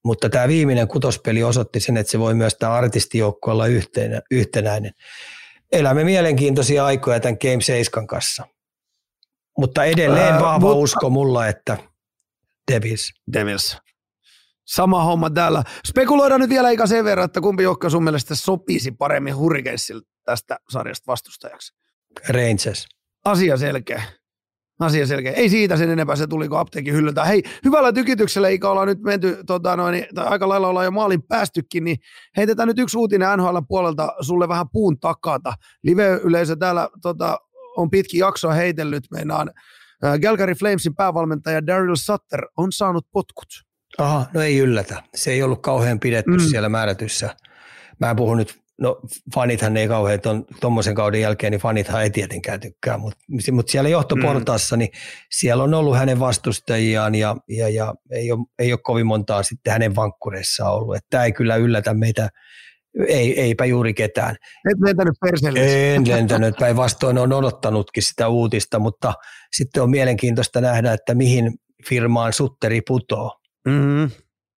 mutta 0.04 0.28
tämä 0.30 0.48
viimeinen 0.48 0.88
kutospeli 0.88 1.42
osoitti 1.42 1.80
sen, 1.80 1.96
että 1.96 2.10
se 2.10 2.18
voi 2.18 2.34
myös 2.34 2.54
tämä 2.54 2.72
artistijoukko 2.72 3.50
olla 3.50 3.66
yhtenä, 3.66 4.20
yhtenäinen. 4.30 4.92
Elämme 5.72 6.04
mielenkiintoisia 6.04 6.84
aikoja 6.84 7.20
tämän 7.20 7.38
Game 7.42 7.60
7 7.60 8.06
kanssa. 8.06 8.46
Mutta 9.58 9.84
edelleen 9.84 10.34
vahva 10.40 10.72
uh, 10.72 10.82
usko 10.82 11.10
mulla, 11.10 11.46
että– 11.46 11.78
Devils. 12.70 13.12
Devils. 13.32 13.76
Sama 14.74 15.04
homma 15.04 15.30
täällä. 15.30 15.62
Spekuloidaan 15.86 16.40
nyt 16.40 16.50
vielä 16.50 16.70
eikä 16.70 16.86
sen 16.86 17.04
verran, 17.04 17.24
että 17.24 17.40
kumpi 17.40 17.62
joukko 17.62 17.90
sun 17.90 18.04
mielestä 18.04 18.34
sopisi 18.34 18.92
paremmin 18.92 19.36
Hurricanesille 19.36 20.02
tästä 20.24 20.58
sarjasta 20.68 21.04
vastustajaksi. 21.06 21.74
Rangers. 22.28 22.86
Asia 23.24 23.56
selkeä. 23.56 24.02
Asia 24.80 25.06
selkeä. 25.06 25.32
Ei 25.32 25.48
siitä 25.48 25.76
sen 25.76 25.90
enempää, 25.90 26.16
se 26.16 26.26
tuli 26.26 26.48
kun 26.48 26.58
apteekin 26.58 26.94
hyllyltä. 26.94 27.24
Hei, 27.24 27.42
hyvällä 27.64 27.92
tykityksellä, 27.92 28.48
eikä 28.48 28.70
olla 28.70 28.86
nyt 28.86 29.00
menty, 29.00 29.38
tota 29.46 29.76
noin, 29.76 30.06
tai 30.14 30.26
aika 30.26 30.48
lailla 30.48 30.68
ollaan 30.68 30.84
jo 30.84 30.90
maalin 30.90 31.22
päästykin, 31.22 31.84
niin 31.84 31.96
heitetään 32.36 32.68
nyt 32.68 32.78
yksi 32.78 32.98
uutinen 32.98 33.28
NHL 33.36 33.58
puolelta 33.68 34.14
sulle 34.20 34.48
vähän 34.48 34.66
puun 34.72 35.00
takata. 35.00 35.54
Live-yleisö 35.82 36.56
täällä 36.56 36.88
tota, 37.02 37.38
on 37.76 37.90
pitki 37.90 38.18
jaksoa 38.18 38.52
heitellyt. 38.52 39.04
Meinaan 39.10 39.50
Galgary 40.22 40.54
Flamesin 40.54 40.94
päävalmentaja 40.94 41.66
Daryl 41.66 41.96
Sutter 41.96 42.46
on 42.56 42.72
saanut 42.72 43.06
potkut. 43.12 43.71
Aha, 43.98 44.26
no 44.34 44.40
ei 44.40 44.58
yllätä. 44.58 45.02
Se 45.14 45.30
ei 45.30 45.42
ollut 45.42 45.62
kauhean 45.62 46.00
pidetty 46.00 46.30
mm. 46.30 46.48
siellä 46.50 46.68
määrätyssä. 46.68 47.36
Mä 48.00 48.14
puhun 48.14 48.36
nyt, 48.36 48.54
no 48.80 49.00
fanithan 49.34 49.76
ei 49.76 49.88
kauhean 49.88 50.20
tuommoisen 50.60 50.94
kauden 50.94 51.20
jälkeen, 51.20 51.50
niin 51.50 51.60
fanithan 51.60 52.02
ei 52.02 52.10
tietenkään 52.10 52.60
tykkää, 52.60 52.98
mutta 52.98 53.24
mut 53.52 53.68
siellä 53.68 53.88
johtoportaassa, 53.88 54.76
mm. 54.76 54.78
niin 54.78 54.90
siellä 55.30 55.62
on 55.62 55.74
ollut 55.74 55.96
hänen 55.96 56.20
vastustajiaan 56.20 57.14
ja, 57.14 57.36
ja, 57.48 57.68
ja 57.68 57.94
ei, 58.10 58.32
ole, 58.32 58.46
ei 58.58 58.72
ole 58.72 58.80
kovin 58.82 59.06
montaa 59.06 59.42
sitten 59.42 59.72
hänen 59.72 59.96
vankkureissaan 59.96 60.74
ollut. 60.74 60.96
Tämä 61.10 61.24
ei 61.24 61.32
kyllä 61.32 61.56
yllätä 61.56 61.94
meitä 61.94 62.28
ei, 63.08 63.40
eipä 63.40 63.64
juuri 63.64 63.94
ketään. 63.94 64.36
Et 64.70 64.78
lentänyt 64.84 65.14
perseelle. 65.20 65.94
En 65.94 66.08
lentänyt, 66.16 66.54
päinvastoin 66.58 67.18
on 67.18 67.32
odottanut,kin 67.32 68.02
sitä 68.02 68.28
uutista, 68.28 68.78
mutta 68.78 69.14
sitten 69.56 69.82
on 69.82 69.90
mielenkiintoista 69.90 70.60
nähdä, 70.60 70.92
että 70.92 71.14
mihin 71.14 71.54
firmaan 71.88 72.32
Sutteri 72.32 72.80
putoo. 72.88 73.41
Mm-hmm. 73.68 74.10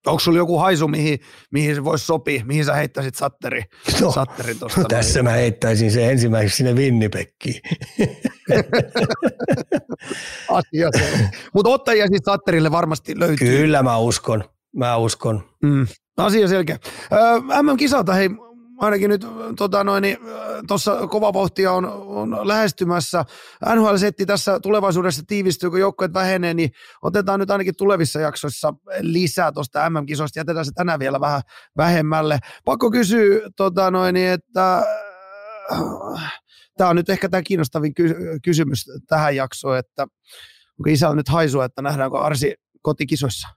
Onko 0.06 0.20
sulla 0.20 0.38
joku 0.38 0.58
haisu, 0.58 0.88
mihin, 0.88 1.20
mihin 1.52 1.76
se 1.76 1.84
voisi 1.84 2.06
sopia? 2.06 2.46
Mihin 2.46 2.66
sä 2.66 2.74
heittäisit 2.74 3.16
Satteri? 3.16 3.64
No, 4.02 4.12
Satteri 4.12 4.56
tosta 4.56 4.82
no 4.82 4.88
tässä 4.88 5.24
mä 5.24 5.32
heittäisin 5.32 5.92
se 5.92 6.12
ensimmäiseksi 6.12 6.58
sinne 6.58 6.74
Winnipekkiin. 6.74 7.62
Asia 10.50 10.90
Mutta 11.54 11.70
ottajia 11.70 12.08
siis 12.08 12.22
Satterille 12.26 12.72
varmasti 12.72 13.20
löytyy. 13.20 13.58
Kyllä 13.58 13.84
mä 13.84 13.98
uskon. 13.98 14.44
Mä 14.76 14.98
uskon. 14.98 15.44
Mm. 15.64 15.88
Asia 16.18 16.48
selkeä. 16.48 16.78
Öö, 17.12 17.40
MM-kisalta, 17.62 18.14
hei, 18.14 18.30
ainakin 18.78 19.10
nyt 19.10 19.26
tota 19.58 19.84
noin, 19.84 20.02
niin, 20.02 20.18
tuossa 20.68 21.08
kova 21.08 21.34
vauhtia 21.34 21.72
on, 21.72 21.86
on 22.06 22.48
lähestymässä. 22.48 23.26
NHL-setti 23.76 24.26
tässä 24.26 24.60
tulevaisuudessa 24.60 25.24
tiivistyy, 25.28 25.70
kun 25.70 25.80
joukkueet 25.80 26.14
vähenee, 26.14 26.54
niin 26.54 26.70
otetaan 27.02 27.40
nyt 27.40 27.52
ainakin 27.52 27.76
tulevissa 27.78 28.20
jaksoissa 28.20 28.74
lisää 29.00 29.52
tuosta 29.52 29.90
MM-kisosta. 29.90 30.40
Jätetään 30.40 30.66
se 30.66 30.72
tänään 30.76 31.00
vielä 31.00 31.20
vähän 31.20 31.42
vähemmälle. 31.78 32.40
Pakko 32.66 32.92
kysyä, 32.92 33.50
tota 33.56 33.92
noin, 33.92 34.14
niin, 34.14 34.30
että 34.32 34.84
tämä 36.78 36.90
on 36.90 36.96
nyt 36.96 37.10
ehkä 37.10 37.30
tämä 37.30 37.44
kiinnostavin 37.44 37.94
ky- 37.94 38.40
kysymys 38.44 38.86
tähän 39.08 39.36
jaksoon, 39.36 39.78
että 39.78 40.04
onko 40.80 40.90
isällä 40.90 41.16
nyt 41.16 41.30
haisua, 41.30 41.66
että 41.66 41.82
nähdäänkö 41.82 42.18
Arsi 42.18 42.56
kotikisoissa? 42.82 43.48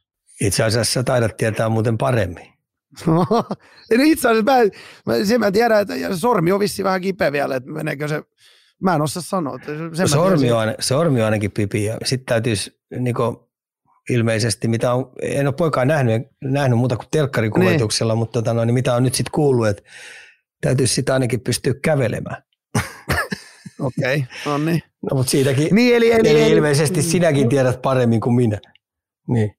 Itse 0.40 0.64
asiassa 0.64 1.02
taidat 1.04 1.36
tietää 1.36 1.68
muuten 1.68 1.98
paremmin. 1.98 2.57
no 3.06 4.02
itse 4.04 4.28
asiassa 4.28 4.52
mä, 4.52 4.58
mä, 5.06 5.24
sen 5.24 5.40
mä 5.40 5.52
tiedän, 5.52 5.80
että 5.80 6.16
sormi 6.16 6.52
on 6.52 6.60
vissi 6.60 6.84
vähän 6.84 7.00
kipeä 7.00 7.32
vielä, 7.32 7.56
että 7.56 7.70
meneekö 7.70 8.08
se, 8.08 8.22
mä 8.82 8.94
en 8.94 9.02
osaa 9.02 9.22
sanoa. 9.22 9.58
Sen 9.92 10.08
sormi, 10.08 10.52
on, 10.52 10.74
sormi 10.78 11.20
on 11.20 11.24
ainakin 11.24 11.50
pipi 11.50 11.84
ja 11.84 11.98
sitten 12.04 12.26
täytyisi 12.26 12.80
niin 12.98 13.14
kuin, 13.14 13.36
ilmeisesti, 14.10 14.68
mitä 14.68 14.92
on, 14.92 15.12
en 15.22 15.46
ole 15.46 15.54
poikaan 15.58 15.88
nähnyt, 15.88 16.22
nähnyt 16.44 16.78
muuta 16.78 16.96
kuin 16.96 17.08
telkkarikuvituksella, 17.10 18.12
niin. 18.12 18.18
mutta 18.18 18.32
tota, 18.32 18.54
no, 18.54 18.64
niin 18.64 18.74
mitä 18.74 18.94
on 18.94 19.02
nyt 19.02 19.14
sitten 19.14 19.32
kuullut, 19.32 19.68
että 19.68 19.82
täytyisi 20.60 20.94
sitä 20.94 21.12
ainakin 21.12 21.40
pystyä 21.40 21.74
kävelemään. 21.82 22.42
Okei, 23.80 24.16
okay, 24.16 24.22
no 24.46 24.58
niin. 24.58 24.82
No, 25.10 25.16
mutta 25.16 25.30
siitäkin, 25.30 25.74
niin, 25.74 25.96
eli, 25.96 26.12
eli, 26.12 26.30
eli, 26.30 26.42
eli, 26.42 26.52
ilmeisesti 26.52 27.02
sinäkin 27.02 27.48
tiedät 27.48 27.82
paremmin 27.82 28.20
kuin 28.20 28.34
minä. 28.34 28.58
Niin. 29.28 29.57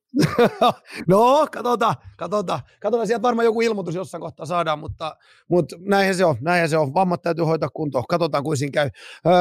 No, 1.07 1.47
katsotaan, 1.51 1.95
katsotaan. 2.17 2.59
Katsotaan, 2.81 3.07
sieltä 3.07 3.21
varmaan 3.21 3.45
joku 3.45 3.61
ilmoitus 3.61 3.95
jossain 3.95 4.21
kohtaa 4.21 4.45
saadaan, 4.45 4.79
mutta, 4.79 5.15
mutta 5.49 5.75
näinhän 5.79 6.15
se 6.15 6.25
on, 6.25 6.35
näinhän 6.41 6.69
se 6.69 6.77
on. 6.77 6.93
Vammat 6.93 7.21
täytyy 7.21 7.45
hoitaa 7.45 7.69
kuntoon. 7.69 8.03
Katsotaan, 8.09 8.43
kuin 8.43 8.57
siinä 8.57 8.71
käy. 8.71 8.89
Öö, 9.27 9.33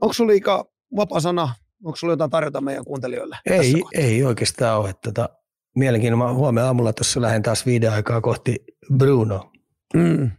onko 0.00 0.12
sulla 0.12 0.30
liikaa 0.30 0.64
vapaa 0.96 1.20
sana? 1.20 1.54
Onko 1.84 1.96
sulla 1.96 2.12
jotain 2.12 2.30
tarjota 2.30 2.60
meidän 2.60 2.84
kuuntelijoille? 2.84 3.38
Ei, 3.46 3.74
ei 3.94 4.24
oikeastaan 4.24 4.80
ole. 4.80 4.92
Tota, 5.04 5.28
mielenkiinnolla. 5.76 6.34
Huomenna 6.34 6.66
aamulla 6.66 6.92
tuossa 6.92 7.20
lähden 7.20 7.42
taas 7.42 7.66
viiden 7.66 7.92
aikaa 7.92 8.20
kohti 8.20 8.64
Bruno. 8.96 9.52
Mm. 9.94 10.30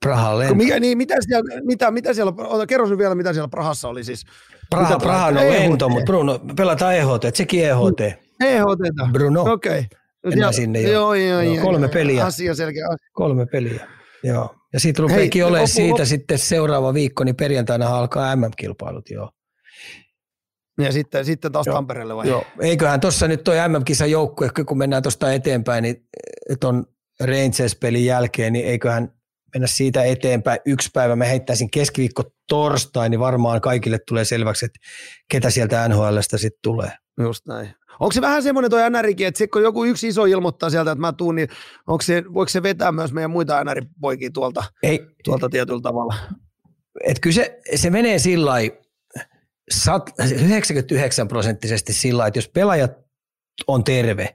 Prahan 0.00 0.38
lento. 0.38 0.54
Mikä, 0.54 0.80
niin, 0.80 0.98
mitä 0.98 1.14
siellä, 1.20 1.60
mitä, 1.64 1.90
mitä 1.90 2.14
siellä, 2.14 2.32
kerro 2.68 2.98
vielä, 2.98 3.14
mitä 3.14 3.32
siellä 3.32 3.48
Prahassa 3.48 3.88
oli 3.88 4.04
siis. 4.04 4.24
Praha, 4.70 4.98
Prahan 4.98 5.36
on 5.36 5.44
lento, 5.44 5.88
mutta 5.88 6.04
Bruno, 6.04 6.40
pelataan 6.56 6.94
EHT, 6.96 7.34
sekin 7.34 7.64
EHT. 7.64 8.27
EHT. 8.44 9.12
Bruno. 9.12 9.52
Okei. 9.52 9.78
Okay. 9.78 9.84
Mennään 10.26 10.54
sinne 10.54 10.80
jo. 10.80 10.90
Joo, 10.92 11.14
joo, 11.14 11.40
joo, 11.40 11.64
kolme 11.64 11.86
joo, 11.86 11.92
peliä. 11.92 12.24
Asia 12.24 12.54
selkeä. 12.54 12.84
Kolme 13.12 13.46
peliä. 13.46 13.88
Joo. 14.24 14.54
Ja 14.72 14.80
sitten 14.80 15.02
rupeekin 15.02 15.44
olemaan 15.44 15.60
lopu, 15.60 15.72
siitä 15.72 16.04
sitten 16.04 16.38
seuraava 16.38 16.94
viikko, 16.94 17.24
niin 17.24 17.36
perjantaina 17.36 17.98
alkaa 17.98 18.36
MM-kilpailut, 18.36 19.10
joo. 19.10 19.30
Ja 20.80 20.92
sitten, 20.92 21.24
sitten 21.24 21.52
taas 21.52 21.66
joo. 21.66 21.74
Tampereelle 21.74 22.16
vai? 22.16 22.28
Joo. 22.28 22.44
Eiköhän 22.60 23.00
tuossa 23.00 23.28
nyt 23.28 23.44
toi 23.44 23.56
MM-kisan 23.68 24.10
joukkue, 24.10 24.50
kun 24.66 24.78
mennään 24.78 25.02
tuosta 25.02 25.32
eteenpäin, 25.32 25.82
niin 25.82 26.08
on 26.64 26.86
Rangers-pelin 27.20 28.04
jälkeen, 28.04 28.52
niin 28.52 28.66
eiköhän 28.66 29.12
mennä 29.54 29.66
siitä 29.66 30.04
eteenpäin. 30.04 30.60
Yksi 30.66 30.90
päivä 30.94 31.16
mä 31.16 31.24
heittäisin 31.24 31.70
keskiviikko 31.70 32.22
torstai, 32.48 33.08
niin 33.08 33.20
varmaan 33.20 33.60
kaikille 33.60 33.98
tulee 34.08 34.24
selväksi, 34.24 34.64
että 34.64 34.78
ketä 35.30 35.50
sieltä 35.50 35.88
NHLstä 35.88 36.38
sitten 36.38 36.60
tulee. 36.62 36.92
Just 37.20 37.46
näin. 37.46 37.74
Onko 38.00 38.12
se 38.12 38.20
vähän 38.20 38.42
semmoinen 38.42 38.70
tuo 38.70 38.88
NRikin, 38.88 39.26
että 39.26 39.48
kun 39.52 39.62
joku 39.62 39.84
yksi 39.84 40.08
iso 40.08 40.24
ilmoittaa 40.24 40.70
sieltä, 40.70 40.90
että 40.90 41.00
mä 41.00 41.12
tuun, 41.12 41.34
niin 41.34 41.48
onko 41.86 42.02
se, 42.02 42.24
voiko 42.34 42.48
se 42.48 42.62
vetää 42.62 42.92
myös 42.92 43.12
meidän 43.12 43.30
muita 43.30 43.64
NR-poikia 43.64 44.30
tuolta, 44.32 44.64
Ei. 44.82 45.06
tuolta 45.24 45.48
tietyllä 45.48 45.80
tavalla? 45.80 46.14
Et 47.04 47.20
kyllä 47.20 47.34
se, 47.34 47.60
se 47.74 47.90
menee 47.90 48.18
sillä 48.18 48.52
99 50.30 51.28
prosenttisesti 51.28 51.92
sillä 51.92 52.26
että 52.26 52.38
jos 52.38 52.48
pelaajat 52.48 52.92
on 53.66 53.84
terve 53.84 54.34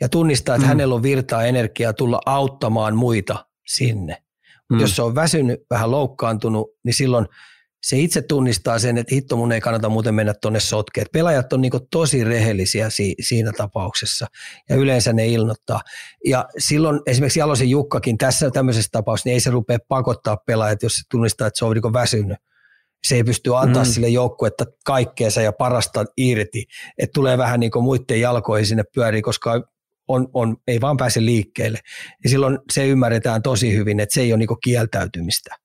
ja 0.00 0.08
tunnistaa, 0.08 0.54
että 0.54 0.66
mm. 0.66 0.68
hänellä 0.68 0.94
on 0.94 1.02
virtaa 1.02 1.44
energiaa 1.44 1.92
tulla 1.92 2.20
auttamaan 2.26 2.96
muita 2.96 3.46
sinne. 3.66 4.22
Mm. 4.70 4.80
Jos 4.80 4.96
se 4.96 5.02
on 5.02 5.14
väsynyt, 5.14 5.60
vähän 5.70 5.90
loukkaantunut, 5.90 6.70
niin 6.84 6.94
silloin– 6.94 7.26
se 7.84 7.98
itse 7.98 8.22
tunnistaa 8.22 8.78
sen, 8.78 8.98
että 8.98 9.14
hitto 9.14 9.36
mun 9.36 9.52
ei 9.52 9.60
kannata 9.60 9.88
muuten 9.88 10.14
mennä 10.14 10.34
tuonne 10.34 10.60
sotkeen. 10.60 11.06
Pelaajat 11.12 11.52
on 11.52 11.60
niin 11.60 11.72
tosi 11.90 12.24
rehellisiä 12.24 12.90
si- 12.90 13.14
siinä 13.20 13.52
tapauksessa 13.52 14.26
ja 14.68 14.76
yleensä 14.76 15.12
ne 15.12 15.26
ilmoittaa. 15.26 15.80
Ja 16.24 16.48
silloin 16.58 17.00
esimerkiksi 17.06 17.38
Jalosen 17.38 17.70
Jukkakin 17.70 18.18
tässä 18.18 18.50
tämmöisessä 18.50 18.88
tapauksessa, 18.92 19.28
niin 19.28 19.34
ei 19.34 19.40
se 19.40 19.50
rupea 19.50 19.78
pakottaa 19.88 20.36
pelaajat, 20.36 20.82
jos 20.82 20.94
se 20.94 21.02
tunnistaa, 21.10 21.46
että 21.46 21.58
se 21.58 21.64
on 21.64 21.72
niin 21.74 21.92
väsynyt. 21.92 22.38
Se 23.06 23.14
ei 23.14 23.24
pysty 23.24 23.56
antaa 23.56 23.84
mm. 23.84 23.90
sille 23.90 24.08
joukkuetta 24.08 24.64
kaikkeensa 24.84 25.42
ja 25.42 25.52
parasta 25.52 26.04
irti, 26.16 26.64
että 26.98 27.14
tulee 27.14 27.38
vähän 27.38 27.60
niin 27.60 27.70
muiden 27.82 28.20
jalkoihin 28.20 28.66
sinne 28.66 28.84
pyöriin, 28.94 29.22
koska 29.22 29.62
on, 30.08 30.28
on, 30.34 30.56
ei 30.66 30.80
vaan 30.80 30.96
pääse 30.96 31.24
liikkeelle. 31.24 31.78
Ja 32.24 32.30
silloin 32.30 32.58
se 32.72 32.86
ymmärretään 32.86 33.42
tosi 33.42 33.76
hyvin, 33.76 34.00
että 34.00 34.14
se 34.14 34.20
ei 34.20 34.32
ole 34.32 34.38
niin 34.38 34.60
kieltäytymistä 34.64 35.63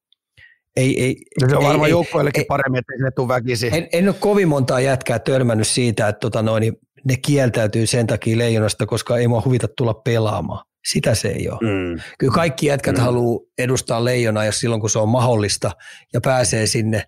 ei, 0.76 1.04
ei, 1.04 1.16
no 1.42 1.50
se 1.50 1.56
on 1.56 1.64
varmaan 1.64 1.90
joukkueellekin 1.90 2.46
paremmin, 2.48 2.80
että 2.80 2.94
se 3.06 3.12
tule 3.16 3.28
väkisin. 3.28 3.74
En, 3.74 3.88
en 3.94 4.08
ole 4.08 4.16
kovin 4.20 4.48
montaa 4.48 4.80
jätkää 4.80 5.20
törmännyt 5.20 5.68
siitä, 5.68 6.08
että 6.08 6.20
tota 6.20 6.42
noin, 6.42 6.74
ne 7.04 7.18
kieltäytyy 7.18 7.88
sen 7.88 8.08
takia 8.08 8.38
leijonasta, 8.38 8.86
koska 8.86 9.18
ei 9.18 9.28
mua 9.28 9.42
huvita 9.46 9.68
tulla 9.78 9.94
pelaamaan. 9.94 10.66
Sitä 10.92 11.16
se 11.16 11.28
ei 11.28 11.50
ole. 11.50 11.60
Mm. 11.62 12.02
Kyllä 12.20 12.34
kaikki 12.34 12.66
jätkät 12.66 12.96
mm. 12.96 13.02
haluaa 13.02 13.40
edustaa 13.58 14.06
leijonaa, 14.06 14.46
jos 14.46 14.60
silloin 14.60 14.82
kun 14.82 14.90
se 14.90 15.00
on 15.00 15.10
mahdollista 15.10 15.72
ja 16.14 16.22
pääsee 16.22 16.68
sinne. 16.68 17.04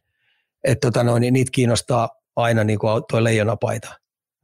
Että 0.63 0.87
tota 0.87 1.03
noin, 1.03 1.21
niin 1.21 1.33
niitä 1.33 1.49
kiinnostaa 1.53 2.09
aina 2.35 2.63
niin 2.63 2.79
kuin 2.79 3.03
tuo 3.09 3.23
leijonapaita. 3.23 4.00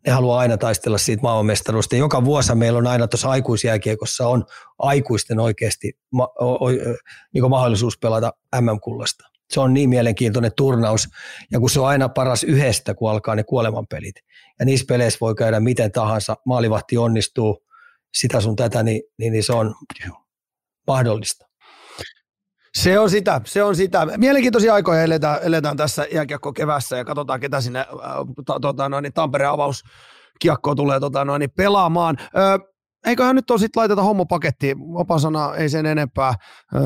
Ne 0.07 0.13
haluaa 0.13 0.39
aina 0.39 0.57
taistella 0.57 0.97
siitä 0.97 1.21
maailmanmestaruudesta. 1.21 1.95
Joka 1.95 2.25
vuosi 2.25 2.55
meillä 2.55 2.77
on 2.79 2.87
aina 2.87 3.07
tuossa 3.07 3.29
aikuisjääkiekossa 3.29 4.27
on 4.27 4.45
aikuisten 4.79 5.39
oikeasti 5.39 5.93
ma- 6.11 6.29
o- 6.41 6.65
o- 6.65 6.69
niin 7.33 7.49
mahdollisuus 7.49 7.97
pelata 7.97 8.33
MM-kullasta. 8.61 9.23
Se 9.49 9.59
on 9.59 9.73
niin 9.73 9.89
mielenkiintoinen 9.89 10.51
turnaus, 10.57 11.09
ja 11.51 11.59
kun 11.59 11.69
se 11.69 11.79
on 11.79 11.87
aina 11.87 12.09
paras 12.09 12.43
yhdestä, 12.43 12.93
kun 12.93 13.11
alkaa 13.11 13.35
ne 13.35 13.43
kuolemanpelit. 13.43 14.15
Ja 14.59 14.65
niissä 14.65 14.85
peleissä 14.87 15.17
voi 15.21 15.35
käydä 15.35 15.59
miten 15.59 15.91
tahansa, 15.91 16.35
maalivahti 16.45 16.97
onnistuu, 16.97 17.63
sitä 18.17 18.41
sun 18.41 18.55
tätä, 18.55 18.83
niin, 18.83 19.01
niin, 19.17 19.33
niin 19.33 19.43
se 19.43 19.53
on 19.53 19.75
mahdollista. 20.87 21.46
Se 22.77 22.99
on 22.99 23.09
sitä, 23.09 23.41
se 23.45 23.63
on 23.63 23.75
sitä. 23.75 24.07
Mielenkiintoisia 24.17 24.73
aikoja 24.73 25.03
eletään, 25.03 25.39
eletään 25.43 25.77
tässä 25.77 26.05
jääkiekko 26.13 26.53
kevässä 26.53 26.97
ja 26.97 27.05
katsotaan, 27.05 27.39
ketä 27.39 27.61
sinne 27.61 27.79
äh, 27.79 27.87
to, 28.45 28.59
tota, 28.59 28.89
noin, 28.89 29.13
Tampereen 29.13 29.51
avauskiekkoa 29.51 30.75
tulee 30.75 30.99
tota, 30.99 31.25
noin, 31.25 31.49
pelaamaan. 31.57 32.17
Ö, 32.19 32.59
eiköhän 33.05 33.35
nyt 33.35 33.51
on 33.51 33.59
sitten 33.59 33.81
laiteta 33.81 34.03
homma 34.03 34.25
pakettiin. 34.25 34.77
Opasana 34.93 35.55
ei 35.55 35.69
sen 35.69 35.85
enempää. 35.85 36.33
Ö, 36.75 36.79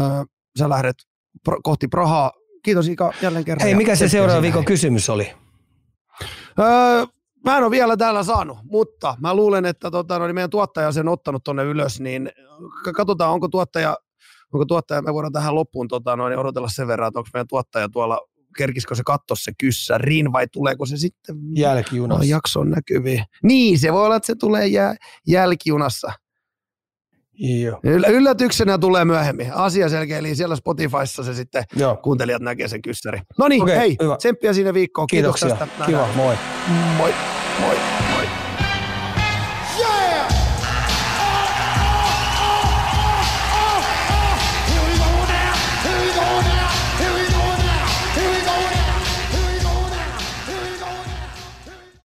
sä 0.59 0.69
lähdet 0.69 0.95
pro, 1.43 1.57
kohti 1.63 1.87
Prahaa. 1.87 2.31
Kiitos 2.63 2.87
Ika 2.87 3.13
jälleen 3.21 3.45
kerran. 3.45 3.63
Hei, 3.63 3.75
mikä 3.75 3.95
se 3.95 4.09
seuraava 4.09 4.41
viikon 4.41 4.65
kysymys 4.65 5.09
oli? 5.09 5.33
Öö, 6.59 7.05
mä 7.45 7.57
en 7.57 7.63
ole 7.63 7.71
vielä 7.71 7.97
täällä 7.97 8.23
saanut, 8.23 8.57
mutta 8.63 9.15
mä 9.21 9.33
luulen, 9.33 9.65
että 9.65 9.91
tota, 9.91 10.19
no, 10.19 10.25
niin 10.27 10.35
meidän 10.35 10.49
tuottaja 10.49 10.87
on 10.87 10.93
sen 10.93 11.07
ottanut 11.07 11.43
tonne 11.43 11.63
ylös, 11.63 11.99
niin 11.99 12.31
katsotaan, 12.95 13.31
onko 13.31 13.47
tuottaja 13.47 13.97
onko 14.53 14.65
tuottaja, 14.65 15.01
me 15.01 15.13
voidaan 15.13 15.33
tähän 15.33 15.55
loppuun 15.55 15.87
tota, 15.87 16.15
noin, 16.15 16.37
odotella 16.37 16.69
sen 16.69 16.87
verran, 16.87 17.07
että 17.07 17.19
onko 17.19 17.29
meidän 17.33 17.47
tuottaja 17.47 17.89
tuolla, 17.89 18.19
kerkisikö 18.57 18.95
se 18.95 19.03
katsoa 19.05 19.35
se 19.35 19.97
rin 19.97 20.33
vai 20.33 20.47
tuleeko 20.47 20.85
se 20.85 20.97
sitten 20.97 21.35
jälkijunassa? 21.55 22.23
No, 22.23 22.29
jakson 22.29 22.69
näkyviin. 22.69 23.23
Niin, 23.43 23.79
se 23.79 23.93
voi 23.93 24.05
olla, 24.05 24.15
että 24.15 24.27
se 24.27 24.35
tulee 24.35 24.67
jä, 24.67 24.95
jälkijunassa. 25.27 26.11
Joo. 27.33 27.79
Yllätyksenä 28.09 28.77
tulee 28.77 29.05
myöhemmin. 29.05 29.53
Asia 29.53 29.89
selkeä, 29.89 30.17
eli 30.17 30.35
siellä 30.35 30.55
Spotifyssa 30.55 31.23
se 31.23 31.33
sitten 31.33 31.63
Joo. 31.75 31.95
kuuntelijat 31.95 32.41
näkee 32.41 32.67
sen 32.67 32.81
kyssäri. 32.81 33.19
No 33.37 33.47
niin, 33.47 33.63
okay, 33.63 33.75
hei, 33.75 33.97
hyvä. 34.01 34.17
tsemppiä 34.17 34.53
sinne 34.53 34.73
viikkoon. 34.73 35.07
Kiitos 35.07 35.35
Kiitoksia. 35.35 35.67
tästä. 35.67 35.85
Kiva, 35.85 36.07
moi. 36.15 36.35
Moi. 36.97 37.13
Moi. 37.59 37.75
Moi. 38.15 38.40